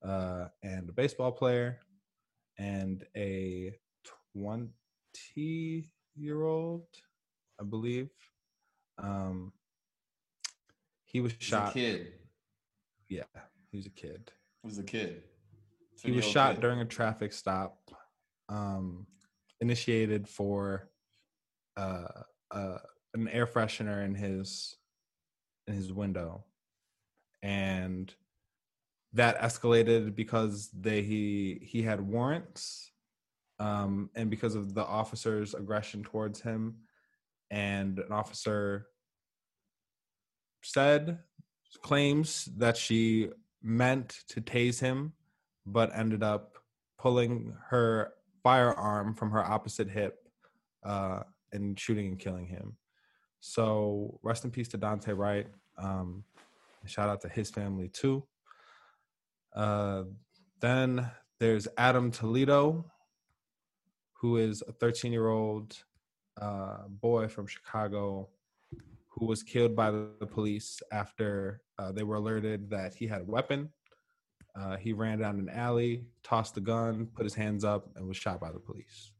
uh, 0.04 0.46
and 0.62 0.88
a 0.88 0.92
baseball 0.92 1.32
player, 1.32 1.80
and 2.58 3.04
a 3.16 3.74
twenty-year-old, 4.34 6.86
I 7.60 7.64
believe. 7.64 8.10
Um, 8.98 9.52
he 11.04 11.20
was 11.20 11.32
He's 11.32 11.42
shot. 11.42 11.70
a 11.70 11.72
kid. 11.72 12.12
Yeah, 13.08 13.24
he 13.72 13.76
was 13.76 13.86
a 13.86 13.90
kid. 13.90 14.30
He 14.62 14.68
was 14.68 14.78
a 14.78 14.84
kid. 14.84 15.22
He 16.04 16.12
was 16.12 16.24
shot 16.24 16.54
kid. 16.54 16.60
during 16.60 16.78
a 16.80 16.84
traffic 16.84 17.32
stop, 17.32 17.90
um, 18.48 19.06
initiated 19.62 20.28
for 20.28 20.90
uh, 21.78 22.22
uh, 22.50 22.78
an 23.14 23.28
air 23.28 23.46
freshener 23.46 24.04
in 24.04 24.14
his 24.14 24.76
in 25.66 25.74
his 25.74 25.92
window, 25.92 26.44
and 27.42 28.12
that 29.14 29.40
escalated 29.40 30.14
because 30.14 30.68
they 30.78 31.00
he 31.02 31.60
he 31.62 31.82
had 31.82 32.00
warrants, 32.00 32.90
um, 33.58 34.10
and 34.14 34.28
because 34.28 34.54
of 34.54 34.74
the 34.74 34.84
officer's 34.84 35.54
aggression 35.54 36.02
towards 36.02 36.40
him, 36.40 36.74
and 37.50 38.00
an 38.00 38.12
officer 38.12 38.88
said 40.62 41.18
claims 41.82 42.48
that 42.56 42.76
she 42.76 43.30
meant 43.62 44.18
to 44.28 44.40
tase 44.40 44.80
him 44.80 45.12
but 45.64 45.96
ended 45.96 46.22
up 46.22 46.58
pulling 46.98 47.54
her 47.68 48.12
firearm 48.42 49.14
from 49.14 49.30
her 49.30 49.44
opposite 49.44 49.88
hip 49.88 50.18
uh, 50.84 51.22
and 51.52 51.78
shooting 51.78 52.06
and 52.06 52.18
killing 52.18 52.46
him. 52.46 52.76
So 53.40 54.18
rest 54.22 54.44
in 54.44 54.50
peace 54.50 54.68
to 54.68 54.78
Daunte 54.78 55.16
Wright. 55.16 55.48
Um, 55.78 56.24
shout 56.86 57.08
out 57.08 57.20
to 57.22 57.28
his 57.28 57.50
family 57.50 57.88
too. 57.88 58.24
Uh, 59.54 60.04
then 60.60 61.10
there's 61.40 61.66
Adam 61.76 62.10
Toledo, 62.10 62.84
who 64.14 64.36
is 64.36 64.62
a 64.66 64.72
13 64.72 65.12
year 65.12 65.28
old 65.28 65.76
uh, 66.40 66.88
boy 66.88 67.28
from 67.28 67.46
Chicago 67.46 68.28
who 69.08 69.26
was 69.26 69.42
killed 69.42 69.76
by 69.76 69.90
the 69.90 70.26
police 70.30 70.80
after 70.90 71.60
uh, 71.78 71.92
they 71.92 72.02
were 72.02 72.16
alerted 72.16 72.70
that 72.70 72.94
he 72.94 73.06
had 73.06 73.20
a 73.20 73.24
weapon. 73.24 73.68
Uh, 74.54 74.76
he 74.76 74.92
ran 74.92 75.18
down 75.18 75.38
an 75.38 75.48
alley, 75.48 76.04
tossed 76.22 76.54
the 76.54 76.60
gun, 76.60 77.08
put 77.14 77.24
his 77.24 77.34
hands 77.34 77.64
up, 77.64 77.88
and 77.96 78.06
was 78.06 78.16
shot 78.16 78.38
by 78.38 78.52
the 78.52 78.58
police. 78.58 79.12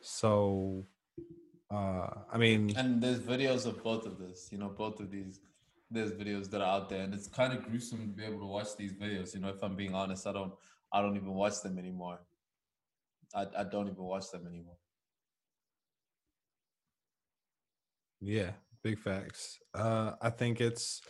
So, 0.00 0.86
uh, 1.70 2.08
I 2.32 2.36
mean, 2.36 2.74
And 2.76 3.00
there's 3.00 3.20
videos 3.20 3.64
of 3.64 3.82
both 3.82 4.06
of 4.06 4.18
this. 4.18 4.48
You 4.50 4.58
know, 4.58 4.68
both 4.68 5.00
of 5.00 5.10
these. 5.10 5.40
There's 5.90 6.12
videos 6.12 6.50
that 6.50 6.60
are 6.60 6.76
out 6.76 6.88
there, 6.88 7.02
and 7.02 7.14
it's 7.14 7.28
kind 7.28 7.52
of 7.52 7.62
gruesome 7.64 8.00
to 8.00 8.06
be 8.06 8.24
able 8.24 8.40
to 8.40 8.46
watch 8.46 8.76
these 8.76 8.92
videos. 8.92 9.34
You 9.34 9.40
know, 9.40 9.50
if 9.50 9.62
I'm 9.62 9.76
being 9.76 9.94
honest, 9.94 10.26
I 10.26 10.32
don't. 10.32 10.52
I 10.92 11.02
don't 11.02 11.16
even 11.16 11.34
watch 11.34 11.60
them 11.62 11.78
anymore. 11.78 12.20
I, 13.34 13.46
I 13.58 13.64
don't 13.64 13.88
even 13.88 14.04
watch 14.04 14.30
them 14.30 14.46
anymore. 14.46 14.76
Yeah, 18.20 18.52
big 18.82 18.98
facts. 18.98 19.58
Uh, 19.74 20.12
I 20.22 20.30
think 20.30 20.60
it's 20.60 21.02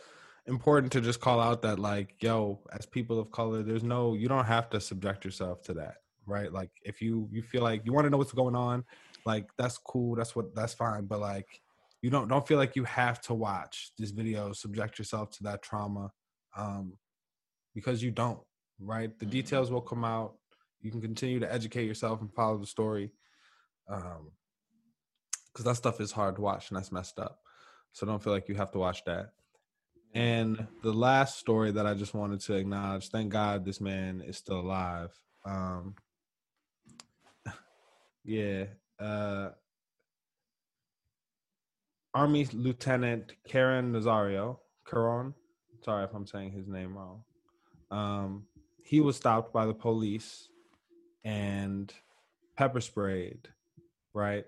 important 0.47 0.91
to 0.93 1.01
just 1.01 1.19
call 1.19 1.39
out 1.39 1.61
that, 1.63 1.79
like, 1.79 2.21
yo, 2.21 2.61
as 2.71 2.85
people 2.85 3.19
of 3.19 3.31
color, 3.31 3.63
there's 3.63 3.83
no, 3.83 4.13
you 4.13 4.27
don't 4.27 4.45
have 4.45 4.69
to 4.71 4.81
subject 4.81 5.25
yourself 5.25 5.61
to 5.63 5.73
that, 5.75 5.97
right? 6.25 6.51
Like, 6.51 6.71
if 6.83 7.01
you 7.01 7.29
you 7.31 7.41
feel 7.43 7.63
like 7.63 7.85
you 7.85 7.93
want 7.93 8.05
to 8.05 8.09
know 8.09 8.17
what's 8.17 8.31
going 8.33 8.55
on, 8.55 8.85
like, 9.25 9.47
that's 9.57 9.77
cool, 9.77 10.15
that's 10.15 10.35
what 10.35 10.53
that's 10.55 10.73
fine, 10.73 11.05
but 11.05 11.19
like, 11.19 11.61
you 12.01 12.09
don't 12.09 12.27
don't 12.27 12.47
feel 12.47 12.57
like 12.57 12.75
you 12.75 12.83
have 12.85 13.21
to 13.21 13.33
watch 13.33 13.91
this 13.97 14.11
video, 14.11 14.53
subject 14.53 14.99
yourself 14.99 15.31
to 15.31 15.43
that 15.43 15.63
trauma, 15.63 16.11
um, 16.55 16.97
because 17.73 18.03
you 18.03 18.11
don't, 18.11 18.41
right? 18.79 19.17
The 19.19 19.25
Mhm. 19.25 19.29
details 19.31 19.71
will 19.71 19.81
come 19.81 20.05
out. 20.05 20.37
You 20.81 20.91
can 20.91 21.01
continue 21.01 21.39
to 21.39 21.51
educate 21.51 21.85
yourself 21.85 22.21
and 22.21 22.33
follow 22.33 22.57
the 22.57 22.67
story. 22.67 23.13
Um, 23.87 24.31
because 25.47 25.65
that 25.65 25.75
stuff 25.75 26.01
is 26.01 26.11
hard 26.11 26.35
to 26.35 26.41
watch 26.41 26.69
and 26.69 26.77
that's 26.77 26.91
messed 26.91 27.19
up. 27.19 27.41
So 27.93 28.05
don't 28.05 28.21
feel 28.21 28.33
like 28.33 28.49
you 28.49 28.55
have 28.55 28.71
to 28.71 28.79
watch 28.79 29.03
that. 29.05 29.33
And 30.15 30.65
the 30.81 30.93
last 30.93 31.37
story 31.37 31.71
that 31.71 31.85
I 31.85 31.93
just 31.93 32.13
wanted 32.13 32.39
to 32.41 32.53
acknowledge, 32.53 33.09
thank 33.09 33.33
God 33.33 33.65
this 33.65 33.81
man 33.81 34.23
is 34.25 34.37
still 34.37 34.61
alive. 34.61 35.11
Um, 35.45 35.95
yeah. 38.23 38.63
Uh, 38.97 39.49
Army 42.13 42.47
Lieutenant 42.53 43.33
Karen 43.45 43.91
Nazario, 43.91 44.59
Caron, 44.89 45.33
sorry 45.83 46.05
if 46.05 46.13
I'm 46.13 46.25
saying 46.25 46.53
his 46.53 46.65
name 46.65 46.97
wrong. 46.97 47.23
Um, 47.91 48.45
he 48.85 49.01
was 49.01 49.17
stopped 49.17 49.51
by 49.51 49.65
the 49.65 49.73
police 49.73 50.47
and 51.25 51.93
pepper 52.55 52.79
sprayed, 52.79 53.49
right? 54.13 54.45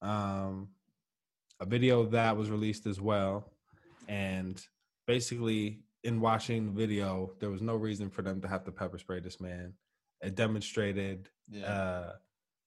Um, 0.00 0.68
a 1.60 1.66
video 1.66 2.00
of 2.00 2.12
that 2.12 2.38
was 2.38 2.48
released 2.48 2.86
as 2.86 2.98
well. 2.98 3.52
And 4.08 4.64
basically, 5.06 5.80
in 6.04 6.20
watching 6.20 6.66
the 6.66 6.72
video, 6.72 7.32
there 7.38 7.50
was 7.50 7.62
no 7.62 7.76
reason 7.76 8.10
for 8.10 8.22
them 8.22 8.40
to 8.40 8.48
have 8.48 8.64
to 8.64 8.72
pepper 8.72 8.98
spray 8.98 9.20
this 9.20 9.40
man. 9.40 9.74
It 10.20 10.34
demonstrated 10.34 11.28
Yeah. 11.48 11.66
uh, 11.66 12.16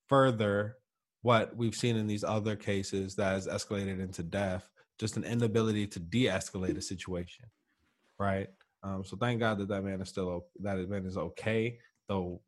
further 0.08 0.78
what 1.22 1.56
we've 1.56 1.74
seen 1.74 1.96
in 1.96 2.06
these 2.06 2.24
other 2.24 2.56
cases 2.56 3.16
that 3.16 3.32
has 3.32 3.46
escalated 3.46 4.00
into 4.00 4.22
death, 4.22 4.70
just 4.98 5.16
an 5.16 5.24
inability 5.24 5.86
to 5.88 5.98
de-escalate 5.98 6.76
a 6.76 6.82
situation, 6.82 7.46
right? 8.18 8.48
Um, 8.82 9.04
so 9.04 9.16
thank 9.16 9.40
God 9.40 9.58
that 9.58 9.68
that 9.68 9.82
man 9.82 10.00
is 10.00 10.08
still 10.08 10.46
that 10.60 10.76
man 10.88 11.04
is 11.06 11.16
okay, 11.16 11.78
though 12.08 12.40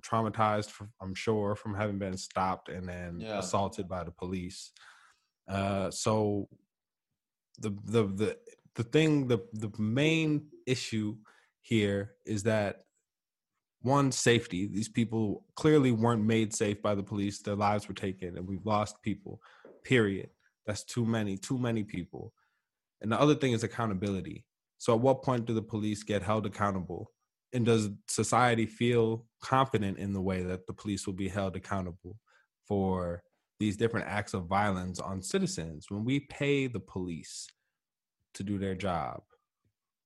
traumatized, 0.00 0.70
from, 0.70 0.90
I'm 1.00 1.14
sure, 1.14 1.54
from 1.54 1.74
having 1.74 1.98
been 1.98 2.16
stopped 2.16 2.68
and 2.68 2.88
then 2.88 3.20
Yeah. 3.20 3.38
assaulted 3.38 3.88
by 3.88 4.04
the 4.04 4.10
police. 4.12 4.72
Uh, 5.46 5.90
so 5.90 6.48
the 7.58 7.70
the 7.84 8.06
the 8.06 8.38
the 8.76 8.82
thing 8.82 9.28
the 9.28 9.38
the 9.52 9.70
main 9.78 10.46
issue 10.66 11.16
here 11.62 12.14
is 12.26 12.42
that 12.44 12.82
one 13.82 14.10
safety. 14.10 14.66
These 14.66 14.88
people 14.88 15.44
clearly 15.56 15.92
weren't 15.92 16.24
made 16.24 16.54
safe 16.54 16.80
by 16.80 16.94
the 16.94 17.02
police. 17.02 17.40
Their 17.40 17.54
lives 17.54 17.86
were 17.86 17.94
taken 17.94 18.36
and 18.36 18.48
we've 18.48 18.64
lost 18.64 19.02
people 19.02 19.40
period. 19.84 20.30
That's 20.66 20.84
too 20.84 21.04
many 21.04 21.36
too 21.36 21.58
many 21.58 21.84
people. 21.84 22.32
And 23.00 23.12
the 23.12 23.20
other 23.20 23.34
thing 23.34 23.52
is 23.52 23.62
accountability. 23.62 24.44
So 24.78 24.94
at 24.94 25.00
what 25.00 25.22
point 25.22 25.46
do 25.46 25.54
the 25.54 25.62
police 25.62 26.02
get 26.02 26.22
held 26.22 26.46
accountable? 26.46 27.10
And 27.52 27.64
does 27.64 27.90
society 28.08 28.66
feel 28.66 29.26
confident 29.42 29.98
in 29.98 30.12
the 30.12 30.20
way 30.20 30.42
that 30.42 30.66
the 30.66 30.72
police 30.72 31.06
will 31.06 31.14
be 31.14 31.28
held 31.28 31.54
accountable 31.54 32.16
for 32.66 33.22
these 33.60 33.76
different 33.76 34.08
acts 34.08 34.34
of 34.34 34.46
violence 34.46 34.98
on 34.98 35.22
citizens 35.22 35.86
when 35.88 36.04
we 36.04 36.20
pay 36.20 36.66
the 36.66 36.80
police 36.80 37.46
to 38.34 38.42
do 38.42 38.58
their 38.58 38.74
job. 38.74 39.22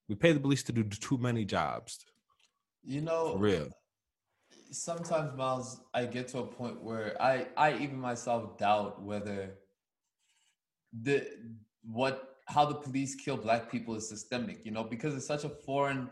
We 0.08 0.14
pay 0.14 0.32
the 0.32 0.40
police 0.40 0.62
to 0.64 0.72
do 0.72 0.84
too 0.84 1.18
many 1.18 1.44
jobs. 1.44 2.04
You 2.82 3.02
know, 3.02 3.32
for 3.32 3.38
real. 3.38 3.68
sometimes 4.70 5.36
miles 5.36 5.80
i 5.94 6.04
get 6.04 6.28
to 6.28 6.38
a 6.38 6.46
point 6.46 6.82
where 6.82 7.16
i 7.22 7.46
i 7.56 7.72
even 7.74 7.98
myself 7.98 8.56
doubt 8.58 9.02
whether 9.02 9.54
the 11.02 11.26
what 11.82 12.36
how 12.46 12.64
the 12.64 12.74
police 12.74 13.14
kill 13.14 13.36
black 13.36 13.70
people 13.70 13.94
is 13.94 14.08
systemic 14.08 14.64
you 14.64 14.70
know 14.70 14.84
because 14.84 15.14
it's 15.14 15.26
such 15.26 15.44
a 15.44 15.48
foreign 15.48 16.08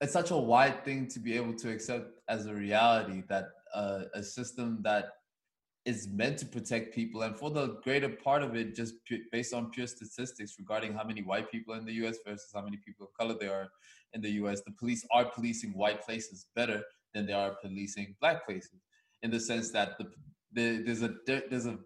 it's 0.00 0.12
such 0.12 0.30
a 0.30 0.36
wide 0.36 0.84
thing 0.84 1.06
to 1.08 1.18
be 1.18 1.34
able 1.34 1.54
to 1.54 1.70
accept 1.70 2.20
as 2.28 2.46
a 2.46 2.54
reality 2.54 3.22
that 3.28 3.50
uh, 3.74 4.02
a 4.14 4.22
system 4.22 4.78
that 4.82 5.17
is 5.88 6.06
meant 6.08 6.36
to 6.38 6.44
protect 6.44 6.94
people 6.94 7.22
and 7.22 7.34
for 7.34 7.50
the 7.50 7.66
greater 7.82 8.10
part 8.10 8.42
of 8.42 8.54
it 8.54 8.74
just 8.74 8.94
based 9.32 9.54
on 9.54 9.70
pure 9.70 9.86
statistics 9.86 10.56
regarding 10.58 10.92
how 10.92 11.02
many 11.02 11.22
white 11.22 11.50
people 11.50 11.72
in 11.74 11.84
the 11.86 11.94
US 12.02 12.18
versus 12.26 12.50
how 12.54 12.60
many 12.60 12.78
people 12.86 13.06
of 13.06 13.12
color 13.18 13.36
there 13.40 13.54
are 13.60 13.68
in 14.12 14.20
the 14.20 14.32
US 14.40 14.60
the 14.66 14.72
police 14.72 15.02
are 15.14 15.24
policing 15.36 15.72
white 15.82 16.02
places 16.02 16.46
better 16.54 16.82
than 17.14 17.24
they 17.24 17.32
are 17.32 17.52
policing 17.62 18.14
black 18.20 18.44
places 18.46 18.80
in 19.22 19.30
the 19.30 19.40
sense 19.40 19.70
that 19.70 19.96
the, 19.98 20.06
the 20.52 20.82
there's 20.84 21.02
a 21.02 21.14
there's 21.26 21.66
a 21.66 21.78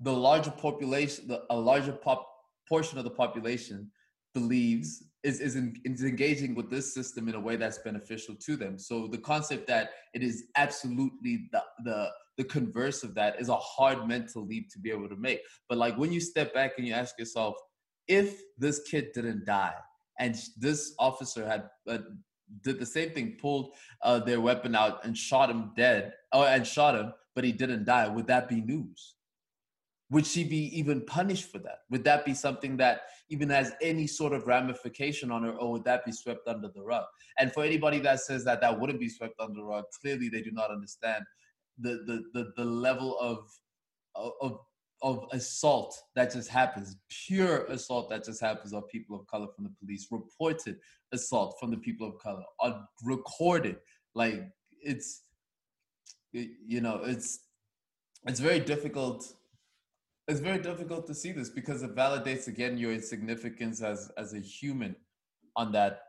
the 0.00 0.16
larger 0.28 0.50
population 0.50 1.28
the, 1.28 1.42
a 1.50 1.58
larger 1.70 1.92
pop 1.92 2.26
portion 2.66 2.96
of 2.96 3.04
the 3.04 3.16
population 3.22 3.90
believes 4.32 5.04
is 5.22 5.40
is, 5.40 5.56
in, 5.56 5.74
is 5.84 6.04
engaging 6.04 6.54
with 6.54 6.70
this 6.70 6.92
system 6.92 7.28
in 7.28 7.34
a 7.34 7.40
way 7.40 7.56
that's 7.56 7.78
beneficial 7.78 8.34
to 8.46 8.56
them. 8.56 8.78
So 8.78 9.06
the 9.06 9.18
concept 9.18 9.66
that 9.68 9.90
it 10.12 10.22
is 10.22 10.44
absolutely 10.56 11.48
the 11.52 11.62
the 11.84 12.10
the 12.36 12.44
converse 12.44 13.02
of 13.02 13.14
that 13.14 13.40
is 13.40 13.48
a 13.48 13.56
hard 13.56 14.06
mental 14.08 14.44
leap 14.44 14.68
to 14.70 14.78
be 14.78 14.90
able 14.90 15.08
to 15.08 15.16
make 15.16 15.40
but 15.68 15.78
like 15.78 15.96
when 15.96 16.12
you 16.12 16.20
step 16.20 16.52
back 16.54 16.72
and 16.78 16.86
you 16.86 16.92
ask 16.92 17.18
yourself 17.18 17.54
if 18.08 18.42
this 18.58 18.82
kid 18.90 19.08
didn't 19.14 19.44
die 19.44 19.74
and 20.18 20.36
this 20.58 20.94
officer 20.98 21.46
had 21.46 21.68
uh, 21.88 21.98
did 22.62 22.78
the 22.78 22.86
same 22.86 23.10
thing, 23.10 23.36
pulled 23.40 23.74
uh, 24.02 24.18
their 24.18 24.40
weapon 24.40 24.74
out 24.74 25.04
and 25.04 25.16
shot 25.16 25.50
him 25.50 25.72
dead, 25.76 26.12
or 26.32 26.46
and 26.46 26.66
shot 26.66 26.94
him, 26.94 27.12
but 27.34 27.44
he 27.44 27.52
didn't 27.52 27.84
die. 27.84 28.08
Would 28.08 28.26
that 28.28 28.48
be 28.48 28.60
news? 28.60 29.14
Would 30.10 30.26
she 30.26 30.44
be 30.44 30.78
even 30.78 31.00
punished 31.00 31.50
for 31.50 31.58
that? 31.58 31.78
Would 31.90 32.04
that 32.04 32.24
be 32.24 32.34
something 32.34 32.76
that 32.76 33.02
even 33.30 33.48
has 33.48 33.72
any 33.80 34.06
sort 34.06 34.32
of 34.32 34.46
ramification 34.46 35.30
on 35.30 35.42
her, 35.44 35.52
or 35.52 35.72
would 35.72 35.84
that 35.84 36.04
be 36.04 36.12
swept 36.12 36.46
under 36.46 36.68
the 36.68 36.82
rug? 36.82 37.04
And 37.38 37.52
for 37.52 37.64
anybody 37.64 37.98
that 38.00 38.20
says 38.20 38.44
that 38.44 38.60
that 38.60 38.78
wouldn't 38.78 39.00
be 39.00 39.08
swept 39.08 39.34
under 39.40 39.54
the 39.54 39.64
rug, 39.64 39.84
clearly 40.00 40.28
they 40.28 40.42
do 40.42 40.52
not 40.52 40.70
understand 40.70 41.24
the 41.78 42.04
the 42.06 42.24
the, 42.32 42.52
the 42.56 42.64
level 42.64 43.18
of 43.18 43.50
of 44.14 44.60
of 45.02 45.26
assault 45.32 46.02
that 46.14 46.32
just 46.32 46.48
happens, 46.48 46.96
pure 47.26 47.64
assault 47.66 48.08
that 48.08 48.24
just 48.24 48.40
happens 48.40 48.72
on 48.72 48.82
people 48.84 49.20
of 49.20 49.26
color 49.26 49.46
from 49.54 49.64
the 49.64 49.72
police, 49.78 50.08
reported 50.10 50.78
assault 51.12 51.56
from 51.60 51.70
the 51.70 51.76
people 51.76 52.08
of 52.08 52.18
color, 52.18 52.42
on 52.60 52.86
recorded. 53.04 53.76
Like 54.14 54.48
it's, 54.80 55.22
you 56.32 56.80
know, 56.80 57.02
it's 57.04 57.40
it's 58.26 58.40
very 58.40 58.60
difficult. 58.60 59.30
It's 60.26 60.40
very 60.40 60.58
difficult 60.58 61.06
to 61.08 61.14
see 61.14 61.32
this 61.32 61.50
because 61.50 61.82
it 61.82 61.94
validates 61.94 62.48
again 62.48 62.78
your 62.78 62.92
insignificance 62.92 63.82
as 63.82 64.10
as 64.16 64.32
a 64.32 64.40
human 64.40 64.96
on 65.54 65.72
that 65.72 66.00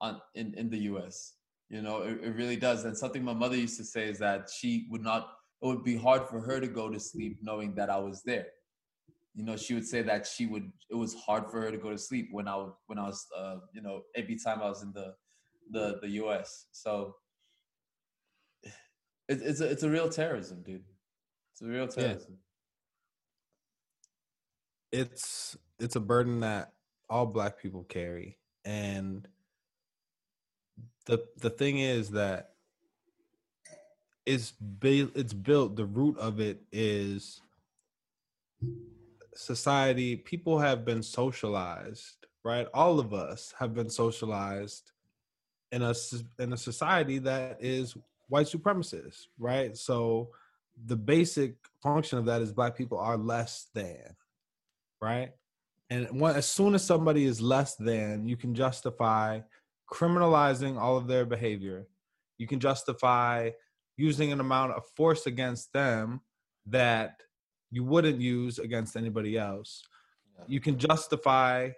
on 0.00 0.20
in 0.34 0.54
in 0.54 0.70
the 0.70 0.78
U.S. 0.92 1.34
You 1.70 1.82
know, 1.82 2.02
it, 2.02 2.20
it 2.22 2.34
really 2.34 2.56
does. 2.56 2.84
And 2.84 2.96
something 2.96 3.22
my 3.22 3.34
mother 3.34 3.56
used 3.56 3.76
to 3.78 3.84
say 3.84 4.08
is 4.08 4.18
that 4.20 4.48
she 4.50 4.86
would 4.90 5.02
not 5.02 5.28
it 5.60 5.66
would 5.66 5.84
be 5.84 5.96
hard 5.96 6.28
for 6.28 6.40
her 6.40 6.60
to 6.60 6.68
go 6.68 6.88
to 6.88 7.00
sleep 7.00 7.38
knowing 7.42 7.74
that 7.74 7.90
I 7.90 7.98
was 7.98 8.22
there. 8.22 8.46
You 9.34 9.44
know, 9.44 9.56
she 9.56 9.74
would 9.74 9.86
say 9.86 10.02
that 10.02 10.26
she 10.26 10.46
would. 10.46 10.72
It 10.90 10.94
was 10.94 11.14
hard 11.14 11.50
for 11.50 11.60
her 11.60 11.70
to 11.70 11.78
go 11.78 11.90
to 11.90 11.98
sleep 11.98 12.28
when 12.32 12.48
I 12.48 12.66
when 12.86 12.98
I 12.98 13.06
was, 13.06 13.26
uh, 13.36 13.56
you 13.72 13.82
know, 13.82 14.02
every 14.16 14.36
time 14.36 14.60
I 14.62 14.68
was 14.68 14.82
in 14.82 14.92
the 14.92 15.14
the 15.70 15.98
the 16.00 16.08
U.S. 16.10 16.66
So 16.72 17.16
it, 18.64 18.72
it's 19.28 19.60
a 19.60 19.70
it's 19.70 19.82
a 19.82 19.90
real 19.90 20.08
terrorism, 20.08 20.62
dude. 20.62 20.84
It's 21.52 21.62
a 21.62 21.66
real 21.66 21.86
terrorism. 21.86 22.38
Yeah. 24.92 25.00
It's 25.00 25.56
it's 25.78 25.96
a 25.96 26.00
burden 26.00 26.40
that 26.40 26.72
all 27.08 27.26
black 27.26 27.60
people 27.60 27.84
carry, 27.84 28.38
and 28.64 29.26
the 31.08 31.24
the 31.40 31.50
thing 31.50 31.78
is 31.78 32.10
that 32.10 32.50
it's 34.26 34.52
built 34.52 35.10
it's 35.16 35.32
built 35.32 35.74
the 35.74 35.86
root 35.86 36.16
of 36.18 36.38
it 36.38 36.60
is 36.70 37.40
society 39.34 40.14
people 40.14 40.58
have 40.58 40.84
been 40.84 41.02
socialized 41.02 42.26
right? 42.44 42.68
All 42.72 43.00
of 43.00 43.12
us 43.12 43.52
have 43.58 43.74
been 43.74 43.90
socialized 43.90 44.92
in 45.72 45.82
a 45.82 45.94
in 46.38 46.52
a 46.52 46.56
society 46.56 47.18
that 47.18 47.56
is 47.58 47.96
white 48.28 48.46
supremacist 48.46 49.26
right? 49.38 49.76
So 49.76 50.28
the 50.86 50.96
basic 50.96 51.56
function 51.82 52.18
of 52.18 52.26
that 52.26 52.42
is 52.42 52.52
black 52.52 52.76
people 52.76 52.98
are 52.98 53.16
less 53.16 53.68
than 53.74 54.14
right? 55.00 55.30
And 55.90 56.20
when, 56.20 56.36
as 56.36 56.46
soon 56.46 56.74
as 56.74 56.84
somebody 56.84 57.24
is 57.24 57.40
less 57.40 57.76
than 57.76 58.28
you 58.28 58.36
can 58.36 58.54
justify 58.54 59.40
criminalizing 59.92 60.78
all 60.78 60.96
of 60.96 61.06
their 61.06 61.24
behavior 61.24 61.86
you 62.38 62.46
can 62.46 62.60
justify 62.60 63.50
using 63.96 64.32
an 64.32 64.40
amount 64.40 64.72
of 64.72 64.84
force 64.96 65.26
against 65.26 65.72
them 65.72 66.20
that 66.66 67.16
you 67.70 67.84
wouldn't 67.84 68.20
use 68.20 68.58
against 68.58 68.96
anybody 68.96 69.36
else. 69.36 69.82
Yeah. 70.38 70.44
You 70.46 70.60
can 70.60 70.78
justify 70.78 71.70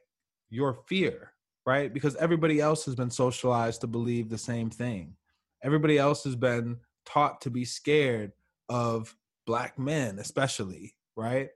your 0.51 0.75
fear, 0.87 1.33
right? 1.67 1.93
Because 1.93 2.15
everybody 2.17 2.61
else 2.61 2.85
has 2.85 2.95
been 2.95 3.11
socialized 3.11 3.81
to 3.81 3.87
believe 3.87 4.29
the 4.29 4.39
same 4.39 4.71
thing. 4.71 5.17
Everybody 5.65 5.99
else 5.99 6.25
has 6.25 6.37
been 6.37 6.79
taught 7.07 7.41
to 7.41 7.51
be 7.51 7.65
scared 7.65 8.33
of 8.69 9.17
black 9.47 9.79
men, 9.79 10.19
especially, 10.19 10.95
right? 11.17 11.49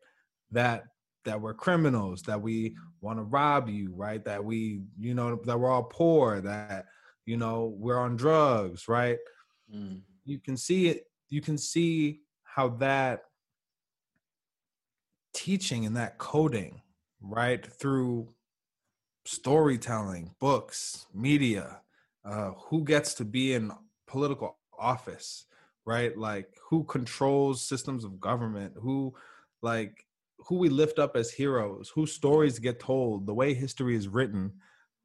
That 0.50 0.84
that 1.24 1.40
we're 1.40 1.54
criminals, 1.54 2.22
that 2.22 2.40
we 2.40 2.76
want 3.00 3.18
to 3.18 3.22
rob 3.22 3.68
you, 3.68 3.92
right? 3.94 4.24
That 4.24 4.44
we, 4.44 4.82
you 4.98 5.14
know, 5.14 5.40
that 5.44 5.58
we're 5.58 5.70
all 5.70 5.84
poor, 5.84 6.40
that 6.40 6.86
you 7.26 7.36
know, 7.36 7.74
we're 7.78 7.98
on 7.98 8.16
drugs, 8.16 8.88
right? 8.88 9.18
Mm 9.74 10.00
you 10.24 10.38
can 10.38 10.56
see 10.56 10.88
it 10.88 11.06
you 11.28 11.40
can 11.40 11.58
see 11.58 12.20
how 12.42 12.68
that 12.68 13.24
teaching 15.32 15.84
and 15.84 15.96
that 15.96 16.18
coding 16.18 16.80
right 17.20 17.64
through 17.66 18.28
storytelling 19.24 20.30
books 20.40 21.06
media 21.14 21.80
uh, 22.24 22.50
who 22.68 22.84
gets 22.84 23.14
to 23.14 23.24
be 23.24 23.54
in 23.54 23.70
political 24.06 24.56
office 24.78 25.46
right 25.84 26.16
like 26.16 26.48
who 26.68 26.84
controls 26.84 27.62
systems 27.62 28.04
of 28.04 28.20
government 28.20 28.72
who 28.80 29.12
like 29.62 30.06
who 30.46 30.56
we 30.56 30.68
lift 30.68 30.98
up 30.98 31.16
as 31.16 31.30
heroes 31.30 31.90
whose 31.94 32.12
stories 32.12 32.58
get 32.58 32.80
told 32.80 33.26
the 33.26 33.34
way 33.34 33.54
history 33.54 33.96
is 33.96 34.08
written 34.08 34.52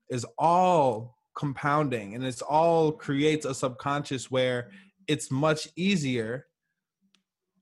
is 0.09 0.25
all 0.37 1.17
compounding 1.35 2.15
and 2.15 2.25
it's 2.25 2.41
all 2.41 2.91
creates 2.91 3.45
a 3.45 3.53
subconscious 3.53 4.29
where 4.29 4.69
it's 5.07 5.31
much 5.31 5.67
easier 5.75 6.45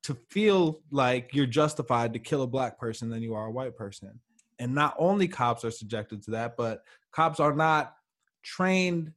to 0.04 0.16
feel 0.30 0.80
like 0.90 1.32
you're 1.34 1.46
justified 1.46 2.14
to 2.14 2.20
kill 2.20 2.42
a 2.42 2.48
black 2.48 2.80
person 2.80 3.10
than 3.10 3.22
you 3.22 3.34
are 3.34 3.48
a 3.48 3.52
white 3.52 3.76
person. 3.76 4.20
And 4.58 4.74
not 4.74 4.96
only 4.98 5.28
cops 5.28 5.66
are 5.66 5.72
subjected 5.72 6.24
to 6.24 6.32
that, 6.32 6.56
but 6.56 6.82
cops 7.12 7.40
are 7.40 7.54
not 7.54 7.94
trained 8.42 9.12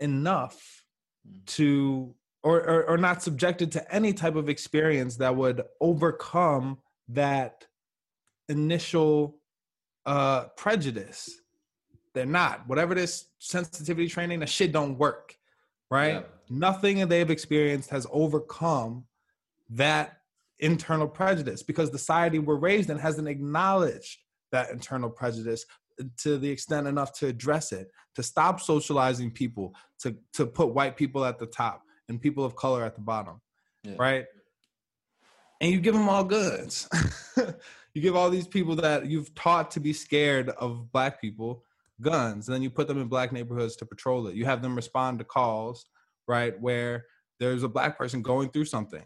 enough 0.00 0.84
mm. 1.28 1.44
to 1.46 2.14
or, 2.44 2.58
or, 2.58 2.90
or 2.90 2.98
not 2.98 3.22
subjected 3.22 3.72
to 3.72 3.94
any 3.94 4.12
type 4.12 4.36
of 4.36 4.48
experience 4.48 5.16
that 5.16 5.34
would 5.34 5.62
overcome 5.80 6.78
that 7.08 7.66
initial 8.48 9.36
uh 10.06 10.44
prejudice 10.56 11.40
they're 12.14 12.26
not 12.26 12.66
whatever 12.68 12.94
this 12.94 13.26
sensitivity 13.38 14.08
training 14.08 14.40
the 14.40 14.46
shit 14.46 14.72
don't 14.72 14.98
work 14.98 15.36
right? 15.94 16.14
Yeah. 16.14 16.22
Nothing 16.50 17.08
they've 17.08 17.30
experienced 17.30 17.90
has 17.90 18.06
overcome 18.10 19.04
that 19.70 20.18
internal 20.58 21.08
prejudice 21.08 21.62
because 21.62 21.90
the 21.90 21.98
society 21.98 22.38
we're 22.38 22.56
raised 22.56 22.90
in 22.90 22.98
hasn't 22.98 23.28
acknowledged 23.28 24.18
that 24.52 24.70
internal 24.70 25.10
prejudice 25.10 25.64
to 26.18 26.38
the 26.38 26.50
extent 26.50 26.86
enough 26.86 27.12
to 27.12 27.26
address 27.26 27.72
it, 27.72 27.88
to 28.16 28.22
stop 28.22 28.60
socializing 28.60 29.30
people, 29.30 29.74
to 30.00 30.16
to 30.32 30.46
put 30.46 30.74
white 30.74 30.96
people 30.96 31.24
at 31.24 31.38
the 31.38 31.46
top 31.46 31.82
and 32.08 32.20
people 32.20 32.44
of 32.44 32.56
color 32.56 32.84
at 32.84 32.94
the 32.94 33.00
bottom, 33.00 33.40
yeah. 33.84 33.94
right? 33.98 34.24
And 35.60 35.70
you 35.70 35.80
give 35.80 35.94
them 35.94 36.08
all 36.08 36.24
goods. 36.24 36.88
you 37.94 38.02
give 38.02 38.16
all 38.16 38.30
these 38.30 38.46
people 38.46 38.76
that 38.76 39.06
you've 39.06 39.34
taught 39.34 39.70
to 39.72 39.80
be 39.80 39.92
scared 39.92 40.50
of 40.50 40.90
black 40.92 41.20
people 41.20 41.64
guns, 42.00 42.48
and 42.48 42.54
then 42.54 42.62
you 42.62 42.70
put 42.70 42.88
them 42.88 43.00
in 43.00 43.08
black 43.08 43.32
neighborhoods 43.32 43.76
to 43.76 43.86
patrol 43.86 44.26
it. 44.26 44.34
You 44.34 44.44
have 44.44 44.62
them 44.62 44.74
respond 44.74 45.18
to 45.18 45.24
calls, 45.24 45.86
right, 46.26 46.58
where 46.60 47.06
there's 47.40 47.62
a 47.62 47.68
black 47.68 47.96
person 47.98 48.22
going 48.22 48.50
through 48.50 48.64
something. 48.66 49.04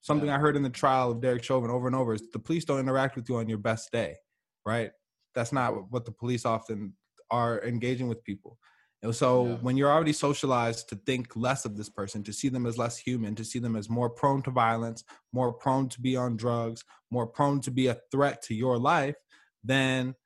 Something 0.00 0.28
yeah. 0.28 0.36
I 0.36 0.38
heard 0.38 0.56
in 0.56 0.62
the 0.62 0.70
trial 0.70 1.10
of 1.10 1.20
Derek 1.20 1.42
Chauvin 1.42 1.70
over 1.70 1.86
and 1.86 1.96
over 1.96 2.14
is 2.14 2.30
the 2.32 2.38
police 2.38 2.64
don't 2.64 2.80
interact 2.80 3.16
with 3.16 3.28
you 3.28 3.36
on 3.36 3.48
your 3.48 3.58
best 3.58 3.90
day, 3.90 4.16
right? 4.64 4.90
That's 5.34 5.52
not 5.52 5.90
what 5.90 6.04
the 6.04 6.12
police 6.12 6.44
often 6.44 6.94
are 7.30 7.62
engaging 7.64 8.08
with 8.08 8.22
people. 8.24 8.58
And 9.06 9.14
so 9.14 9.46
Yeah. 9.46 9.54
when 9.58 9.76
you're 9.76 9.90
already 9.90 10.12
socialized 10.12 10.88
to 10.88 10.96
think 10.96 11.36
less 11.36 11.64
of 11.64 11.76
this 11.76 11.88
person, 11.88 12.24
to 12.24 12.32
see 12.32 12.48
them 12.48 12.66
as 12.66 12.76
less 12.76 12.98
human, 12.98 13.36
to 13.36 13.44
see 13.44 13.60
them 13.60 13.76
as 13.76 13.88
more 13.88 14.10
prone 14.10 14.42
to 14.42 14.50
violence, 14.50 15.04
more 15.32 15.52
prone 15.52 15.88
to 15.90 16.00
be 16.00 16.16
on 16.16 16.36
drugs, 16.36 16.84
more 17.10 17.26
prone 17.26 17.60
to 17.60 17.70
be 17.70 17.86
a 17.86 18.00
threat 18.10 18.42
to 18.42 18.54
your 18.54 18.78
life, 18.78 19.14
then 19.62 20.16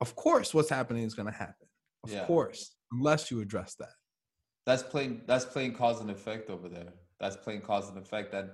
of 0.00 0.14
course 0.14 0.54
what's 0.54 0.70
happening 0.70 1.02
is 1.02 1.14
going 1.14 1.26
to 1.26 1.38
happen. 1.46 1.66
Of 2.04 2.10
Yeah. 2.12 2.24
course, 2.26 2.76
unless 2.92 3.30
you 3.30 3.40
address 3.40 3.74
that. 3.76 3.94
That's 4.64 4.84
plain. 4.84 5.22
That's 5.26 5.44
plain 5.44 5.74
cause 5.74 6.00
and 6.00 6.10
effect 6.10 6.50
over 6.50 6.68
there. 6.68 6.92
That's 7.18 7.36
plain 7.36 7.60
cause 7.62 7.88
and 7.88 7.98
effect. 7.98 8.32
And 8.32 8.50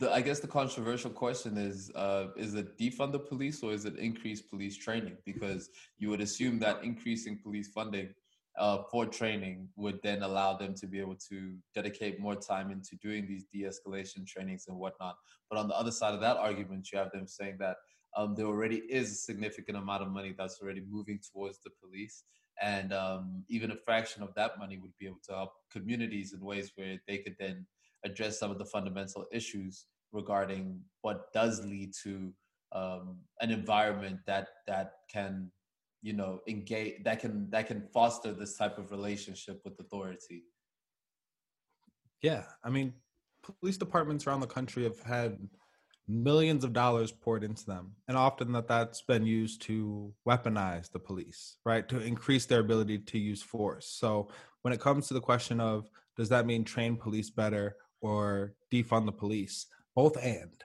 the, 0.00 0.12
I 0.12 0.20
guess 0.22 0.40
the 0.40 0.48
controversial 0.48 1.10
question 1.10 1.56
is: 1.56 1.92
uh, 1.94 2.32
Is 2.36 2.54
it 2.54 2.76
defund 2.76 3.12
the 3.12 3.20
police 3.20 3.62
or 3.62 3.72
is 3.72 3.84
it 3.84 3.96
increase 3.96 4.42
police 4.42 4.76
training? 4.76 5.18
Because 5.24 5.70
you 5.98 6.10
would 6.10 6.20
assume 6.20 6.58
that 6.60 6.82
increasing 6.82 7.38
police 7.38 7.68
funding 7.68 8.12
uh, 8.58 8.82
for 8.90 9.06
training 9.06 9.68
would 9.76 10.00
then 10.02 10.22
allow 10.22 10.56
them 10.56 10.74
to 10.74 10.86
be 10.86 11.00
able 11.00 11.16
to 11.28 11.54
dedicate 11.74 12.20
more 12.20 12.36
time 12.36 12.70
into 12.70 12.96
doing 12.96 13.26
these 13.26 13.44
de-escalation 13.52 14.26
trainings 14.26 14.66
and 14.68 14.76
whatnot. 14.76 15.16
But 15.50 15.58
on 15.58 15.68
the 15.68 15.74
other 15.74 15.90
side 15.90 16.14
of 16.14 16.20
that 16.20 16.36
argument, 16.36 16.90
you 16.92 16.98
have 16.98 17.10
them 17.10 17.26
saying 17.26 17.56
that 17.58 17.76
um, 18.16 18.34
there 18.34 18.46
already 18.46 18.82
is 18.88 19.10
a 19.10 19.14
significant 19.16 19.76
amount 19.76 20.02
of 20.02 20.10
money 20.10 20.34
that's 20.36 20.60
already 20.62 20.82
moving 20.88 21.18
towards 21.32 21.58
the 21.64 21.70
police 21.82 22.24
and 22.62 22.92
um, 22.92 23.44
even 23.48 23.70
a 23.70 23.76
fraction 23.76 24.22
of 24.22 24.34
that 24.34 24.58
money 24.58 24.78
would 24.78 24.96
be 24.98 25.06
able 25.06 25.20
to 25.26 25.32
help 25.32 25.52
communities 25.72 26.32
in 26.32 26.40
ways 26.40 26.72
where 26.76 27.00
they 27.08 27.18
could 27.18 27.36
then 27.38 27.66
address 28.04 28.38
some 28.38 28.50
of 28.50 28.58
the 28.58 28.64
fundamental 28.64 29.26
issues 29.32 29.86
regarding 30.12 30.80
what 31.02 31.32
does 31.32 31.64
lead 31.64 31.92
to 32.04 32.32
um, 32.72 33.18
an 33.40 33.50
environment 33.50 34.18
that 34.26 34.48
that 34.66 34.92
can 35.12 35.50
you 36.04 36.12
know 36.12 36.40
engage 36.46 37.02
that 37.02 37.18
can 37.18 37.48
that 37.50 37.66
can 37.66 37.80
foster 37.92 38.32
this 38.32 38.56
type 38.56 38.76
of 38.78 38.90
relationship 38.90 39.60
with 39.64 39.74
authority 39.80 40.44
Yeah, 42.22 42.44
I 42.62 42.70
mean, 42.70 42.92
police 43.42 43.78
departments 43.78 44.26
around 44.26 44.40
the 44.40 44.46
country 44.58 44.84
have 44.84 45.00
had 45.00 45.38
millions 46.06 46.62
of 46.64 46.72
dollars 46.72 47.10
poured 47.10 47.42
into 47.42 47.64
them, 47.64 47.92
and 48.06 48.16
often 48.16 48.52
that 48.52 48.68
that's 48.68 49.02
been 49.02 49.26
used 49.26 49.62
to 49.62 50.12
weaponize 50.28 50.90
the 50.90 50.98
police, 50.98 51.56
right? 51.64 51.88
To 51.88 51.98
increase 52.00 52.44
their 52.46 52.60
ability 52.60 52.98
to 52.98 53.18
use 53.18 53.42
force. 53.42 53.86
So 53.88 54.28
when 54.62 54.74
it 54.74 54.80
comes 54.80 55.08
to 55.08 55.14
the 55.14 55.20
question 55.30 55.58
of 55.60 55.88
does 56.16 56.28
that 56.28 56.46
mean 56.46 56.64
train 56.64 56.96
police 56.96 57.30
better 57.30 57.76
or 58.00 58.54
defund 58.72 59.06
the 59.06 59.12
police, 59.12 59.66
both 59.94 60.16
and, 60.22 60.56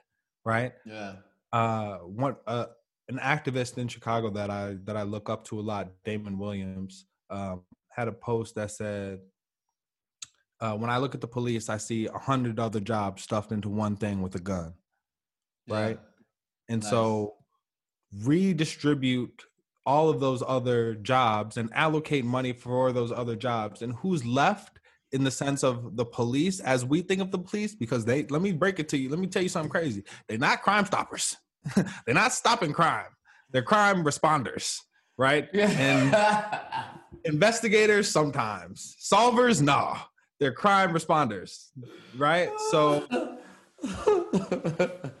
right? 0.44 0.72
yeah 0.84 1.14
uh 1.52 1.96
one 2.24 2.36
uh 2.46 2.66
an 3.10 3.18
activist 3.18 3.76
in 3.76 3.88
Chicago 3.88 4.30
that 4.30 4.50
I 4.50 4.76
that 4.84 4.96
I 4.96 5.02
look 5.02 5.28
up 5.28 5.44
to 5.46 5.58
a 5.58 5.62
lot, 5.62 5.90
Damon 6.04 6.38
Williams, 6.38 7.06
um, 7.28 7.62
had 7.88 8.06
a 8.06 8.12
post 8.12 8.54
that 8.54 8.70
said, 8.70 9.18
uh, 10.60 10.76
"When 10.76 10.90
I 10.90 10.98
look 10.98 11.14
at 11.14 11.20
the 11.20 11.26
police, 11.26 11.68
I 11.68 11.76
see 11.76 12.06
a 12.06 12.18
hundred 12.18 12.60
other 12.60 12.80
jobs 12.80 13.22
stuffed 13.22 13.50
into 13.50 13.68
one 13.68 13.96
thing 13.96 14.22
with 14.22 14.34
a 14.36 14.40
gun." 14.40 14.74
yeah. 15.66 15.80
Right, 15.80 16.00
and 16.68 16.82
Nice. 16.82 16.90
so 16.90 17.34
redistribute 18.24 19.44
all 19.84 20.08
of 20.08 20.20
those 20.20 20.42
other 20.46 20.94
jobs 20.94 21.56
and 21.56 21.72
allocate 21.74 22.24
money 22.24 22.52
for 22.52 22.92
those 22.92 23.10
other 23.10 23.34
jobs, 23.34 23.82
and 23.82 23.92
who's 23.94 24.24
left 24.24 24.78
in 25.12 25.24
the 25.24 25.30
sense 25.32 25.64
of 25.64 25.96
the 25.96 26.04
police 26.04 26.60
as 26.60 26.84
we 26.84 27.02
think 27.02 27.20
of 27.20 27.32
the 27.32 27.38
police 27.38 27.74
because 27.74 28.04
they 28.04 28.22
let 28.26 28.40
me 28.40 28.52
break 28.52 28.78
it 28.78 28.88
to 28.88 28.96
you 28.96 29.08
let 29.08 29.18
me 29.18 29.26
tell 29.26 29.42
you 29.42 29.48
something 29.48 29.68
crazy 29.68 30.04
they're 30.28 30.38
not 30.38 30.62
crime 30.62 30.86
stoppers 30.86 31.36
they're 32.06 32.14
not 32.14 32.32
stopping 32.32 32.72
crime. 32.72 33.06
They're 33.50 33.62
crime 33.62 34.04
responders 34.04 34.78
right? 35.20 35.54
And 35.54 36.16
investigators 37.26 38.10
sometimes. 38.10 38.96
Solvers 38.98 39.60
nah. 39.60 39.98
They're 40.40 40.54
crime 40.54 40.94
responders 40.94 41.66
right? 42.16 42.48
So 42.70 43.06
the 43.82 45.12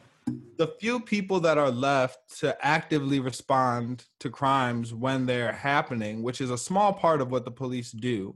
few 0.80 1.00
people 1.00 1.40
that 1.40 1.58
are 1.58 1.70
left 1.70 2.40
to 2.40 2.56
actively 2.66 3.20
respond 3.20 4.06
to 4.20 4.30
crimes 4.30 4.94
when 4.94 5.26
they're 5.26 5.52
happening 5.52 6.22
which 6.22 6.40
is 6.40 6.50
a 6.50 6.58
small 6.58 6.94
part 6.94 7.20
of 7.20 7.30
what 7.30 7.44
the 7.44 7.50
police 7.50 7.92
do 7.92 8.34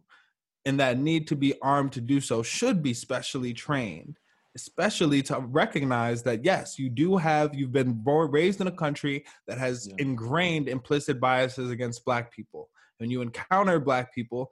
and 0.66 0.78
that 0.80 0.98
need 0.98 1.26
to 1.28 1.36
be 1.36 1.54
armed 1.62 1.92
to 1.92 2.00
do 2.00 2.20
so 2.20 2.42
should 2.42 2.82
be 2.82 2.92
specially 2.92 3.54
trained 3.54 4.18
especially 4.56 5.20
to 5.22 5.38
recognize 5.40 6.22
that 6.22 6.44
yes 6.44 6.78
you 6.78 6.88
do 6.88 7.16
have 7.16 7.54
you've 7.54 7.72
been 7.72 7.92
born, 7.92 8.30
raised 8.30 8.60
in 8.60 8.66
a 8.68 8.72
country 8.72 9.24
that 9.48 9.58
has 9.58 9.88
Yeah. 9.88 9.94
ingrained 9.98 10.68
implicit 10.68 11.18
biases 11.20 11.70
against 11.70 12.04
black 12.04 12.32
people 12.32 12.70
when 12.98 13.10
you 13.10 13.20
encounter 13.22 13.80
black 13.80 14.14
people 14.14 14.50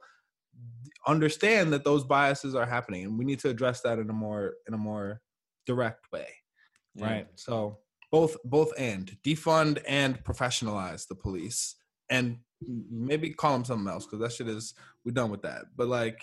understand 1.07 1.71
that 1.73 1.83
those 1.83 2.03
biases 2.03 2.55
are 2.55 2.65
happening 2.65 3.05
and 3.05 3.17
we 3.17 3.25
need 3.25 3.39
to 3.39 3.49
address 3.49 3.81
that 3.81 3.99
in 3.99 4.09
a 4.09 4.13
more 4.13 4.55
in 4.67 4.73
a 4.73 4.77
more 4.77 5.21
direct 5.65 6.11
way 6.11 6.27
Yeah. 6.95 7.05
right 7.05 7.27
so 7.35 7.79
both 8.11 8.37
both 8.43 8.71
and 8.77 9.17
defund 9.23 9.81
and 9.87 10.23
professionalize 10.23 11.07
the 11.07 11.15
police 11.15 11.75
and 12.09 12.37
maybe 12.65 13.29
call 13.31 13.53
them 13.53 13.65
something 13.65 13.87
else 13.91 14.05
because 14.05 14.19
that 14.19 14.31
shit 14.31 14.47
is 14.47 14.73
we're 15.03 15.11
done 15.11 15.31
with 15.31 15.41
that 15.43 15.65
but 15.75 15.87
like 15.87 16.21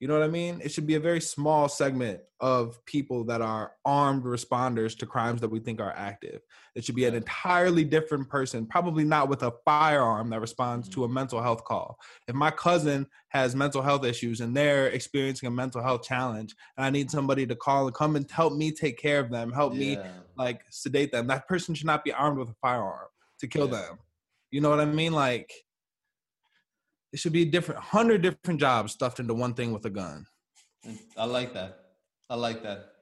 you 0.00 0.08
know 0.08 0.14
what 0.14 0.22
i 0.22 0.28
mean 0.28 0.60
it 0.62 0.70
should 0.70 0.86
be 0.86 0.94
a 0.94 1.00
very 1.00 1.20
small 1.20 1.68
segment 1.68 2.20
of 2.40 2.84
people 2.84 3.24
that 3.24 3.40
are 3.40 3.72
armed 3.84 4.22
responders 4.22 4.96
to 4.96 5.06
crimes 5.06 5.40
that 5.40 5.48
we 5.48 5.58
think 5.58 5.80
are 5.80 5.94
active 5.96 6.40
it 6.74 6.84
should 6.84 6.94
be 6.94 7.04
an 7.04 7.14
entirely 7.14 7.84
different 7.84 8.28
person 8.28 8.64
probably 8.66 9.04
not 9.04 9.28
with 9.28 9.42
a 9.42 9.52
firearm 9.64 10.30
that 10.30 10.40
responds 10.40 10.88
to 10.88 11.02
a 11.02 11.06
mm-hmm. 11.06 11.14
mental 11.14 11.42
health 11.42 11.64
call 11.64 11.98
if 12.28 12.34
my 12.34 12.50
cousin 12.50 13.06
has 13.28 13.56
mental 13.56 13.82
health 13.82 14.04
issues 14.04 14.40
and 14.40 14.56
they're 14.56 14.86
experiencing 14.88 15.46
a 15.46 15.50
mental 15.50 15.82
health 15.82 16.02
challenge 16.02 16.54
and 16.76 16.86
i 16.86 16.90
need 16.90 17.10
somebody 17.10 17.46
to 17.46 17.56
call 17.56 17.86
and 17.86 17.94
come 17.94 18.14
and 18.14 18.30
help 18.30 18.54
me 18.54 18.70
take 18.70 18.98
care 18.98 19.20
of 19.20 19.30
them 19.30 19.52
help 19.52 19.72
me 19.72 19.98
like 20.38 20.62
sedate 20.70 21.12
them. 21.12 21.26
That 21.26 21.48
person 21.48 21.74
should 21.74 21.86
not 21.86 22.04
be 22.04 22.12
armed 22.12 22.38
with 22.38 22.48
a 22.48 22.54
firearm 22.62 23.08
to 23.40 23.46
kill 23.46 23.68
Yeah. 23.68 23.82
them. 23.82 23.98
You 24.50 24.60
know 24.60 24.70
what 24.70 24.80
I 24.80 24.86
mean? 24.86 25.12
Like 25.12 25.52
it 27.12 27.18
should 27.18 27.32
be 27.32 27.44
different 27.44 27.80
hundred 27.80 28.22
different 28.22 28.60
jobs 28.60 28.92
stuffed 28.92 29.20
into 29.20 29.34
one 29.34 29.54
thing 29.54 29.72
with 29.72 29.84
a 29.84 29.90
gun. 29.90 30.26
I 31.16 31.24
like 31.24 31.54
that. 31.54 31.78
I 32.30 32.34
like 32.34 32.62
that. 32.62 32.92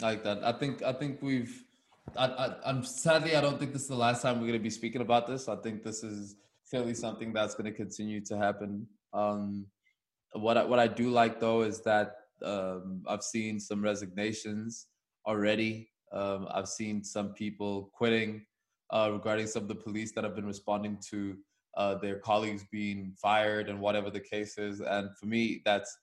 I 0.00 0.06
like 0.06 0.24
that. 0.24 0.44
I 0.44 0.52
think 0.52 0.82
I 0.82 0.92
think 0.92 1.22
we've 1.22 1.64
I, 2.16 2.26
I 2.26 2.54
I'm 2.64 2.82
sadly 2.84 3.36
I 3.36 3.40
don't 3.40 3.58
think 3.58 3.72
this 3.72 3.82
is 3.82 3.88
the 3.88 3.94
last 3.96 4.22
time 4.22 4.40
we're 4.40 4.46
gonna 4.46 4.58
be 4.58 4.70
speaking 4.70 5.00
about 5.00 5.26
this. 5.26 5.48
I 5.48 5.56
think 5.56 5.82
this 5.82 6.02
is 6.02 6.36
clearly 6.68 6.94
something 6.94 7.32
that's 7.32 7.54
gonna 7.54 7.72
continue 7.72 8.20
to 8.26 8.36
happen. 8.36 8.86
Um 9.12 9.66
what 10.32 10.56
I 10.56 10.64
what 10.64 10.78
I 10.78 10.86
do 10.86 11.10
like 11.10 11.40
though 11.40 11.62
is 11.62 11.80
that 11.82 12.16
um 12.44 13.02
I've 13.08 13.22
seen 13.22 13.58
some 13.60 13.82
resignations 13.82 14.86
already. 15.26 15.90
Um 16.12 16.46
I've 16.52 16.68
seen 16.68 17.02
some 17.02 17.32
people 17.32 17.90
quitting 17.94 18.44
uh 18.92 19.10
regarding 19.12 19.46
some 19.46 19.62
of 19.62 19.68
the 19.68 19.74
police 19.74 20.12
that 20.12 20.24
have 20.24 20.36
been 20.36 20.46
responding 20.46 20.98
to 21.10 21.36
uh 21.76 21.94
their 21.96 22.18
colleagues 22.18 22.64
being 22.70 23.12
fired 23.20 23.68
and 23.68 23.80
whatever 23.80 24.10
the 24.10 24.20
case 24.20 24.58
is. 24.58 24.80
And 24.80 25.10
for 25.18 25.26
me 25.26 25.62
that's 25.64 25.96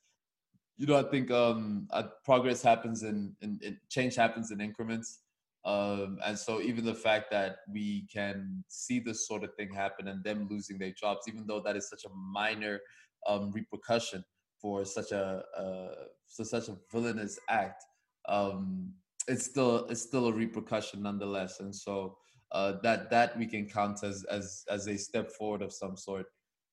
you 0.78 0.86
know, 0.86 0.96
I 0.96 1.04
think 1.04 1.32
um, 1.32 1.88
uh, 1.90 2.04
progress 2.24 2.62
happens 2.62 3.02
in, 3.02 3.36
in, 3.42 3.60
in 3.64 3.78
change 3.90 4.16
happens 4.16 4.52
in 4.52 4.62
increments. 4.62 5.22
Um, 5.66 6.20
and 6.24 6.38
so 6.38 6.62
even 6.62 6.86
the 6.86 6.94
fact 6.94 7.32
that 7.32 7.58
we 7.72 8.08
can 8.14 8.64
see 8.68 9.00
this 9.00 9.28
sort 9.28 9.44
of 9.44 9.54
thing 9.56 9.74
happen 9.74 10.08
and 10.08 10.24
them 10.24 10.48
losing 10.50 10.78
their 10.78 10.92
jobs, 10.92 11.22
even 11.28 11.46
though 11.48 11.62
that 11.62 11.76
is 11.76 11.90
such 11.90 12.06
a 12.06 12.14
minor 12.14 12.80
um, 13.28 13.52
repercussion 13.52 14.24
for 14.62 14.86
such 14.86 15.12
a 15.12 15.44
uh, 15.58 16.06
for 16.36 16.46
such 16.46 16.70
a 16.70 16.78
villainous 16.92 17.40
act, 17.50 17.84
um, 18.30 18.94
it's 19.28 19.44
still 19.44 19.88
it's 19.88 20.02
still 20.02 20.28
a 20.28 20.34
repercussion 20.34 21.02
nonetheless. 21.02 21.60
And 21.60 21.76
so 21.76 22.18
uh, 22.52 22.74
that 22.84 23.10
that 23.10 23.38
we 23.38 23.46
can 23.46 23.68
count 23.68 24.04
as 24.04 24.24
as 24.26 24.64
as 24.70 24.88
a 24.88 24.98
step 24.98 25.32
forward 25.32 25.62
of 25.62 25.74
some 25.74 25.98
sort, 25.98 26.28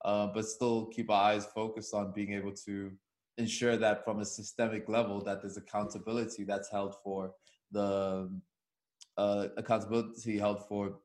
uh, 0.05 0.29
but 0.29 0.47
still 0.47 0.87
keep 0.87 1.11
our 1.11 1.31
eyes 1.31 1.47
focused 1.47 1.95
on 1.95 2.13
being 2.13 2.33
able 2.33 2.53
to 2.53 2.93
ensure 3.39 3.77
that 3.77 4.05
from 4.05 4.21
a 4.21 4.25
systemic 4.25 4.89
level 4.89 5.21
that 5.21 5.43
there's 5.43 5.57
accountability 5.57 6.45
that's 6.45 6.71
held 6.71 6.95
for 7.03 7.33
the 7.73 8.31
uh, 9.17 9.49
accountability 9.57 10.39
held 10.39 10.67
for 10.69 10.99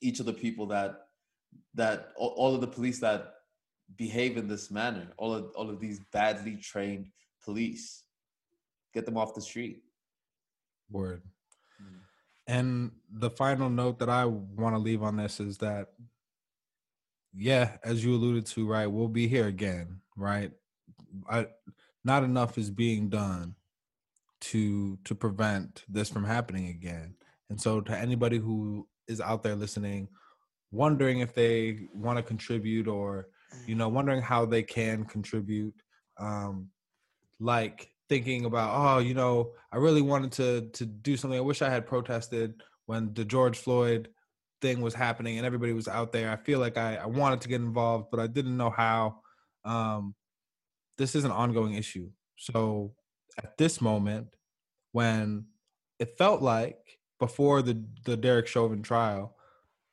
each 0.00 0.20
of 0.20 0.26
the 0.26 0.32
people 0.32 0.66
that 0.66 1.08
that 1.74 2.12
all, 2.16 2.54
of 2.54 2.60
the 2.60 2.66
police 2.66 2.98
that 2.98 3.34
behave 3.96 4.36
in 4.36 4.48
this 4.48 4.70
manner 4.70 5.06
all 5.18 5.34
of 5.34 5.52
all 5.54 5.68
of 5.68 5.78
these 5.78 6.00
badly 6.12 6.56
trained 6.56 7.06
police. 7.44 8.04
Get 8.94 9.04
them 9.04 9.16
off 9.16 9.34
the 9.34 9.40
street. 9.40 9.82
Word. 10.90 11.22
And 12.46 12.92
the 13.10 13.30
final 13.30 13.70
note 13.70 13.98
that 14.00 14.08
I 14.08 14.26
want 14.26 14.74
to 14.74 14.78
leave 14.78 15.02
on 15.02 15.16
this 15.16 15.40
is 15.40 15.58
that, 15.58 15.88
yeah, 17.34 17.76
as 17.82 18.04
you 18.04 18.14
alluded 18.14 18.46
to, 18.46 18.66
right, 18.66 18.86
we'll 18.86 19.08
be 19.08 19.26
here 19.26 19.46
again, 19.46 20.00
right? 20.16 20.52
I, 21.28 21.46
not 22.04 22.22
enough 22.22 22.58
is 22.58 22.70
being 22.70 23.08
done 23.08 23.54
to 24.40 24.98
to 25.04 25.14
prevent 25.14 25.84
this 25.88 26.10
from 26.10 26.24
happening 26.24 26.68
again. 26.68 27.14
And 27.48 27.58
so, 27.60 27.80
to 27.80 27.96
anybody 27.96 28.36
who 28.38 28.86
is 29.08 29.20
out 29.20 29.42
there 29.42 29.54
listening, 29.54 30.08
wondering 30.70 31.20
if 31.20 31.34
they 31.34 31.88
want 31.94 32.18
to 32.18 32.22
contribute 32.22 32.88
or 32.88 33.28
you 33.66 33.74
know, 33.74 33.88
wondering 33.88 34.22
how 34.22 34.44
they 34.44 34.62
can 34.62 35.04
contribute. 35.04 35.74
Um, 36.18 36.68
like 37.40 37.90
thinking 38.08 38.44
about, 38.44 38.70
oh, 38.74 38.98
you 38.98 39.14
know, 39.14 39.52
I 39.72 39.76
really 39.76 40.02
wanted 40.02 40.32
to 40.32 40.68
to 40.72 40.86
do 40.86 41.16
something. 41.16 41.38
I 41.38 41.42
wish 41.42 41.62
I 41.62 41.70
had 41.70 41.86
protested 41.86 42.62
when 42.86 43.14
the 43.14 43.24
George 43.24 43.58
Floyd 43.58 44.08
thing 44.60 44.80
was 44.80 44.94
happening 44.94 45.38
and 45.38 45.46
everybody 45.46 45.72
was 45.72 45.88
out 45.88 46.12
there. 46.12 46.30
I 46.30 46.36
feel 46.36 46.58
like 46.58 46.76
I, 46.76 46.96
I 46.96 47.06
wanted 47.06 47.40
to 47.42 47.48
get 47.48 47.60
involved, 47.60 48.08
but 48.10 48.20
I 48.20 48.26
didn't 48.26 48.56
know 48.56 48.70
how. 48.70 49.20
Um, 49.64 50.14
this 50.96 51.14
is 51.14 51.24
an 51.24 51.30
ongoing 51.30 51.74
issue. 51.74 52.10
So 52.36 52.94
at 53.38 53.56
this 53.58 53.80
moment, 53.80 54.28
when 54.92 55.46
it 55.98 56.16
felt 56.18 56.42
like 56.42 56.78
before 57.18 57.62
the 57.62 57.84
the 58.04 58.16
Derek 58.16 58.46
Chauvin 58.46 58.82
trial, 58.82 59.36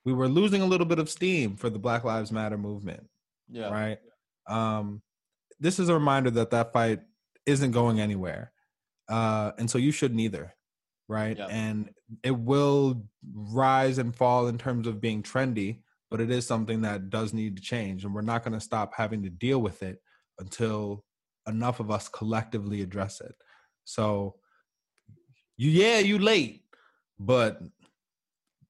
we 0.06 0.14
were 0.14 0.28
losing 0.28 0.62
a 0.62 0.66
little 0.66 0.86
bit 0.86 1.00
of 1.00 1.10
steam 1.10 1.56
for 1.56 1.70
the 1.70 1.80
Black 1.80 2.04
Lives 2.04 2.32
Matter 2.32 2.58
movement. 2.58 3.04
Yeah. 3.50 3.70
Right. 3.70 4.00
Um, 4.48 5.02
this 5.60 5.80
is 5.80 5.90
a 5.90 5.94
reminder 5.94 6.32
that 6.32 6.52
that 6.52 6.74
fight 6.74 7.02
isn't 7.46 7.72
going 7.72 8.00
anywhere, 8.00 8.52
uh, 9.10 9.52
and 9.58 9.70
so 9.70 9.78
you 9.78 9.92
shouldn't 9.92 10.20
either. 10.20 10.56
Right. 11.08 11.38
Yeah. 11.38 11.48
And 11.48 11.90
it 12.24 12.32
will 12.32 13.04
rise 13.34 13.98
and 13.98 14.16
fall 14.16 14.48
in 14.48 14.58
terms 14.58 14.88
of 14.88 15.02
being 15.02 15.24
trendy, 15.24 15.80
but 16.10 16.22
it 16.22 16.32
is 16.32 16.48
something 16.48 16.82
that 16.84 17.10
does 17.10 17.34
need 17.34 17.58
to 17.58 17.62
change, 17.62 18.06
and 18.06 18.14
we're 18.16 18.22
not 18.22 18.44
going 18.44 18.54
to 18.54 18.62
stop 18.62 18.94
having 18.96 19.24
to 19.24 19.30
deal 19.30 19.60
with 19.60 19.84
it 19.84 20.02
until 20.40 21.04
enough 21.48 21.80
of 21.80 21.92
us 21.92 22.08
collectively 22.08 22.82
address 22.82 23.20
it. 23.20 23.36
So, 23.84 24.36
you 25.58 25.70
yeah, 25.70 26.00
you 26.00 26.18
late, 26.18 26.64
but 27.20 27.62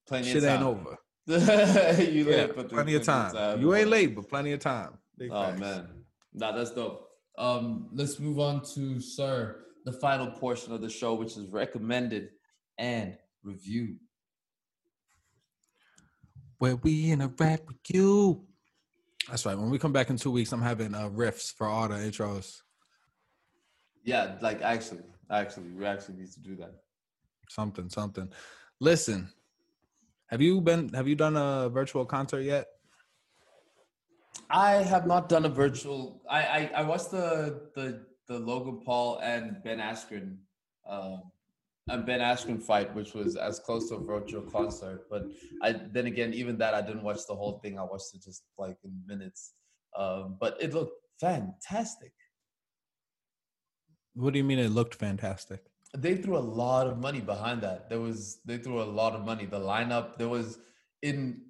Plenty 0.08 0.32
shit 0.32 0.44
of 0.44 0.50
ain't 0.50 0.62
over. 0.62 0.98
you 1.26 2.24
Yeah, 2.24 2.36
late, 2.36 2.56
but 2.56 2.68
plenty 2.68 2.94
of 2.96 3.04
time. 3.04 3.60
You 3.60 3.74
ain't 3.74 3.88
late, 3.88 4.14
but 4.16 4.28
plenty 4.28 4.52
of 4.52 4.60
time. 4.60 4.98
Big 5.16 5.30
Oh 5.30 5.42
facts. 5.42 5.60
man, 5.60 5.88
nah, 6.34 6.52
that's 6.52 6.72
dope. 6.72 7.08
Um, 7.38 7.88
let's 7.92 8.18
move 8.18 8.38
on 8.38 8.62
to 8.74 9.00
Sir, 9.00 9.64
the 9.84 9.92
final 9.92 10.30
portion 10.30 10.72
of 10.72 10.80
the 10.80 10.90
show, 10.90 11.14
which 11.14 11.36
is 11.36 11.48
recommended 11.48 12.30
and 12.78 13.16
reviewed. 13.42 13.98
Where 16.58 16.76
we 16.76 17.10
in 17.10 17.20
a 17.20 17.28
rap 17.38 17.60
with 17.66 17.78
you. 17.88 18.44
That's 19.28 19.46
right. 19.46 19.56
When 19.56 19.70
we 19.70 19.78
come 19.78 19.92
back 19.92 20.10
in 20.10 20.16
two 20.16 20.30
weeks, 20.30 20.52
I'm 20.52 20.62
having 20.62 20.94
uh, 20.94 21.08
riffs 21.08 21.52
for 21.52 21.66
all 21.66 21.88
the 21.88 21.94
intros. 21.94 22.60
Yeah, 24.04 24.34
like 24.40 24.62
actually, 24.62 25.02
actually, 25.30 25.70
we 25.70 25.86
actually 25.86 26.16
need 26.16 26.32
to 26.32 26.40
do 26.40 26.56
that. 26.56 26.74
Something, 27.48 27.88
something. 27.88 28.30
Listen, 28.80 29.28
have 30.26 30.40
you 30.40 30.60
been? 30.60 30.88
Have 30.90 31.06
you 31.06 31.14
done 31.14 31.36
a 31.36 31.68
virtual 31.68 32.04
concert 32.04 32.40
yet? 32.40 32.66
I 34.50 34.82
have 34.82 35.06
not 35.06 35.28
done 35.28 35.44
a 35.44 35.48
virtual. 35.48 36.22
I 36.28 36.40
I, 36.42 36.70
I 36.76 36.82
watched 36.82 37.10
the 37.10 37.68
the 37.74 38.06
the 38.28 38.38
Logan 38.38 38.80
Paul 38.84 39.18
and 39.22 39.62
Ben 39.64 39.78
Askren, 39.78 40.36
uh, 40.88 41.16
and 41.88 42.06
Ben 42.06 42.20
Askren 42.20 42.62
fight, 42.62 42.94
which 42.94 43.14
was 43.14 43.36
as 43.36 43.58
close 43.58 43.88
to 43.88 43.96
a 43.96 44.04
virtual 44.04 44.42
concert. 44.42 45.06
But 45.10 45.26
I 45.62 45.72
then 45.92 46.06
again, 46.06 46.32
even 46.34 46.58
that, 46.58 46.74
I 46.74 46.82
didn't 46.82 47.02
watch 47.02 47.26
the 47.26 47.34
whole 47.34 47.58
thing. 47.60 47.78
I 47.78 47.82
watched 47.82 48.14
it 48.14 48.22
just 48.22 48.44
like 48.58 48.76
in 48.84 48.92
minutes. 49.06 49.54
Um, 49.96 50.36
but 50.40 50.56
it 50.60 50.72
looked 50.72 50.96
fantastic. 51.20 52.12
What 54.14 54.32
do 54.32 54.38
you 54.38 54.44
mean? 54.44 54.58
It 54.58 54.70
looked 54.70 54.94
fantastic. 54.94 55.60
They 55.96 56.16
threw 56.16 56.38
a 56.38 56.40
lot 56.62 56.86
of 56.86 56.98
money 56.98 57.20
behind 57.20 57.62
that. 57.62 57.88
There 57.88 58.00
was 58.00 58.40
they 58.44 58.58
threw 58.58 58.82
a 58.82 58.84
lot 58.84 59.14
of 59.14 59.24
money. 59.24 59.46
The 59.46 59.60
lineup 59.60 60.16
there 60.16 60.28
was 60.28 60.58
in 61.02 61.42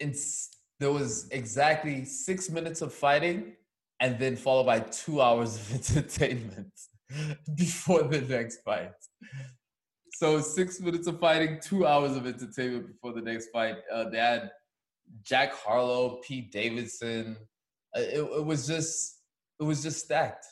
in 0.00 0.14
there 0.78 0.92
was 0.92 1.28
exactly 1.30 2.04
six 2.04 2.50
minutes 2.50 2.82
of 2.82 2.92
fighting, 2.92 3.54
and 4.00 4.18
then 4.18 4.36
followed 4.36 4.66
by 4.66 4.80
two 4.80 5.22
hours 5.22 5.56
of 5.56 5.74
entertainment 5.74 6.72
before 7.56 8.02
the 8.02 8.20
next 8.20 8.62
fight. 8.62 8.92
So 10.12 10.40
six 10.40 10.80
minutes 10.80 11.06
of 11.06 11.20
fighting, 11.20 11.58
two 11.62 11.86
hours 11.86 12.16
of 12.16 12.26
entertainment 12.26 12.88
before 12.88 13.12
the 13.12 13.20
next 13.20 13.48
fight. 13.50 13.76
Uh, 13.92 14.08
they 14.08 14.18
had 14.18 14.50
Jack 15.22 15.54
Harlow, 15.54 16.20
Pete 16.26 16.50
Davidson. 16.50 17.36
Uh, 17.96 18.00
It, 18.00 18.20
it 18.20 18.44
was 18.44 18.66
just 18.66 19.20
it 19.60 19.64
was 19.64 19.82
just 19.82 20.04
stacked. 20.04 20.46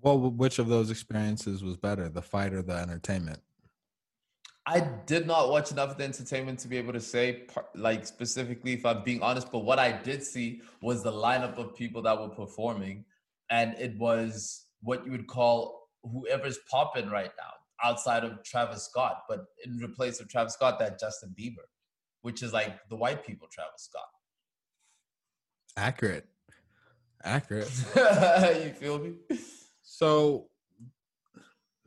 Well, 0.00 0.18
which 0.18 0.58
of 0.58 0.68
those 0.68 0.90
experiences 0.90 1.64
was 1.64 1.76
better, 1.76 2.08
the 2.08 2.22
fight 2.22 2.52
or 2.52 2.62
the 2.62 2.74
entertainment? 2.74 3.40
I 4.68 4.80
did 5.06 5.26
not 5.26 5.48
watch 5.48 5.72
enough 5.72 5.92
of 5.92 5.96
the 5.96 6.04
entertainment 6.04 6.58
to 6.58 6.68
be 6.68 6.76
able 6.76 6.92
to 6.92 7.00
say, 7.00 7.46
like 7.74 8.06
specifically, 8.06 8.74
if 8.74 8.84
I'm 8.84 9.02
being 9.02 9.22
honest. 9.22 9.50
But 9.50 9.60
what 9.60 9.78
I 9.78 9.92
did 9.92 10.22
see 10.22 10.60
was 10.82 11.02
the 11.02 11.10
lineup 11.10 11.56
of 11.56 11.74
people 11.74 12.02
that 12.02 12.20
were 12.20 12.28
performing, 12.28 13.06
and 13.48 13.74
it 13.78 13.96
was 13.96 14.66
what 14.82 15.06
you 15.06 15.12
would 15.12 15.26
call 15.26 15.88
whoever's 16.02 16.58
popping 16.70 17.08
right 17.08 17.30
now, 17.38 17.88
outside 17.88 18.24
of 18.24 18.42
Travis 18.44 18.84
Scott. 18.84 19.22
But 19.26 19.46
in 19.64 19.78
replace 19.78 20.20
of 20.20 20.28
Travis 20.28 20.52
Scott, 20.52 20.78
that 20.80 21.00
Justin 21.00 21.34
Bieber, 21.38 21.64
which 22.20 22.42
is 22.42 22.52
like 22.52 22.78
the 22.90 22.96
white 22.96 23.24
people 23.26 23.48
Travis 23.50 23.88
Scott. 23.90 24.02
Accurate. 25.78 26.26
Accurate. 27.24 27.72
You 28.64 28.72
feel 28.74 28.98
me? 28.98 29.14
So, 29.82 30.50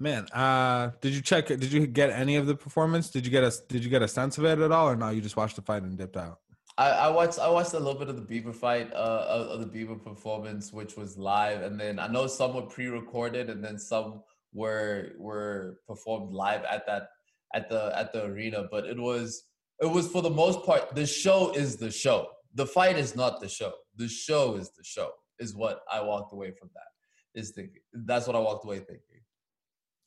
man, 0.01 0.25
uh, 0.33 0.91
did 0.99 1.13
you 1.13 1.21
check? 1.21 1.47
Did 1.47 1.71
you 1.71 1.87
get 1.87 2.09
any 2.09 2.35
of 2.35 2.47
the 2.47 2.55
performance? 2.55 3.09
Did 3.09 3.25
you 3.25 3.31
get 3.31 3.43
a 3.43 3.53
Did 3.69 3.83
you 3.83 3.89
get 3.89 4.01
a 4.01 4.07
sense 4.07 4.37
of 4.37 4.45
it 4.45 4.59
at 4.59 4.71
all, 4.71 4.89
or 4.89 4.95
no? 4.95 5.09
You 5.09 5.21
just 5.21 5.37
watched 5.37 5.55
the 5.55 5.61
fight 5.61 5.83
and 5.83 5.97
dipped 5.97 6.17
out. 6.17 6.39
I, 6.77 6.89
I 6.89 7.09
watched 7.09 7.39
I 7.39 7.49
watched 7.49 7.73
a 7.73 7.79
little 7.79 7.99
bit 7.99 8.09
of 8.09 8.15
the 8.15 8.21
Bieber 8.21 8.53
fight, 8.53 8.91
uh, 8.93 9.47
of, 9.51 9.59
the 9.59 9.65
Bieber 9.65 10.01
performance, 10.01 10.73
which 10.73 10.95
was 10.97 11.17
live, 11.17 11.61
and 11.61 11.79
then 11.79 11.99
I 11.99 12.07
know 12.07 12.27
some 12.27 12.53
were 12.53 12.63
pre-recorded, 12.63 13.49
and 13.49 13.63
then 13.63 13.77
some 13.77 14.23
were 14.53 15.11
were 15.17 15.79
performed 15.87 16.33
live 16.33 16.63
at 16.63 16.85
that 16.87 17.09
at 17.53 17.69
the 17.69 17.93
at 17.95 18.11
the 18.13 18.25
arena. 18.25 18.67
But 18.71 18.85
it 18.85 18.97
was 18.97 19.43
it 19.81 19.89
was 19.89 20.07
for 20.07 20.21
the 20.21 20.29
most 20.29 20.65
part 20.65 20.95
the 20.95 21.05
show 21.05 21.51
is 21.53 21.77
the 21.77 21.91
show. 21.91 22.29
The 22.55 22.65
fight 22.65 22.97
is 22.97 23.15
not 23.15 23.39
the 23.39 23.47
show. 23.47 23.73
The 23.95 24.07
show 24.07 24.55
is 24.55 24.71
the 24.71 24.83
show. 24.83 25.11
Is 25.39 25.55
what 25.55 25.81
I 25.91 26.01
walked 26.01 26.33
away 26.33 26.51
from 26.51 26.69
that. 26.73 27.39
Is 27.39 27.51
thinking. 27.51 27.81
That's 27.93 28.27
what 28.27 28.35
I 28.35 28.39
walked 28.39 28.65
away 28.65 28.79
thinking. 28.79 29.10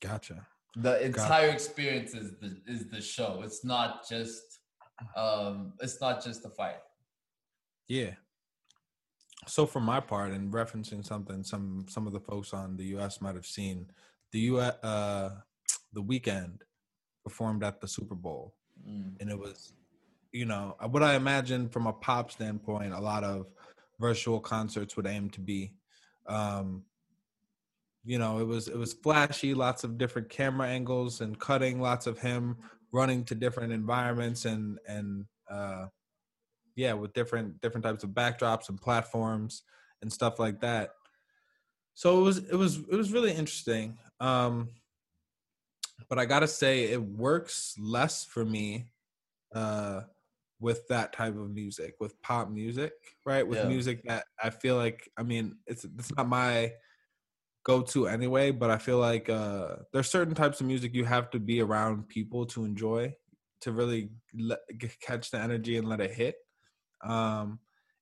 Gotcha. 0.01 0.45
The 0.75 1.03
entire 1.05 1.49
experience 1.49 2.13
is 2.13 2.33
the 2.41 2.57
is 2.67 2.89
the 2.89 3.01
show. 3.01 3.41
It's 3.43 3.63
not 3.63 4.07
just 4.07 4.59
um 5.15 5.73
it's 5.79 6.01
not 6.01 6.23
just 6.23 6.43
the 6.43 6.49
fight. 6.49 6.79
Yeah. 7.87 8.11
So 9.47 9.65
for 9.65 9.79
my 9.79 9.99
part, 9.99 10.31
and 10.31 10.51
referencing 10.51 11.05
something 11.05 11.43
some 11.43 11.85
some 11.87 12.07
of 12.07 12.13
the 12.13 12.19
folks 12.19 12.53
on 12.53 12.77
the 12.77 12.85
U.S. 12.95 13.21
might 13.21 13.35
have 13.35 13.45
seen, 13.45 13.87
the 14.31 14.39
U. 14.39 14.57
Uh, 14.59 15.29
the 15.93 16.03
Weeknd 16.03 16.59
performed 17.23 17.63
at 17.63 17.79
the 17.79 17.87
Super 17.87 18.15
Bowl, 18.15 18.53
Mm. 18.85 19.15
and 19.21 19.29
it 19.29 19.39
was, 19.39 19.71
you 20.33 20.45
know, 20.45 20.75
what 20.89 21.01
I 21.01 21.15
imagine 21.15 21.69
from 21.69 21.87
a 21.87 21.93
pop 21.93 22.29
standpoint, 22.31 22.91
a 22.93 22.99
lot 22.99 23.23
of 23.23 23.45
virtual 24.01 24.41
concerts 24.41 24.97
would 24.97 25.07
aim 25.07 25.29
to 25.29 25.39
be. 25.39 25.73
Um, 26.27 26.83
you 28.05 28.19
know, 28.19 28.39
it 28.39 28.45
was 28.45 28.67
it 28.67 28.77
was 28.77 28.93
flashy, 28.93 29.53
lots 29.53 29.83
of 29.83 29.97
different 29.97 30.29
camera 30.29 30.67
angles 30.67 31.21
and 31.21 31.39
cutting, 31.39 31.81
lots 31.81 32.07
of 32.07 32.19
him 32.19 32.57
running 32.91 33.25
to 33.25 33.35
different 33.35 33.73
environments 33.73 34.45
and 34.45 34.79
and 34.87 35.25
uh, 35.49 35.87
yeah, 36.75 36.93
with 36.93 37.13
different 37.13 37.61
different 37.61 37.83
types 37.85 38.03
of 38.03 38.11
backdrops 38.11 38.69
and 38.69 38.81
platforms 38.81 39.63
and 40.01 40.11
stuff 40.11 40.39
like 40.39 40.61
that. 40.61 40.91
So 41.93 42.19
it 42.19 42.23
was 42.23 42.37
it 42.39 42.55
was 42.55 42.77
it 42.77 42.95
was 42.95 43.11
really 43.11 43.31
interesting. 43.31 43.97
Um, 44.19 44.69
but 46.09 46.19
I 46.19 46.25
gotta 46.25 46.47
say, 46.47 46.85
it 46.85 47.01
works 47.01 47.75
less 47.79 48.25
for 48.25 48.45
me 48.45 48.91
uh, 49.53 50.03
with 50.59 50.87
that 50.89 51.13
type 51.13 51.35
of 51.37 51.51
music, 51.51 51.95
with 51.99 52.21
pop 52.21 52.49
music, 52.49 52.93
right? 53.25 53.47
With 53.47 53.59
Yeah. 53.59 53.67
music 53.67 54.03
that 54.07 54.25
I 54.43 54.49
feel 54.51 54.77
like, 54.77 55.09
I 55.17 55.23
mean, 55.23 55.59
it's 55.67 55.85
it's 55.85 56.15
not 56.15 56.27
my 56.27 56.73
go-to 57.65 58.07
anyway, 58.07 58.51
but 58.51 58.69
I 58.69 58.77
feel 58.77 58.99
like 58.99 59.29
uh, 59.29 59.77
there's 59.91 60.09
certain 60.09 60.35
types 60.35 60.61
of 60.61 60.67
music 60.67 60.93
you 60.93 61.03
have 61.03 61.29
to 61.31 61.39
be 61.39 61.61
around 61.61 62.07
people 62.07 62.45
to 62.47 62.63
enjoy, 62.63 63.13
to 63.61 63.71
really 63.71 64.11
let, 64.33 64.59
catch 65.01 65.31
the 65.31 65.39
energy 65.39 65.77
and 65.77 65.89
let 65.89 65.99
it 65.99 66.11
hit. 66.11 66.35
Um, 67.03 67.59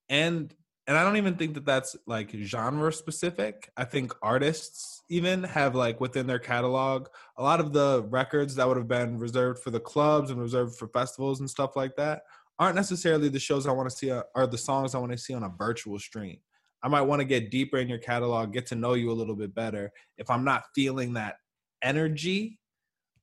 and 0.09 0.53
and 0.85 0.97
I 0.97 1.03
don't 1.05 1.15
even 1.15 1.35
think 1.35 1.53
that 1.53 1.65
that's 1.65 1.95
like 2.07 2.35
genre 2.43 2.91
specific. 2.91 3.71
I 3.77 3.85
think 3.85 4.13
artists 4.21 5.01
even 5.09 5.43
have 5.43 5.75
like 5.75 6.01
within 6.01 6.27
their 6.27 6.39
catalog 6.39 7.07
a 7.37 7.43
lot 7.43 7.61
of 7.61 7.71
the 7.71 8.05
records 8.09 8.55
that 8.55 8.67
would 8.67 8.75
have 8.75 8.89
been 8.89 9.17
reserved 9.17 9.63
for 9.63 9.71
the 9.71 9.79
clubs 9.79 10.29
and 10.29 10.41
reserved 10.41 10.75
for 10.75 10.89
festivals 10.89 11.39
and 11.39 11.49
stuff 11.49 11.77
like 11.77 11.95
that 11.95 12.23
aren't 12.59 12.75
necessarily 12.75 13.29
the 13.29 13.39
shows 13.39 13.65
I 13.65 13.71
want 13.71 13.89
to 13.89 13.95
see 13.95 14.11
uh, 14.11 14.23
or 14.35 14.45
the 14.45 14.57
songs 14.57 14.93
I 14.93 14.99
want 14.99 15.13
to 15.13 15.17
see 15.17 15.33
on 15.33 15.43
a 15.43 15.53
virtual 15.57 15.97
stream. 15.99 16.39
I 16.83 16.89
might 16.89 17.01
want 17.03 17.21
to 17.21 17.25
get 17.25 17.49
deeper 17.49 17.77
in 17.77 17.87
your 17.87 17.97
catalog, 17.97 18.51
get 18.53 18.65
to 18.67 18.75
know 18.75 18.93
you 18.93 19.09
a 19.11 19.13
little 19.13 19.35
bit 19.35 19.55
better. 19.55 19.91
If 20.17 20.29
I'm 20.29 20.43
not 20.43 20.63
feeling 20.75 21.13
that 21.13 21.35
energy 21.81 22.59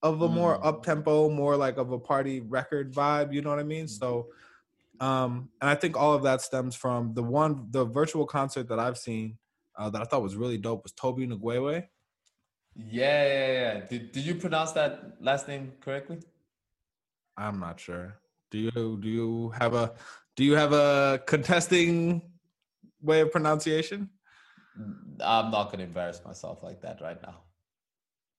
of 0.02 0.22
a 0.22 0.28
more 0.28 0.58
Mm. 0.58 0.64
up 0.64 0.82
tempo, 0.82 1.28
more 1.28 1.56
like 1.56 1.76
of 1.76 1.92
a 1.92 1.98
party 1.98 2.40
record 2.40 2.92
vibe, 2.94 3.32
you 3.34 3.42
know 3.42 3.50
what 3.50 3.58
I 3.58 3.64
mean? 3.64 3.86
So 3.88 4.28
Um, 5.00 5.48
and 5.62 5.70
I 5.70 5.74
think 5.76 5.96
all 5.96 6.12
of 6.12 6.22
that 6.24 6.42
stems 6.42 6.76
from 6.76 7.14
the 7.14 7.22
one, 7.22 7.68
the 7.70 7.86
virtual 7.86 8.26
concert 8.26 8.68
that 8.68 8.78
I've 8.78 8.98
seen 8.98 9.38
uh, 9.78 9.88
that 9.88 10.02
I 10.02 10.04
thought 10.04 10.20
was 10.22 10.36
really 10.36 10.58
dope 10.58 10.82
was 10.82 10.92
Tobe 10.92 11.20
Nwigwe. 11.20 11.86
Yeah, 12.76 13.26
yeah, 13.26 13.52
yeah. 13.52 13.80
Did 13.88 14.12
Did 14.12 14.26
you 14.26 14.34
pronounce 14.34 14.72
that 14.72 15.16
last 15.20 15.48
name 15.48 15.72
correctly? 15.80 16.18
I'm 17.36 17.58
not 17.58 17.80
sure. 17.80 18.16
Do 18.50 18.58
you 18.58 18.98
do 19.00 19.08
you 19.08 19.50
have 19.58 19.72
a 19.74 19.94
do 20.36 20.44
you 20.44 20.54
have 20.54 20.72
a 20.74 21.22
contesting 21.26 22.29
way 23.02 23.20
of 23.20 23.32
pronunciation? 23.32 24.10
I'm 25.22 25.50
not 25.50 25.70
gonna 25.70 25.84
embarrass 25.84 26.22
myself 26.24 26.62
like 26.62 26.80
that 26.82 27.00
right 27.00 27.20
now. 27.22 27.36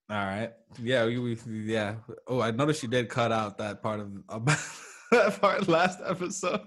All 0.09 0.17
right. 0.17 0.51
Yeah, 0.81 1.05
we, 1.05 1.17
we 1.19 1.37
yeah. 1.63 1.95
Oh, 2.27 2.41
I 2.41 2.51
noticed 2.51 2.83
you 2.83 2.89
did 2.89 3.07
cut 3.07 3.31
out 3.31 3.57
that 3.59 3.81
part 3.81 3.99
of 4.01 4.11
that 5.11 5.39
part 5.39 5.67
last 5.67 5.99
episode. 6.05 6.61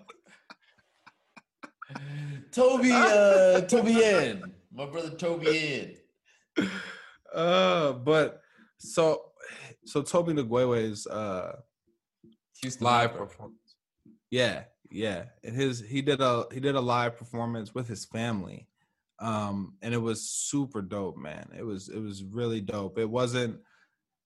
Toby, 2.53 2.91
uh, 2.93 3.61
Toby 3.63 4.03
in. 4.03 4.43
My 4.73 4.87
brother 4.87 5.11
Toby 5.11 5.97
in. 6.57 6.69
Uh, 7.35 7.93
but 7.93 8.41
so 8.79 9.33
so 9.85 10.03
Tobe 10.03 10.29
Nwigwe's 10.29 11.07
uh 11.07 11.57
Houston 12.63 12.85
live 12.85 13.15
performance. 13.15 13.77
Yeah, 14.31 14.65
yeah. 14.95 15.25
And 15.43 15.55
his 15.57 15.81
he 15.81 16.01
did 16.03 16.21
a 16.21 16.47
he 16.53 16.61
did 16.61 16.77
a 16.77 16.81
live 16.81 17.19
performance 17.19 17.75
with 17.75 17.89
his 17.89 18.05
family. 18.05 18.69
Um 19.19 19.75
and 19.83 19.93
it 19.93 19.99
was 19.99 20.29
super 20.29 20.83
dope, 20.83 21.17
man. 21.17 21.49
It 21.57 21.65
was 21.65 21.89
it 21.89 21.99
was 22.01 22.23
really 22.25 22.61
dope. 22.61 22.99
It 22.99 23.09
wasn't 23.11 23.61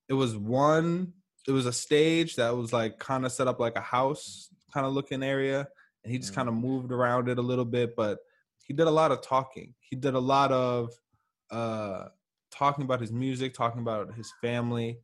it 0.09 0.15
was 0.15 0.37
one 0.37 1.13
it 1.47 1.53
was 1.53 1.67
a 1.67 1.73
stage 1.73 2.37
that 2.37 2.55
was 2.55 2.73
like 2.73 2.99
kind 2.99 3.25
of 3.25 3.33
set 3.33 3.49
up 3.49 3.59
like 3.59 3.77
a 3.77 3.81
house 3.81 4.51
kind 4.73 4.87
of 4.87 4.93
looking 4.93 5.23
area 5.23 5.67
and 6.05 6.13
he 6.13 6.19
just 6.19 6.33
Mm. 6.33 6.37
kind 6.37 6.49
of 6.49 6.55
moved 6.55 6.93
around 6.93 7.29
it 7.29 7.39
a 7.39 7.43
little 7.43 7.65
bit 7.65 7.97
but 7.97 8.19
he 8.67 8.75
did 8.75 8.87
a 8.87 8.91
lot 8.91 9.13
of 9.13 9.23
talking. 9.23 9.75
He 9.81 9.97
did 9.97 10.15
a 10.15 10.19
lot 10.21 10.53
of 10.53 10.93
uh 11.51 12.09
talking 12.51 12.85
about 12.85 13.01
his 13.01 13.13
music, 13.13 13.55
talking 13.55 13.81
about 13.81 14.15
his 14.15 14.31
family, 14.43 15.01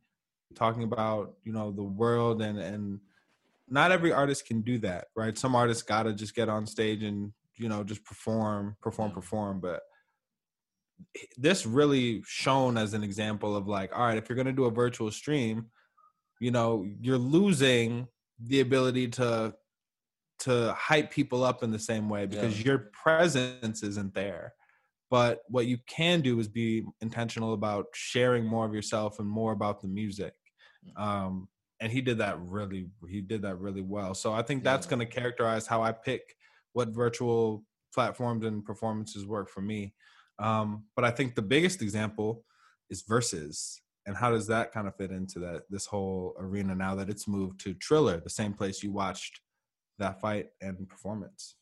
talking 0.54 0.82
about, 0.82 1.34
you 1.44 1.52
know, 1.52 1.70
the 1.72 1.82
world 1.82 2.42
and 2.42 2.58
and 2.58 3.00
not 3.68 3.92
every 3.92 4.12
artist 4.12 4.46
can 4.46 4.62
do 4.62 4.78
that, 4.78 5.06
right? 5.16 5.36
Some 5.36 5.54
artists 5.54 5.82
gotta 5.82 6.12
just 6.12 6.34
get 6.34 6.48
on 6.48 6.66
stage 6.66 7.02
and 7.02 7.32
you 7.56 7.68
know 7.68 7.84
just 7.84 8.04
perform, 8.04 8.76
perform, 8.82 9.12
perform. 9.12 9.60
But 9.60 9.82
this 11.36 11.66
really 11.66 12.22
shown 12.26 12.76
as 12.78 12.94
an 12.94 13.02
example 13.02 13.56
of 13.56 13.66
like, 13.66 13.96
all 13.96 14.04
right, 14.06 14.18
if 14.18 14.28
you're 14.28 14.36
gonna 14.36 14.52
do 14.52 14.64
a 14.66 14.70
virtual 14.70 15.10
stream, 15.10 15.70
you 16.40 16.50
know, 16.50 16.86
you're 17.00 17.18
losing 17.18 18.08
the 18.40 18.60
ability 18.60 19.08
to 19.08 19.54
to 20.40 20.72
hype 20.74 21.10
people 21.10 21.44
up 21.44 21.62
in 21.62 21.70
the 21.70 21.78
same 21.78 22.08
way 22.08 22.26
because 22.26 22.58
Yeah. 22.58 22.64
your 22.66 22.78
presence 22.92 23.82
isn't 23.82 24.14
there. 24.14 24.52
But 25.10 25.42
what 25.48 25.66
you 25.66 25.78
can 25.86 26.22
do 26.22 26.40
is 26.40 26.48
be 26.48 26.84
intentional 27.00 27.54
about 27.54 27.86
sharing 27.94 28.44
more 28.44 28.66
of 28.66 28.74
yourself 28.74 29.20
and 29.20 29.28
more 29.28 29.52
about 29.52 29.80
the 29.80 29.86
music. 29.86 30.34
Um, 30.96 31.48
and 31.85 31.93
he 31.93 32.01
did 32.01 32.16
that 32.18 32.41
really 32.41 32.87
he 33.09 33.20
did 33.20 33.43
that 33.43 33.57
really 33.61 33.82
well. 33.82 34.14
So 34.14 34.32
i 34.32 34.43
think 34.43 34.64
that's 34.64 34.87
Yeah. 34.87 34.91
going 34.97 35.07
to 35.07 35.14
characterize 35.20 35.66
how 35.66 35.82
i 35.82 35.93
pick 35.93 36.22
what 36.72 36.89
virtual 36.89 37.62
platforms 37.95 38.45
and 38.45 38.64
performances 38.64 39.24
work 39.26 39.49
for 39.51 39.61
me. 39.61 39.95
Um, 40.39 40.85
but 40.97 41.05
i 41.05 41.11
think 41.11 41.35
the 41.35 41.43
biggest 41.43 41.82
example 41.82 42.45
is 42.91 43.05
Verzuz 43.05 43.76
and 44.07 44.16
how 44.16 44.30
does 44.30 44.47
that 44.49 44.72
kind 44.72 44.89
of 44.89 44.97
fit 44.97 45.11
into 45.11 45.39
that 45.41 45.62
this 45.70 45.87
whole 45.87 46.35
arena 46.39 46.74
now 46.74 46.95
that 46.97 47.09
it's 47.09 47.28
moved 47.28 47.61
to 47.64 47.74
triller 47.74 48.18
the 48.20 48.30
same 48.41 48.53
place 48.55 48.82
you 48.82 48.91
watched 48.91 49.41
that 49.99 50.20
fight 50.20 50.47
and 50.61 50.89
performance? 50.89 51.55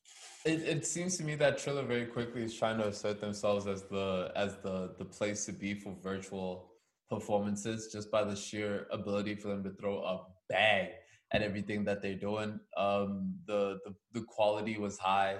It, 0.45 0.61
it 0.62 0.87
seems 0.87 1.16
to 1.18 1.25
me 1.25 1.35
that 1.37 1.59
Triller 1.59 1.85
very 1.85 2.07
quickly 2.07 2.43
is 2.43 2.55
trying 2.59 2.79
to 2.79 2.89
assert 2.89 3.20
themselves 3.20 3.66
as 3.68 3.83
the 3.83 4.33
as 4.35 4.57
the 4.64 4.95
the 4.99 5.05
place 5.05 5.45
to 5.47 5.53
be 5.53 5.75
for 5.75 5.95
virtual 6.03 6.72
performances, 7.13 7.91
just 7.93 8.11
by 8.11 8.25
the 8.25 8.35
sheer 8.35 8.87
ability 8.91 9.35
for 9.35 9.49
them 9.49 9.63
to 9.65 9.71
throw 9.71 9.97
a 10.03 10.15
bag 10.49 10.89
at 11.33 11.43
everything 11.43 11.85
that 11.85 12.01
they're 12.03 12.23
doing. 12.29 12.59
Um, 12.77 13.35
the 13.47 13.79
the 13.85 13.95
the 14.13 14.25
quality 14.27 14.79
was 14.79 14.99
high. 14.99 15.39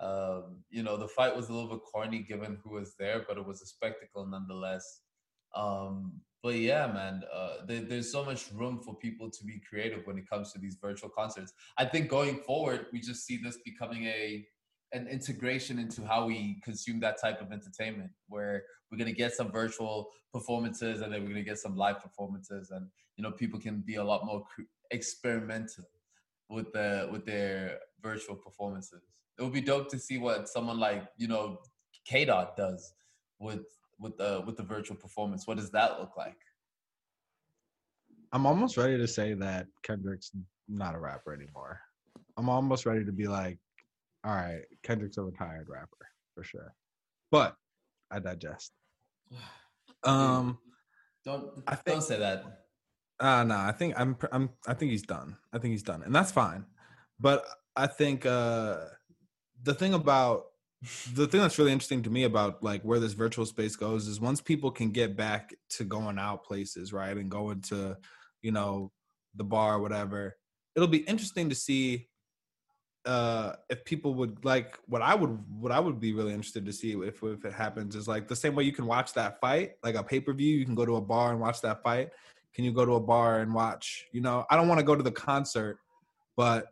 Um, 0.00 0.62
you 0.70 0.82
know, 0.82 0.96
the 0.96 1.08
fight 1.08 1.36
was 1.36 1.48
a 1.48 1.52
little 1.52 1.70
bit 1.74 1.80
corny 1.92 2.20
given 2.20 2.58
who 2.62 2.70
was 2.70 2.94
there, 2.98 3.24
but 3.26 3.36
it 3.36 3.46
was 3.46 3.60
a 3.60 3.66
spectacle 3.66 4.26
nonetheless. 4.26 5.02
Um, 5.54 6.20
but 6.42 6.54
yeah, 6.54 6.86
man, 6.86 7.22
uh, 7.32 7.66
there, 7.66 7.82
there's 7.82 8.10
so 8.10 8.24
much 8.24 8.50
room 8.52 8.80
for 8.82 8.94
people 8.94 9.30
to 9.30 9.44
be 9.44 9.60
creative 9.68 10.06
when 10.06 10.16
it 10.16 10.28
comes 10.28 10.52
to 10.52 10.58
these 10.58 10.78
virtual 10.80 11.10
concerts. 11.10 11.52
I 11.76 11.84
think 11.84 12.08
going 12.08 12.36
forward, 12.46 12.86
we 12.92 13.00
just 13.00 13.26
see 13.26 13.36
this 13.36 13.58
becoming 13.62 14.04
a 14.04 14.46
an 14.92 15.06
integration 15.06 15.78
into 15.78 16.04
how 16.04 16.26
we 16.26 16.60
consume 16.64 17.00
that 17.00 17.20
type 17.20 17.40
of 17.40 17.52
entertainment, 17.52 18.10
where 18.28 18.64
we're 18.90 18.98
gonna 18.98 19.12
get 19.12 19.32
some 19.32 19.50
virtual 19.50 20.10
performances 20.32 21.00
and 21.00 21.12
then 21.12 21.22
we're 21.22 21.28
gonna 21.28 21.42
get 21.42 21.58
some 21.58 21.76
live 21.76 22.00
performances, 22.02 22.70
and 22.70 22.88
you 23.16 23.22
know 23.22 23.30
people 23.30 23.60
can 23.60 23.80
be 23.80 23.96
a 23.96 24.04
lot 24.04 24.24
more 24.24 24.44
experimental 24.90 25.84
with 26.48 26.72
the 26.72 27.08
with 27.12 27.24
their 27.24 27.78
virtual 28.02 28.36
performances. 28.36 29.02
It 29.38 29.42
would 29.42 29.52
be 29.52 29.60
dope 29.60 29.88
to 29.90 29.98
see 29.98 30.18
what 30.18 30.48
someone 30.48 30.78
like 30.78 31.04
you 31.16 31.28
know 31.28 31.58
K 32.04 32.24
Dot 32.24 32.56
does 32.56 32.92
with 33.38 33.66
with 33.98 34.16
the 34.18 34.42
with 34.46 34.56
the 34.56 34.64
virtual 34.64 34.96
performance. 34.96 35.46
What 35.46 35.56
does 35.56 35.70
that 35.70 36.00
look 36.00 36.16
like? 36.16 36.36
i'm 38.32 38.46
almost 38.46 38.76
ready 38.76 38.96
to 38.96 39.08
say 39.08 39.34
that 39.34 39.66
kendrick's 39.82 40.30
not 40.68 40.94
a 40.94 40.98
rapper 40.98 41.32
anymore 41.32 41.80
i'm 42.36 42.48
almost 42.48 42.86
ready 42.86 43.04
to 43.04 43.12
be 43.12 43.26
like 43.26 43.58
all 44.24 44.34
right 44.34 44.62
kendrick's 44.82 45.18
a 45.18 45.22
retired 45.22 45.68
rapper 45.68 46.06
for 46.34 46.44
sure 46.44 46.74
but 47.30 47.56
i 48.10 48.18
digest 48.18 48.72
um 50.04 50.58
Don't 51.24 51.62
I 51.66 51.76
don't 51.84 52.02
say 52.02 52.18
that. 52.18 52.44
Uh 53.18 53.44
no, 53.44 53.56
I 53.56 53.72
think 53.72 53.94
I'm 53.98 54.16
I'm 54.32 54.50
I 54.66 54.74
think 54.74 54.90
he's 54.90 55.02
done. 55.02 55.36
I 55.52 55.58
think 55.58 55.72
he's 55.72 55.82
done. 55.82 56.02
And 56.02 56.14
that's 56.14 56.32
fine. 56.32 56.64
But 57.18 57.44
I 57.76 57.86
think 57.86 58.24
uh 58.24 58.78
the 59.62 59.74
thing 59.74 59.92
about 59.92 60.46
the 61.12 61.26
thing 61.26 61.42
that's 61.42 61.58
really 61.58 61.72
interesting 61.72 62.02
to 62.04 62.10
me 62.10 62.24
about 62.24 62.62
like 62.62 62.82
where 62.82 62.98
this 62.98 63.12
virtual 63.12 63.44
space 63.44 63.76
goes 63.76 64.08
is 64.08 64.18
once 64.18 64.40
people 64.40 64.70
can 64.70 64.90
get 64.90 65.16
back 65.16 65.54
to 65.76 65.84
going 65.84 66.18
out 66.18 66.44
places, 66.44 66.94
right? 66.94 67.14
And 67.14 67.30
going 67.30 67.60
to, 67.62 67.98
you 68.40 68.52
know, 68.52 68.90
the 69.34 69.44
bar 69.44 69.74
or 69.74 69.80
whatever, 69.80 70.38
it'll 70.74 70.88
be 70.88 71.04
interesting 71.04 71.50
to 71.50 71.54
see 71.54 72.08
uh 73.06 73.54
if 73.70 73.82
people 73.84 74.14
would 74.14 74.44
like 74.44 74.78
what 74.86 75.00
I 75.00 75.14
would 75.14 75.38
what 75.58 75.72
I 75.72 75.80
would 75.80 75.98
be 75.98 76.12
really 76.12 76.32
interested 76.34 76.66
to 76.66 76.72
see 76.72 76.92
if 76.92 77.22
if 77.22 77.44
it 77.44 77.52
happens 77.52 77.96
is 77.96 78.06
like 78.06 78.28
the 78.28 78.36
same 78.36 78.54
way 78.54 78.64
you 78.64 78.72
can 78.72 78.86
watch 78.86 79.14
that 79.14 79.40
fight, 79.40 79.72
like 79.82 79.94
a 79.94 80.02
pay-per-view, 80.02 80.56
you 80.58 80.66
can 80.66 80.74
go 80.74 80.84
to 80.84 80.96
a 80.96 81.00
bar 81.00 81.30
and 81.30 81.40
watch 81.40 81.62
that 81.62 81.82
fight. 81.82 82.10
Can 82.54 82.64
you 82.64 82.72
go 82.72 82.84
to 82.84 82.94
a 82.94 83.00
bar 83.00 83.40
and 83.40 83.54
watch 83.54 84.06
you 84.12 84.20
know 84.20 84.44
i 84.50 84.56
don't 84.56 84.68
want 84.68 84.80
to 84.80 84.84
go 84.84 84.94
to 84.94 85.02
the 85.02 85.10
concert 85.12 85.78
but 86.36 86.66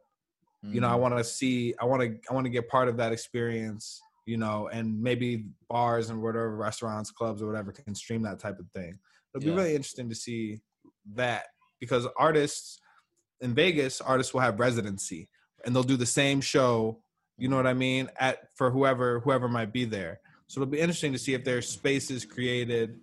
you 0.62 0.80
know 0.80 0.88
i 0.88 0.94
Mm. 0.94 1.00
want 1.00 1.16
to 1.16 1.24
see 1.24 1.72
i 1.80 1.84
want 1.84 2.02
to 2.02 2.18
i 2.30 2.34
want 2.34 2.44
to 2.44 2.50
get 2.50 2.68
part 2.68 2.88
of 2.88 2.96
that 2.96 3.12
experience 3.12 4.02
you 4.26 4.36
know 4.36 4.68
and 4.68 5.00
maybe 5.00 5.46
bars 5.70 6.10
and 6.10 6.20
whatever 6.22 6.54
restaurants 6.56 7.10
clubs 7.10 7.40
or 7.40 7.46
whatever 7.46 7.72
can 7.72 7.94
stream 7.94 8.22
that 8.22 8.38
type 8.38 8.58
of 8.58 8.66
thing. 8.72 8.98
It'll 9.34 9.44
be 9.44 9.50
really 9.50 9.74
interesting 9.74 10.08
to 10.10 10.14
see 10.14 10.60
that 11.14 11.44
because 11.80 12.06
artists 12.18 12.80
in 13.40 13.54
vegas 13.54 14.00
artists 14.02 14.34
will 14.34 14.40
have 14.40 14.60
residency 14.60 15.28
and 15.64 15.74
they'll 15.74 15.82
do 15.82 15.96
the 15.96 16.06
same 16.06 16.40
show 16.40 16.98
you 17.36 17.48
know 17.48 17.56
what 17.56 17.66
i 17.66 17.74
mean 17.74 18.08
at 18.18 18.48
for 18.54 18.70
whoever 18.70 19.20
whoever 19.20 19.48
might 19.48 19.72
be 19.72 19.84
there 19.84 20.20
so 20.46 20.60
it'll 20.60 20.70
be 20.70 20.80
interesting 20.80 21.12
to 21.12 21.18
see 21.18 21.34
if 21.34 21.44
there's 21.44 21.68
spaces 21.68 22.24
created 22.24 22.98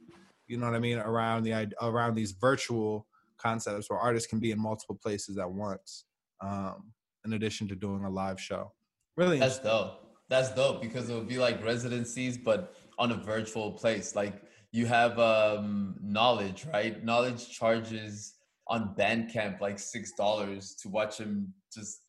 you 0.48 0.58
know 0.58 0.66
what 0.66 0.76
I 0.76 0.80
mean, 0.80 0.98
around 0.98 1.44
the 1.44 1.74
around 1.82 2.16
these 2.16 2.32
virtual 2.32 3.08
concepts 3.38 3.90
where 3.90 4.00
artists 4.00 4.28
can 4.28 4.40
be 4.40 4.52
in 4.52 4.60
multiple 4.60 4.98
places 5.02 5.38
at 5.38 5.50
once, 5.50 6.06
um, 6.42 6.92
in 7.26 7.34
addition 7.34 7.68
to 7.70 7.76
doing 7.76 8.04
a 8.04 8.10
live 8.10 8.40
show. 8.40 8.72
Really, 9.18 9.40
That's 9.40 9.60
dope. 9.60 10.02
That's 10.30 10.54
dope 10.54 10.82
because 10.82 11.10
it'll 11.10 11.24
be 11.24 11.38
like 11.38 11.64
residencies, 11.64 12.38
but 12.38 12.76
on 12.98 13.12
a 13.12 13.16
virtual 13.16 13.72
place. 13.72 14.16
Like 14.16 14.42
you 14.72 14.86
have 14.86 15.18
um, 15.20 15.96
Knxwledge, 16.06 16.72
right? 16.72 17.04
Knxwledge 17.04 17.50
charges 17.50 18.34
on 18.68 18.96
Bandcamp 18.98 19.62
like 19.62 19.80
six 19.80 20.12
dollars 20.14 20.76
to 20.82 20.90
watch 20.90 21.18
him 21.18 21.54
just 21.74 22.02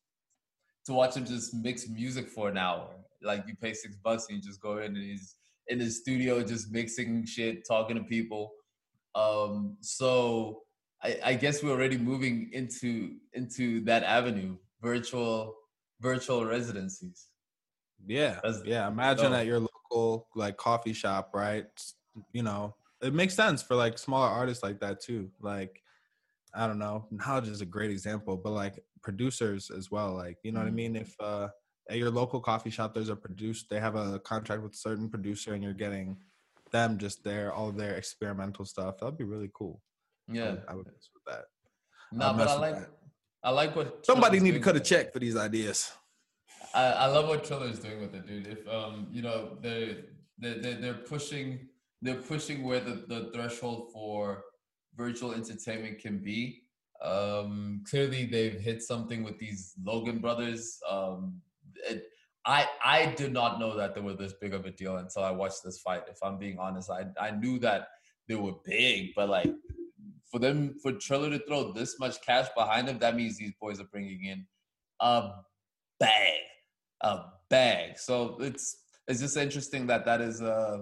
to 0.87 0.93
watch 0.93 1.15
him 1.15 1.25
just 1.25 1.53
mix 1.53 1.87
music 1.87 2.29
for 2.29 2.49
an 2.49 2.57
hour. 2.57 2.87
Like 3.21 3.43
you 3.47 3.55
pay 3.55 3.73
six 3.73 3.95
bucks 3.97 4.25
and 4.29 4.37
you 4.37 4.43
just 4.43 4.61
go 4.61 4.77
in 4.77 4.95
and 4.95 4.97
he's 4.97 5.35
in 5.67 5.79
his 5.79 5.99
studio 5.99 6.41
just 6.41 6.71
mixing 6.71 7.25
shit, 7.25 7.67
talking 7.67 7.97
to 7.97 8.03
people. 8.03 8.51
Um, 9.13 9.77
so 9.81 10.61
I, 11.03 11.19
I 11.23 11.33
guess 11.33 11.61
we're 11.61 11.71
already 11.71 11.97
moving 11.97 12.49
into 12.53 13.15
into 13.33 13.83
that 13.85 14.03
avenue, 14.03 14.55
virtual 14.81 15.55
virtual 15.99 16.45
residencies. 16.45 17.27
yeah, 18.05 18.39
That's 18.43 18.61
yeah. 18.65 18.87
Imagine 18.87 19.31
dope. 19.31 19.41
at 19.41 19.45
your 19.45 19.59
local 19.59 20.27
like 20.35 20.57
coffee 20.57 20.93
shop, 20.93 21.31
right? 21.33 21.65
You 22.31 22.43
know, 22.43 22.75
it 23.01 23.13
makes 23.13 23.33
sense 23.33 23.61
for 23.61 23.75
like 23.75 23.97
smaller 23.97 24.29
artists 24.29 24.63
like 24.63 24.79
that 24.79 25.01
too. 25.01 25.29
Like, 25.41 25.81
I 26.57 26.65
don't 26.65 26.79
know. 26.79 27.05
Knxwledge 27.13 27.49
is 27.49 27.61
a 27.61 27.65
great 27.65 27.91
example, 27.91 28.35
but 28.35 28.49
like 28.51 28.79
producers 29.03 29.69
as 29.69 29.91
well. 29.91 30.13
Like, 30.15 30.37
you 30.43 30.51
know 30.51 30.59
what 30.59 30.67
I 30.67 30.71
Mhm. 30.71 30.81
mean? 30.83 30.95
If 30.95 31.15
uh 31.19 31.49
at 31.89 31.97
your 31.97 32.09
local 32.09 32.41
coffee 32.41 32.69
shop 32.69 32.93
there's 32.93 33.07
a 33.09 33.15
produce 33.15 33.59
they 33.69 33.79
have 33.79 33.95
a 33.95 34.19
contract 34.19 34.61
with 34.63 34.73
a 34.73 34.77
certain 34.87 35.07
producer 35.09 35.53
and 35.53 35.63
you're 35.63 35.81
getting 35.85 36.17
them 36.71 36.97
just 36.97 37.23
their 37.23 37.53
all 37.53 37.71
their 37.71 37.95
experimental 37.95 38.65
stuff, 38.65 38.97
that'd 38.97 39.17
be 39.17 39.23
really 39.23 39.51
cool. 39.53 39.81
I 40.29 40.33
Yeah. 40.33 40.51
would, 40.51 40.63
I 40.67 40.73
would 40.75 40.87
mess 40.87 41.09
with 41.13 41.25
that. 41.31 41.45
No, 42.11 42.33
but 42.33 42.47
I 42.47 42.55
like 42.59 42.75
that. 42.75 42.91
I 43.43 43.51
like 43.51 43.75
what 43.75 44.05
Somebody 44.05 44.39
need 44.39 44.53
to 44.53 44.59
cut 44.59 44.75
a 44.75 44.79
check 44.79 45.13
for 45.13 45.19
these 45.19 45.37
ideas. 45.37 45.91
I, 46.73 46.85
I 47.03 47.05
love 47.05 47.27
what 47.27 47.43
Triller 47.45 47.67
is 47.67 47.79
doing 47.79 48.01
with 48.01 48.13
it, 48.15 48.25
dude. 48.27 48.47
If 48.47 48.67
um, 48.67 49.07
you 49.11 49.21
know, 49.21 49.57
they're 49.61 49.97
they're 50.39 50.59
they're, 50.61 50.79
they're 50.81 50.93
pushing 51.13 51.69
they're 52.01 52.21
pushing 52.33 52.63
where 52.63 52.79
the, 52.79 53.05
the 53.07 53.31
threshold 53.33 53.91
for 53.93 54.43
virtual 54.97 55.33
entertainment 55.33 55.99
can 55.99 56.17
be. 56.17 56.63
Um, 57.01 57.83
clearly, 57.89 58.25
they've 58.25 58.59
hit 58.59 58.81
something 58.81 59.23
with 59.23 59.37
these 59.37 59.73
Logan 59.83 60.19
brothers. 60.19 60.79
Um, 60.89 61.41
it, 61.87 62.05
I 62.45 62.65
I 62.83 63.13
did 63.15 63.31
not 63.31 63.59
know 63.59 63.77
that 63.77 63.93
they 63.93 64.01
were 64.01 64.15
this 64.15 64.33
big 64.33 64.53
of 64.53 64.65
a 64.65 64.71
deal 64.71 64.97
until 64.97 65.23
I 65.23 65.31
watched 65.31 65.63
this 65.63 65.79
fight. 65.79 66.03
If 66.09 66.17
I'm 66.23 66.39
being 66.39 66.57
honest, 66.57 66.89
I 66.89 67.05
I 67.19 67.31
knew 67.31 67.59
that 67.59 67.89
they 68.27 68.35
were 68.35 68.53
big, 68.65 69.11
but 69.15 69.29
like 69.29 69.53
for 70.31 70.39
them 70.39 70.75
for 70.81 70.91
Triller 70.93 71.29
to 71.29 71.39
throw 71.45 71.71
this 71.71 71.99
much 71.99 72.21
cash 72.21 72.47
behind 72.55 72.87
them, 72.87 72.99
that 72.99 73.15
means 73.15 73.37
these 73.37 73.53
boys 73.61 73.79
are 73.79 73.85
bringing 73.91 74.25
in 74.25 74.45
a 74.99 75.29
bag, 75.99 76.41
a 77.01 77.19
bag. 77.49 77.99
So 77.99 78.37
it's 78.39 78.77
it's 79.07 79.19
just 79.19 79.37
interesting 79.37 79.87
that 79.87 80.05
that 80.05 80.21
is 80.21 80.41
uh, 80.41 80.79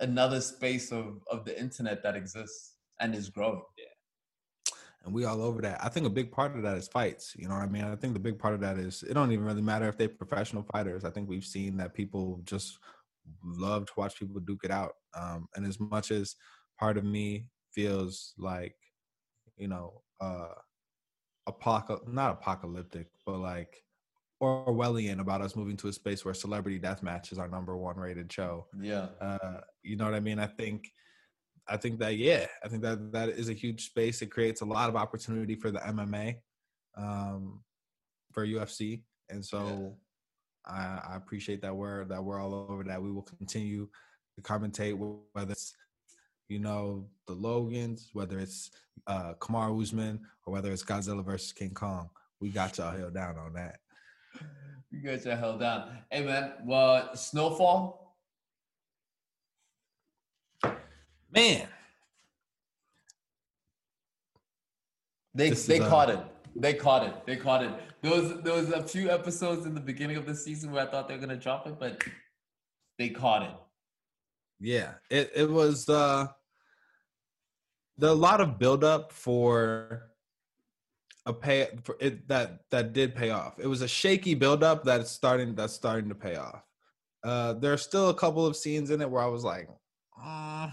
another 0.00 0.40
space 0.40 0.92
of 0.92 1.22
of 1.30 1.44
the 1.44 1.58
internet 1.58 2.02
that 2.02 2.16
exists 2.16 2.73
and 3.00 3.14
is 3.14 3.30
growing. 3.30 3.62
Yeah. 3.78 4.74
And 5.04 5.12
we 5.12 5.26
all 5.26 5.42
over 5.42 5.60
that. 5.62 5.84
I 5.84 5.88
think 5.90 6.06
a 6.06 6.10
big 6.10 6.32
part 6.32 6.56
of 6.56 6.62
that 6.62 6.78
is 6.78 6.88
fights. 6.88 7.34
You 7.36 7.46
know 7.48 7.54
what 7.54 7.62
I 7.62 7.66
mean? 7.68 7.84
I 7.84 7.94
think 7.94 8.14
the 8.14 8.20
big 8.20 8.38
part 8.38 8.54
of 8.54 8.60
that 8.60 8.78
is 8.78 9.02
it 9.02 9.14
don't 9.14 9.32
even 9.32 9.44
really 9.44 9.62
matter 9.62 9.86
if 9.88 9.98
they're 9.98 10.08
professional 10.08 10.66
fighters. 10.72 11.04
I 11.04 11.10
think 11.10 11.28
we've 11.28 11.44
seen 11.44 11.76
that 11.76 11.92
people 11.94 12.40
just 12.44 12.78
love 13.44 13.86
to 13.86 13.92
watch 13.96 14.18
people 14.18 14.40
duke 14.40 14.64
it 14.64 14.70
out. 14.70 14.92
Um, 15.14 15.46
and 15.54 15.66
as 15.66 15.78
much 15.78 16.10
as 16.10 16.36
part 16.78 16.96
of 16.96 17.04
me 17.04 17.48
feels 17.72 18.32
like, 18.38 18.76
you 19.58 19.68
know, 19.68 20.02
uh, 20.20 20.54
apocal 21.48 22.08
not 22.08 22.32
apocalyptic, 22.32 23.08
but 23.26 23.38
like 23.38 23.84
Orwellian 24.42 25.20
about 25.20 25.42
us 25.42 25.56
moving 25.56 25.76
to 25.78 25.88
a 25.88 25.92
space 25.92 26.24
where 26.24 26.34
celebrity 26.34 26.80
deathmatch 26.80 27.32
is 27.32 27.38
our 27.38 27.48
number 27.48 27.76
one 27.76 27.96
rated 27.96 28.32
show 28.32 28.66
Yeah, 28.80 29.08
uh, 29.20 29.60
you 29.82 29.96
know 29.96 30.04
what 30.04 30.14
I 30.14 30.20
mean? 30.20 30.38
I 30.38 30.46
think, 30.46 30.90
I 31.68 31.76
think 31.76 31.98
that 32.00 32.16
yeah, 32.16 32.46
I 32.62 32.68
think 32.68 32.82
that 32.82 33.12
that 33.12 33.30
is 33.30 33.48
a 33.48 33.54
huge 33.54 33.86
space. 33.86 34.20
It 34.22 34.30
creates 34.30 34.60
a 34.60 34.66
lot 34.66 34.88
of 34.88 34.96
opportunity 34.96 35.54
for 35.54 35.70
the 35.70 35.78
MMA, 35.80 36.36
um, 36.96 37.62
for 38.32 38.46
UFC, 38.46 39.02
and 39.30 39.44
so 39.44 39.96
I, 40.66 41.00
I 41.10 41.16
appreciate 41.16 41.62
that 41.62 41.74
we're 41.74 42.04
that 42.06 42.22
we're 42.22 42.40
all 42.40 42.66
over 42.70 42.84
that. 42.84 43.02
We 43.02 43.12
will 43.12 43.22
continue 43.22 43.88
to 44.36 44.42
commentate 44.42 44.96
whether 45.32 45.52
it's 45.52 45.74
you 46.48 46.58
know 46.58 47.06
the 47.26 47.34
Logans, 47.34 48.10
whether 48.12 48.38
it's 48.38 48.70
uh, 49.06 49.34
Kamaru 49.40 49.82
Usman, 49.82 50.20
or 50.46 50.52
whether 50.52 50.70
it's 50.72 50.84
Godzilla 50.84 51.24
versus 51.24 51.52
King 51.52 51.72
Kong. 51.74 52.10
We 52.40 52.50
got 52.50 52.76
y'all 52.76 52.96
held 52.96 53.14
down 53.14 53.38
on 53.38 53.54
that. 53.54 53.78
We 54.92 54.98
got 54.98 55.12
you 55.12 55.18
guys 55.18 55.26
are 55.26 55.36
held 55.36 55.60
down. 55.60 55.96
Hey 56.10 56.24
man, 56.24 56.52
well, 56.64 57.14
Snowfall. 57.16 58.03
Man, 61.34 61.68
They 65.34 65.50
This 65.50 65.66
they 65.66 65.76
is, 65.76 65.80
uh, 65.82 65.88
caught 65.88 66.10
it. 66.10 66.20
They 66.56 66.74
caught 66.74 67.04
it. 67.06 67.26
They 67.26 67.36
caught 67.36 67.64
it. 67.64 67.72
There 68.02 68.12
was 68.12 68.40
there 68.42 68.54
was 68.54 68.70
a 68.70 68.82
few 68.84 69.10
episodes 69.10 69.66
in 69.66 69.74
the 69.74 69.80
beginning 69.80 70.16
of 70.16 70.26
the 70.26 70.34
season 70.34 70.70
where 70.70 70.86
I 70.86 70.90
thought 70.90 71.08
they 71.08 71.14
were 71.14 71.20
gonna 71.20 71.36
drop 71.36 71.66
it, 71.66 71.78
but 71.80 72.02
they 72.98 73.08
caught 73.08 73.42
it. 73.42 73.56
Yeah, 74.60 74.94
it 75.10 75.32
it 75.34 75.50
was 75.50 75.88
uh 75.88 76.28
the 77.98 78.10
a 78.10 78.12
lot 78.12 78.40
of 78.40 78.58
buildup 78.58 79.10
for 79.12 80.10
a 81.26 81.32
pay 81.32 81.68
for 81.82 81.96
it 82.00 82.28
that 82.28 82.60
that 82.70 82.92
did 82.92 83.16
pay 83.16 83.30
off. 83.30 83.58
It 83.58 83.66
was 83.66 83.82
a 83.82 83.88
shaky 83.88 84.34
buildup 84.34 84.84
that's 84.84 85.10
starting 85.10 85.56
that's 85.56 85.72
starting 85.72 86.08
to 86.10 86.14
pay 86.14 86.36
off. 86.36 86.62
Uh 87.24 87.54
there's 87.54 87.82
still 87.82 88.10
a 88.10 88.14
couple 88.14 88.46
of 88.46 88.54
scenes 88.54 88.90
in 88.90 89.00
it 89.00 89.10
where 89.10 89.22
I 89.22 89.26
was 89.26 89.42
like, 89.42 89.68
"Uh, 90.22 90.70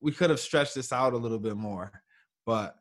we 0.00 0.12
could 0.12 0.30
have 0.30 0.40
stretched 0.40 0.74
this 0.74 0.92
out 0.92 1.12
a 1.12 1.18
little 1.18 1.38
bit 1.38 1.56
more, 1.56 2.02
but 2.44 2.76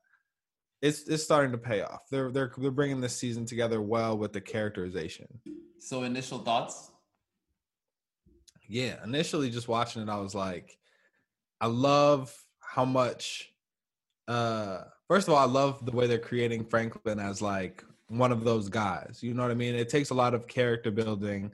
it's 0.81 1.07
it's 1.07 1.23
starting 1.23 1.51
to 1.51 1.57
pay 1.57 1.81
off. 1.81 2.01
They're 2.11 2.31
they're 2.31 2.51
they're 2.57 2.71
bringing 2.71 3.01
this 3.01 3.15
season 3.15 3.45
together 3.45 3.81
well 3.81 4.17
with 4.17 4.33
the 4.33 4.41
characterization. 4.41 5.27
So 5.79 6.03
initial 6.03 6.39
thoughts? 6.39 6.91
yeah 8.67 8.95
initially 9.03 9.49
just 9.49 9.67
watching 9.67 10.01
it 10.01 10.09
i 10.09 10.17
was 10.17 10.35
like 10.35 10.77
i 11.61 11.67
love 11.67 12.33
how 12.59 12.85
much 12.85 13.51
uh 14.27 14.79
first 15.07 15.27
of 15.27 15.33
all 15.33 15.39
i 15.39 15.45
love 15.45 15.85
the 15.85 15.91
way 15.91 16.07
they're 16.07 16.17
creating 16.17 16.65
franklin 16.65 17.19
as 17.19 17.41
like 17.41 17.83
one 18.07 18.31
of 18.31 18.43
those 18.43 18.69
guys 18.69 19.19
you 19.21 19.33
know 19.33 19.41
what 19.43 19.51
i 19.51 19.55
mean 19.55 19.75
it 19.75 19.89
takes 19.89 20.09
a 20.09 20.13
lot 20.15 20.33
of 20.33 20.47
character 20.47 20.91
building 20.91 21.51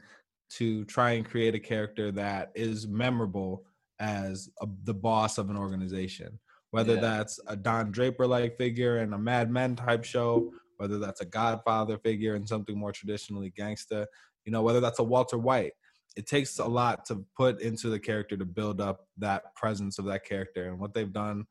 to 0.50 0.84
try 0.86 1.12
and 1.12 1.26
create 1.26 1.56
a 1.56 1.60
character 1.60 2.12
that 2.12 2.52
is 2.56 2.88
memorable 2.88 3.64
as 4.02 4.50
a, 4.62 4.68
the 4.84 4.94
boss 4.94 5.38
of 5.38 5.50
an 5.50 5.58
organization 5.58 6.38
whether 6.72 6.96
Yeah. 6.96 7.02
that's 7.02 7.40
a 7.48 7.56
don 7.56 7.92
draper 7.92 8.26
like 8.28 8.58
figure 8.58 8.98
in 9.04 9.14
a 9.14 9.18
mad 9.18 9.50
men 9.52 9.76
type 9.76 10.04
show 10.04 10.52
whether 10.78 10.98
that's 11.00 11.22
a 11.22 11.26
godfather 11.26 11.98
figure 12.00 12.36
in 12.36 12.46
something 12.48 12.78
more 12.78 12.92
traditionally 12.92 13.52
gangsta 13.58 14.06
you 14.46 14.52
know 14.52 14.64
whether 14.64 14.80
that's 14.80 15.00
a 15.00 15.04
walter 15.04 15.38
white. 15.38 15.74
It 16.18 16.28
takes 16.28 16.60
a 16.60 16.66
lot 16.66 17.06
to 17.06 17.24
put 17.38 17.62
into 17.62 17.90
the 17.90 18.00
character 18.00 18.36
to 18.36 18.44
build 18.44 18.82
up 18.82 19.08
that 19.20 19.56
presence 19.56 19.98
of 19.98 20.04
that 20.06 20.26
character. 20.26 20.68
And 20.70 20.78
what 20.78 20.94
they've 20.94 21.14
done 21.14 21.46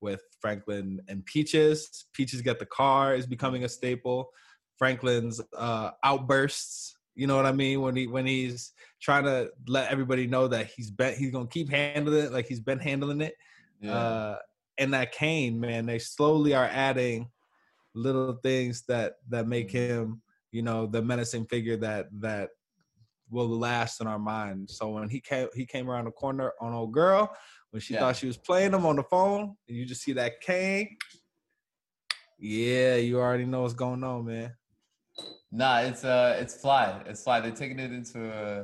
with 0.00 0.22
franklin 0.40 1.00
and 1.08 1.24
peaches 1.26 2.06
peaches 2.14 2.40
get 2.40 2.58
the 2.58 2.66
car 2.66 3.14
is 3.14 3.26
becoming 3.26 3.64
a 3.64 3.68
staple. 3.68 4.30
Franklin's 4.78 5.40
uh 5.56 5.90
outbursts 6.04 6.95
you 7.16 7.26
know 7.26 7.34
what 7.36 7.46
i 7.46 7.52
mean? 7.52 7.80
When 7.80 7.96
he 7.96 8.06
when 8.06 8.26
he's 8.26 8.72
trying 9.00 9.24
to 9.24 9.50
let 9.66 9.90
everybody 9.90 10.26
know 10.26 10.46
that 10.48 10.66
he's 10.66 10.90
been 10.90 11.16
he's 11.16 11.32
gonna 11.32 11.48
keep 11.48 11.68
handling 11.70 12.24
it 12.24 12.32
like 12.32 12.46
he's 12.46 12.60
been 12.60 12.78
handling 12.78 13.22
it 13.22 13.34
uh 13.90 14.36
and 14.78 14.92
that 14.92 15.12
cane 15.12 15.58
man 15.58 15.86
they 15.86 15.98
slowly 15.98 16.54
are 16.54 16.64
adding 16.66 17.30
little 17.94 18.34
things 18.42 18.82
that 18.88 19.14
that 19.28 19.46
make 19.48 19.70
him 19.70 20.20
you 20.52 20.60
know 20.62 20.86
the 20.86 21.00
menacing 21.00 21.46
figure 21.46 21.76
that 21.76 22.06
that 22.12 22.50
will 23.30 23.48
last 23.48 24.00
in 24.00 24.06
our 24.06 24.18
mind 24.18 24.68
so 24.68 24.88
when 24.90 25.08
he 25.08 25.20
came 25.20 25.48
he 25.54 25.64
came 25.64 25.88
around 25.90 26.04
the 26.04 26.10
corner 26.10 26.52
on 26.60 26.72
old 26.72 26.92
girl 26.92 27.34
when 27.70 27.80
she 27.80 27.94
Yeah. 27.94 28.00
thought 28.00 28.16
she 28.16 28.26
was 28.26 28.36
playing 28.36 28.74
him 28.74 28.84
on 28.86 28.96
the 28.96 29.02
phone 29.04 29.56
and 29.68 29.76
you 29.76 29.84
just 29.86 30.02
see 30.02 30.12
that 30.12 30.40
cane. 30.40 30.96
Yeah 32.38 32.96
you 32.96 33.18
already 33.20 33.46
know 33.46 33.62
what's 33.62 33.74
going 33.74 34.04
on 34.04 34.26
man 34.26 34.52
Nah, 35.52 35.80
it's 35.80 36.04
uh, 36.04 36.36
it's 36.40 36.60
fly. 36.60 37.02
It's 37.06 37.22
fly. 37.22 37.40
They're 37.40 37.50
taking 37.52 37.78
it 37.78 37.92
into 37.92 38.30
a. 38.30 38.60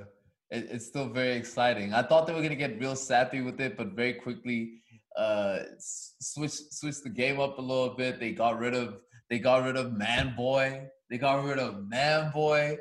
It, 0.51 0.68
it's 0.70 0.87
still 0.87 1.09
very 1.09 1.33
exciting. 1.37 1.95
I 1.95 2.03
thought 2.03 2.26
they 2.26 2.35
were 2.35 2.43
gonna 2.43 2.57
get 2.57 2.78
real 2.78 2.97
sappy 2.97 3.41
with 3.41 3.61
it, 3.61 3.76
but 3.76 3.93
very 3.93 4.14
quickly, 4.14 4.80
uh, 5.16 5.61
switch 5.78 6.53
switch 6.70 7.03
the 7.03 7.11
game 7.11 7.41
up 7.41 7.59
a 7.59 7.62
little 7.62 7.95
bit. 7.97 8.20
They 8.20 8.33
got 8.33 8.59
rid 8.59 8.74
of 8.74 8.97
they 9.30 9.39
got 9.39 9.64
rid 9.64 9.76
of 9.76 9.93
Man 9.93 10.35
Boy. 10.37 10.89
They 11.09 11.18
got 11.18 11.45
rid 11.45 11.59
of 11.59 11.89
Man 11.89 12.30
Boy. 12.33 12.78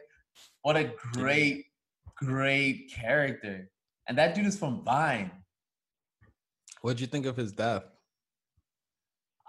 What 0.64 0.78
a 0.78 0.92
great, 1.14 1.66
great 2.16 2.92
character. 2.94 3.70
And 4.08 4.18
that 4.18 4.36
dude 4.36 4.46
is 4.46 4.58
from 4.58 4.84
Vine. 4.84 5.32
what'd 6.82 7.00
you 7.00 7.08
think 7.08 7.26
of 7.26 7.38
his 7.38 7.52
death 7.52 7.84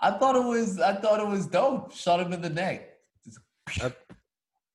I 0.03 0.11
thought 0.11 0.35
it 0.35 0.45
was 0.45 0.81
I 0.81 0.95
thought 0.97 1.21
it 1.21 1.29
was 1.29 1.47
dope. 1.47 1.95
Shot 1.95 2.21
him 2.21 2.33
in 2.33 2.43
the 2.43 2.51
neck. 2.51 2.89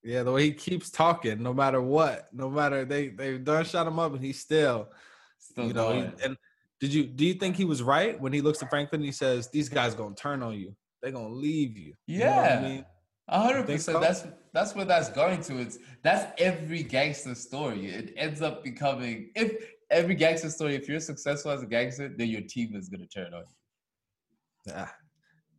Yeah 0.08 0.24
the 0.24 0.32
way 0.32 0.44
he 0.46 0.52
keeps 0.54 0.90
talking 0.90 1.44
no 1.44 1.54
matter 1.54 1.82
what 1.82 2.28
no 2.34 2.50
matter 2.50 2.86
they 2.86 3.10
they've 3.10 3.44
done 3.44 3.66
shot 3.66 3.86
him 3.86 4.00
up 4.00 4.14
and 4.14 4.24
he's 4.24 4.40
still 4.40 4.90
Still 5.38 5.68
you 5.68 5.74
know 5.74 5.92
he- 5.94 6.24
and 6.24 6.38
did 6.80 6.94
you 6.94 7.04
do 7.06 7.26
you 7.26 7.34
think 7.34 7.56
he 7.56 7.66
was 7.66 7.84
right 7.84 8.20
when 8.20 8.32
he 8.34 8.42
looks 8.42 8.64
at 8.64 8.70
franklin 8.70 9.02
and 9.02 9.06
he 9.06 9.12
says 9.12 9.50
these 9.50 9.70
guys 9.70 9.94
gonna 9.94 10.16
turn 10.16 10.42
on 10.42 10.54
you 10.54 10.76
they're 11.02 11.12
gonna 11.12 11.28
leave 11.48 11.78
you 11.78 11.94
You 12.08 12.20
know 12.20 12.26
Yeah, 12.26 12.60
I 12.60 12.68
mean? 12.68 12.86
hundred 13.30 13.66
percent. 13.66 14.00
That's 14.00 14.24
that's 14.54 14.74
where 14.74 14.86
that's 14.86 15.10
going 15.10 15.42
to. 15.42 15.58
It's 15.60 15.78
that's 16.02 16.32
every 16.50 16.82
gangster 16.82 17.36
story. 17.36 17.88
It 17.88 18.14
ends 18.16 18.42
up 18.42 18.64
becoming 18.64 19.32
if 19.36 19.50
every 19.92 20.16
gangster 20.16 20.50
story. 20.50 20.76
If 20.76 20.88
you're 20.88 21.02
successful 21.02 21.52
as 21.52 21.62
a 21.62 21.66
gangster, 21.66 22.08
then 22.08 22.30
your 22.30 22.42
team 22.42 22.74
is 22.76 22.88
gonna 22.88 23.06
turn 23.08 23.34
on 23.34 23.44
you. 23.50 24.74
Ah, 24.74 24.94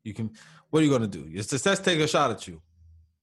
you 0.02 0.14
can. 0.14 0.30
What 0.70 0.80
are 0.80 0.86
you 0.86 0.90
gonna 0.90 1.06
do? 1.06 1.26
Your 1.28 1.42
success 1.42 1.78
take 1.78 2.00
a 2.00 2.08
shot 2.08 2.30
at 2.30 2.48
you. 2.48 2.60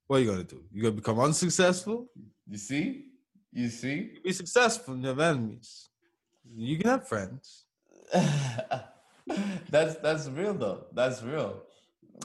What 0.08 0.18
are 0.18 0.20
you 0.22 0.30
gonna 0.30 0.44
do? 0.44 0.64
You 0.72 0.84
gonna 0.84 0.96
become 0.96 1.20
unsuccessful? 1.20 2.08
You 2.48 2.58
see, 2.58 3.06
you 3.52 3.70
see. 3.70 4.12
You 4.14 4.22
be 4.24 4.34
successful 4.34 4.94
and 4.94 5.04
you 5.04 5.10
have 5.10 5.20
enemies. 5.20 5.90
You 6.56 6.78
can 6.78 6.90
have 6.90 7.08
friends. 7.08 7.66
that's 9.70 9.96
that's 9.96 10.28
real 10.30 10.54
though. 10.54 10.86
That's 10.94 11.24
real. 11.24 11.64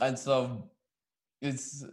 and 0.03 0.19
so 0.19 0.71
it's 1.41 1.85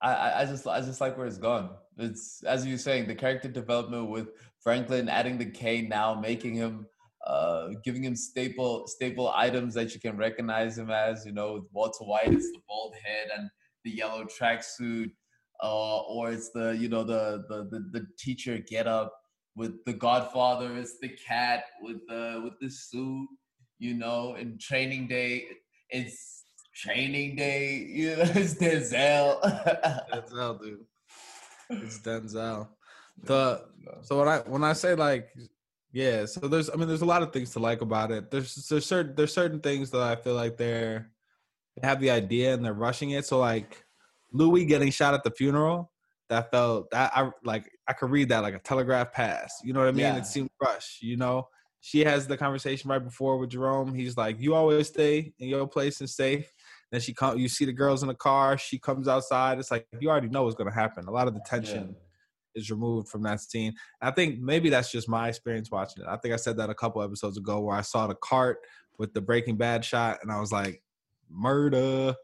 I, 0.00 0.42
I 0.42 0.44
just 0.46 0.66
I 0.66 0.80
just 0.80 1.00
like 1.00 1.18
where 1.18 1.26
it's 1.26 1.38
gone. 1.38 1.70
It's 1.98 2.42
as 2.44 2.66
you're 2.66 2.78
saying, 2.78 3.08
the 3.08 3.14
character 3.14 3.48
development 3.48 4.08
with 4.08 4.28
Franklin 4.60 5.08
adding 5.08 5.38
the 5.38 5.46
K 5.46 5.82
now, 5.82 6.14
making 6.14 6.54
him 6.54 6.86
uh 7.26 7.70
giving 7.84 8.04
him 8.04 8.14
staple 8.16 8.86
staple 8.86 9.32
items 9.34 9.74
that 9.74 9.92
you 9.92 10.00
can 10.00 10.16
recognize 10.16 10.78
him 10.78 10.90
as, 10.90 11.26
you 11.26 11.32
know, 11.32 11.66
Walter 11.72 12.04
White, 12.04 12.32
it's 12.32 12.50
the 12.52 12.60
bald 12.68 12.94
head 13.04 13.28
and 13.36 13.50
the 13.84 13.90
yellow 13.90 14.24
tracksuit, 14.24 15.10
uh, 15.62 15.98
or 16.02 16.30
it's 16.30 16.50
the 16.50 16.76
you 16.78 16.88
know 16.88 17.04
the 17.04 17.44
the 17.48 17.64
the, 17.70 17.98
the 17.98 18.06
teacher 18.18 18.58
get 18.58 18.86
up 18.86 19.12
with 19.56 19.84
the 19.86 19.92
Godfather, 19.92 20.76
it's 20.76 20.98
the 21.00 21.08
cat 21.08 21.64
with 21.80 22.06
the 22.08 22.40
with 22.44 22.52
the 22.60 22.70
suit, 22.70 23.28
you 23.78 23.94
know, 23.94 24.36
in 24.36 24.58
training 24.58 25.08
day, 25.08 25.46
it's 25.90 26.44
training 26.74 27.36
day, 27.36 27.76
you 27.88 28.16
know, 28.16 28.24
it's 28.34 28.54
Denzel. 28.54 29.40
Denzel, 30.12 30.60
dude. 30.60 30.84
It's 31.70 31.98
Denzel. 32.00 32.68
The 33.24 33.64
so 34.02 34.18
when 34.18 34.28
I 34.28 34.38
when 34.40 34.62
I 34.62 34.74
say 34.74 34.94
like 34.94 35.30
yeah, 35.90 36.26
so 36.26 36.40
there's 36.40 36.68
I 36.68 36.74
mean 36.76 36.88
there's 36.88 37.00
a 37.00 37.06
lot 37.06 37.22
of 37.22 37.32
things 37.32 37.52
to 37.52 37.58
like 37.58 37.80
about 37.80 38.10
it. 38.10 38.30
There's 38.30 38.54
there's 38.68 38.84
certain 38.84 39.14
there's 39.14 39.32
certain 39.32 39.60
things 39.60 39.90
that 39.92 40.02
I 40.02 40.16
feel 40.16 40.34
like 40.34 40.58
they're 40.58 41.10
they 41.76 41.86
have 41.86 42.00
the 42.00 42.10
idea 42.10 42.52
and 42.52 42.62
they're 42.62 42.74
rushing 42.74 43.10
it. 43.10 43.24
So 43.24 43.38
like 43.38 43.85
Louie 44.36 44.64
getting 44.64 44.90
shot 44.90 45.14
at 45.14 45.24
the 45.24 45.30
funeral, 45.30 45.90
that 46.28 46.50
felt 46.50 46.90
that 46.90 47.12
I 47.14 47.30
like 47.44 47.70
I 47.88 47.92
could 47.92 48.10
read 48.10 48.28
that 48.30 48.42
like 48.42 48.54
a 48.54 48.58
telegraph 48.58 49.12
pass. 49.12 49.60
You 49.62 49.72
know 49.72 49.80
what 49.80 49.88
I 49.88 49.92
mean? 49.92 50.00
Yeah. 50.00 50.16
It 50.16 50.26
seemed 50.26 50.50
rushed, 50.60 51.02
you 51.02 51.16
know. 51.16 51.48
She 51.80 52.00
has 52.04 52.26
the 52.26 52.36
conversation 52.36 52.90
right 52.90 53.02
before 53.02 53.38
with 53.38 53.50
Jerome. 53.50 53.94
He's 53.94 54.16
like, 54.16 54.40
"You 54.40 54.54
always 54.54 54.88
stay 54.88 55.32
in 55.38 55.48
your 55.48 55.68
place 55.68 56.00
and 56.00 56.10
safe." 56.10 56.52
Then 56.90 57.00
she 57.00 57.14
come, 57.14 57.38
you 57.38 57.48
see 57.48 57.64
the 57.64 57.72
girls 57.72 58.02
in 58.02 58.08
the 58.08 58.14
car. 58.14 58.58
She 58.58 58.78
comes 58.78 59.08
outside. 59.08 59.58
It's 59.58 59.70
like 59.70 59.86
you 60.00 60.08
already 60.08 60.28
know 60.28 60.44
what's 60.44 60.56
going 60.56 60.70
to 60.70 60.74
happen. 60.74 61.06
A 61.06 61.10
lot 61.10 61.28
of 61.28 61.34
the 61.34 61.42
tension 61.46 61.88
yeah. 61.88 62.60
is 62.60 62.70
removed 62.70 63.08
from 63.08 63.22
that 63.22 63.40
scene. 63.40 63.74
I 64.00 64.10
think 64.10 64.40
maybe 64.40 64.68
that's 64.68 64.90
just 64.90 65.08
my 65.08 65.28
experience 65.28 65.70
watching 65.70 66.04
it. 66.04 66.08
I 66.08 66.16
think 66.16 66.34
I 66.34 66.36
said 66.36 66.56
that 66.58 66.70
a 66.70 66.74
couple 66.74 67.02
episodes 67.02 67.38
ago 67.38 67.60
where 67.60 67.76
I 67.76 67.82
saw 67.82 68.06
the 68.06 68.14
cart 68.16 68.58
with 68.98 69.14
the 69.14 69.20
Breaking 69.20 69.56
Bad 69.56 69.84
shot, 69.84 70.18
and 70.22 70.32
I 70.32 70.40
was 70.40 70.52
like, 70.52 70.82
"Murder." 71.30 72.14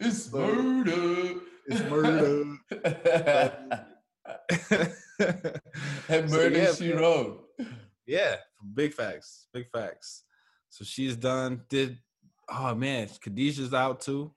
it's 0.00 0.32
murder. 0.32 1.34
It's 1.68 1.82
murder. 1.90 2.58
and 6.08 6.30
murder 6.30 6.30
so, 6.30 6.46
yeah, 6.48 6.74
she 6.74 6.92
wrote. 6.92 7.44
Yeah, 8.06 8.36
big 8.74 8.94
facts. 8.94 9.48
Big 9.52 9.66
facts. 9.72 10.22
So 10.70 10.84
she's 10.84 11.16
done. 11.16 11.62
Did 11.68 11.98
oh 12.48 12.74
man, 12.74 13.08
Khadijah's 13.08 13.74
out 13.74 14.00
too. 14.00 14.32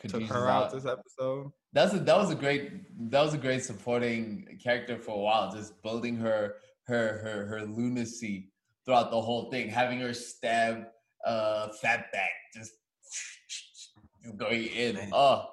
Khadijah's 0.00 0.28
Took 0.28 0.36
her 0.36 0.48
out. 0.48 0.64
out 0.64 0.72
this 0.72 0.86
episode. 0.86 1.52
That's 1.72 1.94
a 1.94 1.98
that 2.00 2.16
was 2.16 2.30
a 2.30 2.34
great 2.34 3.10
that 3.10 3.22
was 3.22 3.34
a 3.34 3.38
great 3.38 3.62
supporting 3.62 4.58
character 4.62 4.98
for 4.98 5.12
a 5.12 5.20
while. 5.20 5.52
Just 5.52 5.80
building 5.82 6.16
her 6.16 6.54
her 6.86 7.18
her 7.18 7.46
her 7.46 7.62
lunacy 7.64 8.50
throughout 8.84 9.10
the 9.10 9.20
whole 9.20 9.50
thing, 9.50 9.68
having 9.68 10.00
her 10.00 10.14
stab 10.14 10.86
uh 11.26 11.68
Fatback 11.82 12.28
just 12.54 12.72
going 14.36 14.66
in. 14.66 14.94
Man. 14.94 15.10
Oh, 15.12 15.46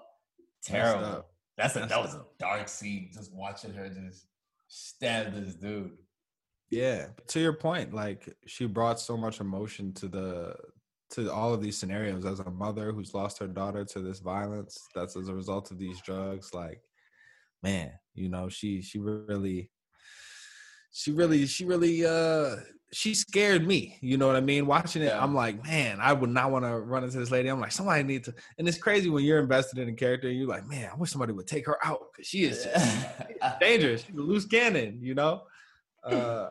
terrible. 0.64 1.26
That's 1.58 1.76
a 1.76 1.80
that 1.80 2.02
was 2.02 2.16
a 2.16 2.24
dark 2.40 2.68
scene. 2.68 3.10
Just 3.14 3.34
watching 3.34 3.74
her 3.74 3.90
just 3.90 4.28
stab 4.68 5.34
this 5.34 5.56
dude. 5.56 5.92
Yeah, 6.70 7.08
to 7.28 7.40
your 7.40 7.54
point, 7.54 7.94
like 7.94 8.36
she 8.48 8.66
brought 8.66 9.00
so 9.00 9.16
much 9.16 9.40
emotion 9.40 9.94
to 9.94 10.08
the 10.08 10.56
to 11.12 11.32
all 11.32 11.54
of 11.54 11.62
these 11.62 11.78
scenarios 11.78 12.26
as 12.26 12.40
a 12.40 12.50
mother 12.50 12.92
who's 12.92 13.14
lost 13.14 13.38
her 13.38 13.48
daughter 13.48 13.86
to 13.86 14.00
this 14.00 14.20
violence 14.20 14.80
that's 14.96 15.16
as 15.16 15.28
a 15.28 15.36
result 15.36 15.70
of 15.70 15.78
these 15.78 16.02
drugs 16.02 16.56
like 16.56 16.82
man 17.62 17.92
you 18.16 18.30
know 18.30 18.50
she 18.50 18.82
she 18.82 18.98
really 18.98 19.70
she 20.92 21.12
really 21.12 21.46
she 21.46 21.66
really 21.66 22.04
uh 22.04 22.56
she 22.94 23.14
scared 23.14 23.68
me 23.68 23.98
you 24.02 24.18
know 24.18 24.28
what 24.28 24.36
i 24.36 24.42
mean 24.42 24.66
watching 24.66 25.02
it 25.02 25.12
i'm 25.14 25.34
like 25.34 25.64
man 25.66 25.98
i 26.00 26.14
would 26.14 26.30
not 26.30 26.52
want 26.52 26.64
to 26.64 26.80
run 26.80 27.04
into 27.04 27.18
this 27.18 27.32
lady 27.32 27.50
i'm 27.50 27.60
like 27.60 27.72
somebody 27.72 28.04
need 28.04 28.24
to 28.24 28.34
and 28.58 28.68
it's 28.68 28.78
crazy 28.78 29.10
when 29.10 29.24
you're 29.24 29.40
invested 29.40 29.80
in 29.80 29.90
a 29.90 29.94
character 29.94 30.28
and 30.28 30.38
you're 30.38 30.48
like 30.48 30.68
man 30.68 30.90
i 30.92 30.96
wish 30.96 31.12
somebody 31.12 31.34
would 31.34 31.48
take 31.48 31.66
her 31.66 31.78
out 31.84 32.08
because 32.12 32.28
she 32.28 32.44
is 32.44 32.68
dangerous 33.60 34.06
she's 34.06 34.16
a 34.16 34.22
loose 34.22 34.46
cannon 34.46 35.00
you 35.02 35.16
know 35.16 35.42
uh 36.04 36.50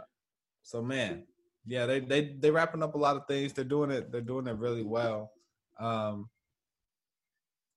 so 0.62 0.80
man, 0.80 1.24
yeah, 1.66 1.86
they 1.86 2.00
they 2.00 2.36
they 2.38 2.50
wrapping 2.50 2.82
up 2.82 2.94
a 2.94 2.98
lot 2.98 3.16
of 3.16 3.26
things. 3.26 3.52
They're 3.52 3.64
doing 3.64 3.90
it. 3.90 4.10
They're 4.10 4.20
doing 4.20 4.46
it 4.46 4.56
really 4.56 4.82
well. 4.82 5.32
Um, 5.78 6.28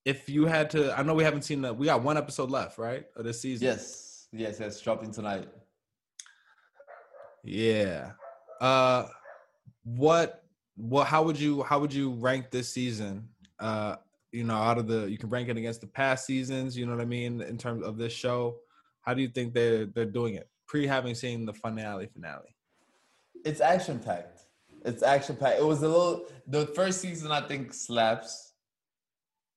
if 0.06 0.30
you 0.30 0.46
had 0.46 0.70
to, 0.72 0.98
I 0.98 1.02
know 1.02 1.16
we 1.16 1.24
haven't 1.24 1.42
seen 1.42 1.62
that. 1.64 1.76
We 1.76 1.88
got 1.88 2.04
one 2.04 2.18
episode 2.18 2.52
left, 2.52 2.78
right, 2.78 3.06
of 3.16 3.26
this 3.26 3.42
season. 3.42 3.66
Yes, 3.66 4.28
yes, 4.32 4.60
yes, 4.60 4.80
dropping 4.80 5.12
tonight. 5.12 5.50
Yeah. 7.44 8.12
Uh, 8.62 9.08
what 9.84 10.44
Well, 10.78 11.04
How 11.04 11.24
would 11.24 11.40
you 11.40 11.64
how 11.64 11.80
would 11.80 11.94
you 11.94 12.12
rank 12.12 12.52
this 12.52 12.70
season? 12.70 13.28
Uh, 13.60 13.96
you 14.32 14.44
know, 14.44 14.56
out 14.56 14.78
of 14.78 14.88
the 14.88 15.10
you 15.10 15.18
can 15.18 15.30
rank 15.30 15.50
it 15.50 15.58
against 15.58 15.82
the 15.82 15.88
past 15.88 16.26
seasons. 16.26 16.78
You 16.78 16.86
know 16.86 16.96
what 16.96 17.02
I 17.02 17.06
mean 17.06 17.42
in 17.42 17.58
terms 17.58 17.84
of 17.84 17.98
this 17.98 18.14
show. 18.14 18.58
How 19.02 19.14
do 19.14 19.22
you 19.22 19.30
think 19.30 19.54
they're 19.54 19.86
they're 19.86 20.06
doing 20.06 20.36
it 20.36 20.50
pre 20.68 20.88
having 20.88 21.16
seen 21.16 21.46
the 21.46 21.54
finale 21.54 22.08
finale? 22.08 22.56
it's 23.46 23.62
action 23.62 24.00
packed. 24.00 24.42
It's 24.84 25.04
action 25.04 25.38
packed. 25.38 25.60
It 25.60 25.66
was 25.66 25.84
a 25.84 25.88
little. 25.88 26.26
The 26.48 26.68
first 26.68 27.00
season, 27.00 27.32
I 27.32 27.42
think, 27.42 27.74
slaps. 27.74 28.54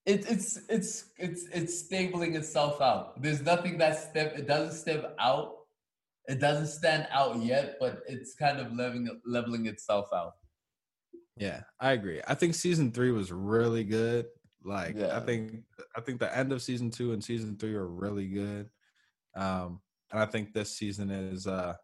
It, 0.06 0.30
it's 0.30 0.60
it's 0.68 1.06
it's 1.18 1.46
it's 1.52 1.78
stabling 1.78 2.36
itself 2.36 2.80
out. 2.80 3.20
There's 3.20 3.42
nothing 3.42 3.78
that 3.78 3.98
step. 3.98 4.38
It 4.38 4.46
doesn't 4.46 4.78
step 4.78 5.16
out. 5.18 5.57
It 6.28 6.40
doesn't 6.40 6.66
stand 6.66 7.08
out 7.10 7.42
yet, 7.42 7.76
but 7.80 8.02
it's 8.06 8.34
kind 8.34 8.58
of 8.58 8.72
leveling 8.72 9.08
leveling 9.24 9.66
itself 9.66 10.08
out. 10.14 10.34
Yeah, 11.36 11.62
I 11.80 11.92
agree. 11.92 12.20
I 12.28 12.34
think 12.34 12.54
season 12.54 12.92
three 12.92 13.12
was 13.12 13.32
really 13.32 13.84
good. 13.84 14.26
Like 14.62 14.96
yeah. 14.96 15.16
I 15.16 15.20
think 15.20 15.62
I 15.96 16.00
think 16.00 16.20
the 16.20 16.36
end 16.36 16.52
of 16.52 16.62
season 16.62 16.90
two 16.90 17.12
and 17.12 17.24
season 17.24 17.56
three 17.56 17.74
are 17.74 17.86
really 17.86 18.26
good. 18.26 18.68
Um, 19.34 19.80
and 20.10 20.20
I 20.20 20.26
think 20.26 20.52
this 20.52 20.76
season 20.76 21.10
is 21.10 21.46
uh 21.46 21.74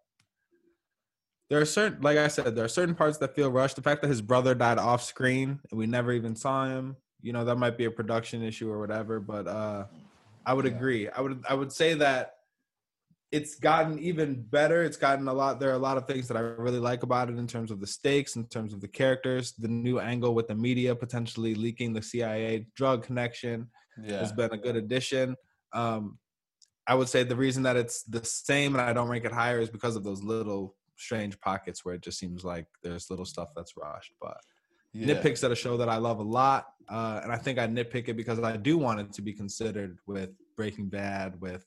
there 1.50 1.60
are 1.60 1.66
certain 1.66 2.00
like 2.00 2.16
i 2.16 2.26
said 2.26 2.54
there 2.56 2.64
are 2.64 2.68
certain 2.68 2.94
parts 2.94 3.18
that 3.18 3.34
feel 3.36 3.50
rushed 3.50 3.76
the 3.76 3.82
fact 3.82 4.00
that 4.02 4.08
his 4.08 4.22
brother 4.22 4.54
died 4.54 4.78
off 4.78 5.02
screen 5.02 5.60
and 5.70 5.78
we 5.78 5.86
never 5.86 6.12
even 6.12 6.34
saw 6.34 6.66
him 6.66 6.96
you 7.20 7.32
know 7.32 7.44
that 7.44 7.56
might 7.56 7.76
be 7.76 7.84
a 7.84 7.90
production 7.90 8.42
issue 8.42 8.70
or 8.70 8.80
whatever 8.80 9.20
but 9.20 9.46
uh 9.46 9.84
i 10.46 10.54
would 10.54 10.64
yeah. 10.64 10.72
agree 10.72 11.08
i 11.10 11.20
would 11.20 11.44
i 11.48 11.54
would 11.54 11.70
say 11.70 11.94
that 11.94 12.36
it's 13.34 13.54
gotten 13.56 13.98
even 13.98 14.42
better 14.42 14.82
it's 14.82 14.96
gotten 14.96 15.26
a 15.28 15.32
lot 15.32 15.58
there 15.58 15.70
are 15.70 15.74
a 15.74 15.86
lot 15.88 15.96
of 15.96 16.06
things 16.06 16.28
that 16.28 16.36
i 16.36 16.40
really 16.40 16.78
like 16.78 17.02
about 17.02 17.28
it 17.28 17.36
in 17.36 17.46
terms 17.46 17.70
of 17.70 17.80
the 17.80 17.86
stakes 17.86 18.36
in 18.36 18.46
terms 18.46 18.72
of 18.72 18.80
the 18.80 18.88
characters 18.88 19.52
the 19.58 19.68
new 19.68 19.98
angle 19.98 20.34
with 20.34 20.46
the 20.48 20.54
media 20.54 20.94
potentially 20.94 21.54
leaking 21.54 21.92
the 21.92 22.02
cia 22.02 22.66
drug 22.76 23.02
connection 23.02 23.68
yeah. 24.02 24.18
has 24.18 24.32
been 24.32 24.52
a 24.52 24.56
good 24.56 24.76
addition 24.76 25.34
um 25.72 26.18
i 26.86 26.94
would 26.94 27.08
say 27.08 27.22
the 27.22 27.36
reason 27.36 27.62
that 27.62 27.76
it's 27.76 28.02
the 28.04 28.24
same 28.24 28.74
and 28.74 28.82
i 28.82 28.92
don't 28.92 29.08
rank 29.08 29.24
it 29.24 29.32
higher 29.32 29.60
is 29.60 29.70
because 29.70 29.96
of 29.96 30.04
those 30.04 30.22
little 30.22 30.74
strange 30.96 31.38
pockets 31.40 31.84
where 31.84 31.94
it 31.94 32.02
just 32.02 32.18
seems 32.18 32.44
like 32.44 32.66
there's 32.82 33.10
little 33.10 33.24
stuff 33.24 33.48
that's 33.54 33.76
rushed. 33.76 34.12
But 34.20 34.38
yeah. 34.92 35.14
nitpicks 35.14 35.44
at 35.44 35.50
a 35.50 35.56
show 35.56 35.76
that 35.76 35.88
I 35.88 35.96
love 35.96 36.18
a 36.18 36.22
lot, 36.22 36.66
uh, 36.88 37.20
and 37.22 37.32
I 37.32 37.36
think 37.36 37.58
I 37.58 37.66
nitpick 37.66 38.08
it 38.08 38.16
because 38.16 38.38
I 38.40 38.56
do 38.56 38.78
want 38.78 39.00
it 39.00 39.12
to 39.14 39.22
be 39.22 39.32
considered 39.32 39.98
with 40.06 40.30
Breaking 40.56 40.88
Bad, 40.88 41.40
with 41.40 41.64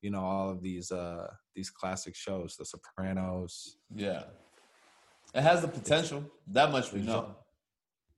you 0.00 0.10
know 0.10 0.20
all 0.20 0.50
of 0.50 0.62
these 0.62 0.90
uh 0.92 1.26
these 1.54 1.70
classic 1.70 2.14
shows, 2.14 2.56
The 2.56 2.64
Sopranos. 2.64 3.76
Yeah, 3.94 4.24
it 5.34 5.42
has 5.42 5.62
the 5.62 5.68
potential. 5.68 6.24
That 6.48 6.70
much 6.70 6.92
we 6.92 7.00
know. 7.00 7.36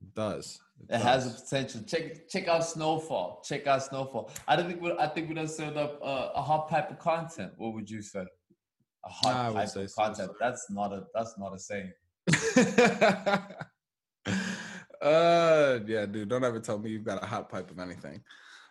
It 0.01 0.13
does. 0.15 0.59
It, 0.79 0.95
it 0.95 0.97
does. 0.97 1.03
has 1.03 1.35
the 1.35 1.41
potential. 1.41 1.81
Check 1.87 2.27
check 2.29 2.47
out 2.47 2.65
Snowfall. 2.65 3.43
Check 3.43 3.67
out 3.67 3.83
Snowfall. 3.83 4.31
I 4.47 4.55
don't 4.55 4.67
think 4.67 4.81
we 4.81 4.91
I 4.93 5.07
think 5.07 5.29
we 5.29 5.35
done 5.35 5.47
served 5.47 5.77
up 5.77 5.99
uh, 6.03 6.29
a 6.35 6.41
hot 6.41 6.69
pipe 6.69 6.91
of 6.91 6.99
content. 6.99 7.53
What 7.57 7.73
would 7.73 7.89
you 7.89 8.01
say? 8.01 8.25
a 9.05 9.09
hot 9.09 9.53
nah, 9.53 9.65
type 9.65 9.75
of 9.75 9.95
content. 9.95 10.31
So. 10.31 10.35
That's 10.39 10.67
not 10.69 10.93
a 10.93 11.03
that's 11.13 11.37
not 11.37 11.53
a 11.53 11.59
saying. 11.59 11.91
uh 15.01 15.79
yeah, 15.87 16.05
dude, 16.05 16.29
don't 16.29 16.43
ever 16.43 16.59
tell 16.59 16.77
me 16.77 16.91
you've 16.91 17.03
got 17.03 17.23
a 17.23 17.25
hot 17.25 17.49
pipe 17.49 17.71
of 17.71 17.79
anything. 17.79 18.21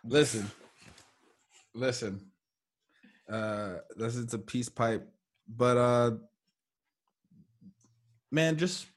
Listen. 0.03 0.49
listen. 1.73 2.30
Uh 3.31 3.77
is 3.99 4.33
a 4.33 4.39
peace 4.39 4.69
pipe. 4.69 5.07
But 5.47 5.77
uh 5.77 6.11
man, 8.31 8.57
just 8.57 8.87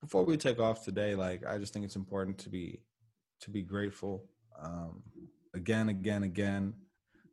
before 0.00 0.24
we 0.24 0.36
take 0.36 0.58
off 0.60 0.84
today, 0.84 1.14
like 1.14 1.46
I 1.46 1.58
just 1.58 1.72
think 1.72 1.84
it's 1.84 1.96
important 1.96 2.38
to 2.38 2.48
be 2.48 2.80
to 3.40 3.50
be 3.50 3.62
grateful. 3.62 4.24
Um 4.62 5.02
again, 5.54 5.88
again, 5.88 6.22
again. 6.22 6.74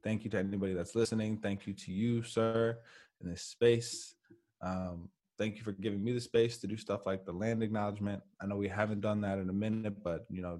Thank 0.03 0.24
you 0.24 0.30
to 0.32 0.38
anybody 0.38 0.74
that's 0.74 0.95
listening. 0.95 1.38
Thank 1.38 1.68
you 1.68 1.74
to 1.74 1.91
you, 1.91 2.24
sir 2.24 2.78
in 3.22 3.30
this 3.30 3.41
space. 3.41 4.16
Um, 4.62 5.10
thank 5.38 5.58
you 5.58 5.64
for 5.64 5.72
giving 5.72 6.03
me 6.03 6.14
the 6.14 6.22
space 6.22 6.58
to 6.60 6.68
do 6.68 6.78
stuff 6.78 7.05
like 7.05 7.26
the 7.26 7.32
land 7.32 7.64
acknowledgement. 7.64 8.22
I 8.41 8.45
know 8.45 8.55
we 8.55 8.68
haven't 8.68 9.01
done 9.01 9.22
that 9.22 9.39
in 9.39 9.49
a 9.49 9.53
minute, 9.53 10.03
but 10.03 10.26
you 10.30 10.41
know, 10.41 10.60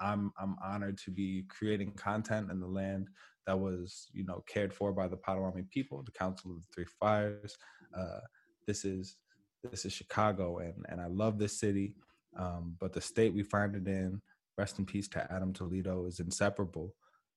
I'm 0.00 0.32
I'm 0.38 0.56
honored 0.62 0.98
to 0.98 1.10
be 1.10 1.44
creating 1.48 1.92
content 1.92 2.50
in 2.50 2.60
the 2.60 2.66
land 2.66 3.08
that 3.46 3.58
was 3.58 4.08
you 4.12 4.24
know 4.24 4.42
cared 4.46 4.72
for 4.72 4.92
by 4.92 5.08
the 5.08 5.16
Potawatomi 5.16 5.64
people, 5.70 6.02
the 6.02 6.10
Council 6.10 6.52
of 6.52 6.58
the 6.58 6.66
Three 6.74 6.86
Fires. 7.00 7.56
Uh, 7.96 8.20
this 8.66 8.84
is 8.84 9.16
this 9.62 9.84
is 9.84 9.92
Chicago, 9.92 10.58
and 10.58 10.84
and 10.88 11.00
I 11.00 11.06
love 11.06 11.38
this 11.38 11.58
city, 11.58 11.94
um, 12.36 12.76
but 12.80 12.92
the 12.92 13.00
state 13.00 13.34
we 13.34 13.42
find 13.42 13.74
it 13.74 13.86
in. 13.86 14.20
Rest 14.56 14.78
in 14.78 14.86
peace 14.86 15.08
to 15.08 15.32
Adam 15.32 15.52
Toledo 15.52 16.06
is 16.06 16.20
inseparable 16.20 16.94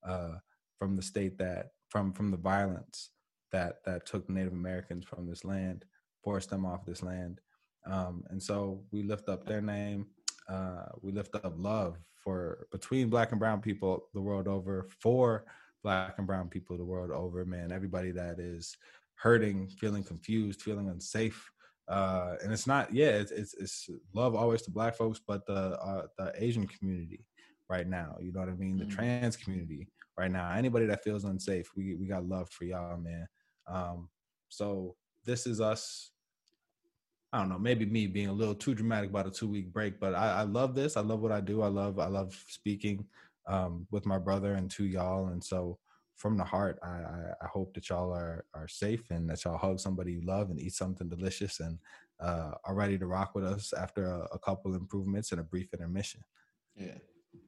uh, 0.07 0.33
from 0.77 0.95
the 0.95 1.01
state 1.01 1.35
that 1.39 1.71
from 1.89 2.13
from 2.13 2.29
the 2.29 2.37
violence 2.37 3.09
that 3.51 3.83
that 3.85 4.05
took 4.05 4.29
Native 4.29 4.53
Americans 4.53 5.05
from 5.05 5.27
this 5.27 5.43
land, 5.43 5.85
forced 6.23 6.51
them 6.51 6.65
off 6.65 6.85
this 6.85 7.01
land, 7.01 7.41
um, 7.85 8.23
and 8.29 8.41
so 8.41 8.83
we 8.91 9.03
lift 9.03 9.29
up 9.29 9.45
their 9.45 9.61
name. 9.61 10.07
Uh, 10.47 10.85
we 11.01 11.11
lift 11.11 11.35
up 11.35 11.53
love 11.57 11.97
for 12.27 12.67
between 12.73 13.07
Black 13.07 13.31
and 13.31 13.39
Brown 13.39 13.61
people 13.61 14.09
the 14.13 14.19
world 14.19 14.49
over, 14.49 14.85
for 14.99 15.45
Black 15.81 16.15
and 16.17 16.27
Brown 16.27 16.49
people 16.49 16.75
the 16.75 16.83
world 16.83 17.09
over. 17.09 17.45
Man, 17.45 17.71
everybody 17.71 18.11
that 18.11 18.37
is 18.37 18.75
hurting, 19.15 19.69
feeling 19.69 20.03
confused, 20.03 20.61
feeling 20.61 20.89
unsafe. 20.89 21.49
Uh, 21.87 22.35
and 22.43 22.51
it's 22.51 22.67
not, 22.67 22.93
yeah, 22.93 23.11
it's, 23.11 23.31
it's, 23.31 23.53
it's 23.53 23.89
love 24.13 24.35
always 24.35 24.61
to 24.63 24.71
black 24.71 24.93
folks, 24.93 25.21
but 25.25 25.45
the 25.45 25.79
uh, 25.79 26.07
the 26.17 26.33
Asian 26.35 26.67
community 26.67 27.23
right 27.69 27.87
now, 27.87 28.17
you 28.19 28.33
know 28.33 28.41
what 28.41 28.49
I 28.49 28.55
mean, 28.55 28.75
the 28.75 28.83
mm. 28.83 28.93
trans 28.93 29.37
community 29.37 29.87
right 30.17 30.29
now. 30.29 30.51
Anybody 30.51 30.85
that 30.87 31.05
feels 31.05 31.23
unsafe, 31.23 31.69
we 31.77 31.95
we 31.95 32.07
got 32.07 32.27
love 32.27 32.49
for 32.49 32.65
y'all, 32.65 32.97
man. 32.97 33.25
Um, 33.67 34.09
so 34.49 34.97
this 35.23 35.47
is 35.47 35.61
us. 35.61 36.11
I 37.37 37.41
don't 37.41 37.49
know, 37.49 37.59
maybe 37.59 37.85
me 37.85 38.07
being 38.07 38.29
a 38.29 38.33
little 38.33 38.55
too 38.55 38.73
dramatic 38.73 39.11
about 39.11 39.27
a 39.27 39.31
two 39.31 39.47
week 39.47 39.71
break, 39.71 39.99
but 39.99 40.15
I, 40.15 40.39
I 40.39 40.41
love 40.41 40.73
this. 40.73 40.97
I 40.97 41.01
love 41.01 41.19
what 41.19 41.31
I 41.31 41.39
do. 41.39 41.61
I 41.61 41.67
love 41.67 41.99
I 41.99 42.07
love 42.07 42.35
speaking 42.47 43.05
um, 43.45 43.85
with 43.91 44.07
my 44.07 44.17
brother 44.17 44.53
and 44.53 44.71
to 44.71 44.85
y'all, 44.85 45.27
and 45.27 45.43
so 45.43 45.77
from 46.15 46.35
the 46.35 46.43
heart, 46.43 46.79
I, 46.81 46.87
I, 46.87 47.33
I, 47.43 47.45
hope 47.45 47.75
that 47.75 47.89
y'all 47.89 48.11
are 48.11 48.43
are 48.55 48.67
safe 48.67 49.11
and 49.11 49.29
that 49.29 49.45
y'all 49.45 49.59
hug 49.59 49.79
somebody 49.79 50.13
you 50.13 50.21
love 50.25 50.49
and 50.49 50.59
eat 50.59 50.73
something 50.73 51.07
delicious 51.07 51.59
and 51.59 51.77
uh, 52.19 52.53
are 52.63 52.73
ready 52.73 52.97
to 52.97 53.05
rock 53.05 53.35
with 53.35 53.45
us 53.45 53.71
after 53.71 54.07
a, 54.07 54.27
a 54.33 54.39
couple 54.39 54.73
improvements 54.73 55.31
and 55.31 55.39
a 55.39 55.43
brief 55.43 55.71
intermission. 55.73 56.21
Yeah. 56.75 56.97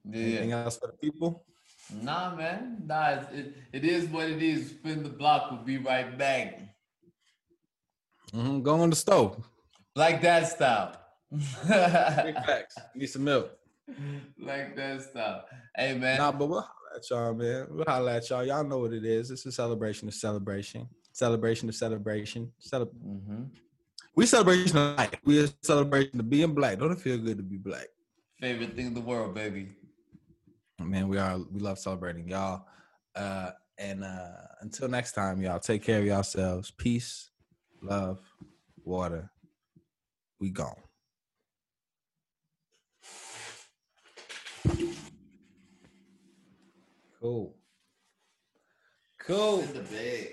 yeah. 0.08 0.22
Anything 0.22 0.52
else 0.52 0.78
for 0.78 0.86
the 0.86 0.98
people? 0.98 1.46
Nah, 1.92 2.36
man. 2.36 2.84
Nah, 2.86 3.24
it, 3.34 3.56
it 3.74 3.86
is 3.86 4.06
what 4.10 4.30
it 4.30 4.44
is. 4.44 4.70
Spin 4.70 5.02
the 5.02 5.10
block. 5.10 5.50
We'll 5.50 5.64
be 5.64 5.80
right 5.80 6.16
back. 6.16 6.60
Mm-hmm. 8.36 8.62
Go 8.62 8.82
on 8.82 8.92
the 8.92 8.96
stove. 8.96 9.44
Like 10.00 10.22
that 10.22 10.47
style. 10.47 10.95
Big 11.30 12.36
facts. 12.45 12.78
Need 12.95 13.08
some 13.08 13.26
milk. 13.26 13.52
Like 14.39 14.76
that 14.78 15.02
style. 15.02 15.43
Hey, 15.76 15.97
man. 15.97 16.20
Nah, 16.20 16.32
but 16.32 16.47
what? 16.47 16.70
at 16.95 17.10
y'all, 17.10 17.34
man. 17.34 17.68
We'll 17.70 17.84
holla 17.86 18.16
at 18.16 18.30
y'all. 18.30 18.45
Y'all 18.45 18.64
know 18.64 18.78
what 18.78 18.93
it 18.93 19.04
is. 19.04 19.30
It's 19.30 19.45
a 19.45 19.52
celebration 19.52 20.08
of 20.08 20.14
celebration. 20.14 20.88
Celebration 21.12 21.68
of 21.68 21.76
celebration. 21.76 22.52
Celeb- 22.62 22.93
mm-hmm. 23.06 23.43
We 24.16 24.26
celebration 24.26 24.78
of 24.78 24.97
life. 24.97 25.12
We 25.26 25.43
a 25.43 25.50
celebration 25.64 26.18
of 26.18 26.30
being 26.30 26.54
black. 26.54 26.80
Don't 26.80 26.93
it 26.93 27.00
feel 27.00 27.18
good 27.18 27.38
to 27.38 27.43
be 27.43 27.58
black? 27.58 27.88
Favorite 28.39 28.76
thing 28.76 28.88
in 28.88 28.93
the 28.93 29.02
world, 29.02 29.36
baby. 29.36 29.68
Man, 30.80 31.10
we 31.10 31.18
are 31.18 31.38
we 31.52 31.60
love 31.60 31.78
celebrating 31.78 32.30
y'all. 32.30 32.66
Uh 33.16 33.52
and 33.78 34.06
uh 34.06 34.47
until 34.62 34.88
next 34.88 35.12
time, 35.12 35.41
y'all 35.41 35.60
take 35.60 35.84
care 35.84 36.00
of 36.00 36.06
yourselves. 36.06 36.72
Peace, 36.72 37.32
love, 37.82 38.20
water. 38.86 39.30
We 40.40 40.52
gone. 40.52 40.74
Cool. 47.22 47.56
Cool. 49.20 49.60
In 49.62 49.74
the 49.74 49.82
bed. 49.82 50.28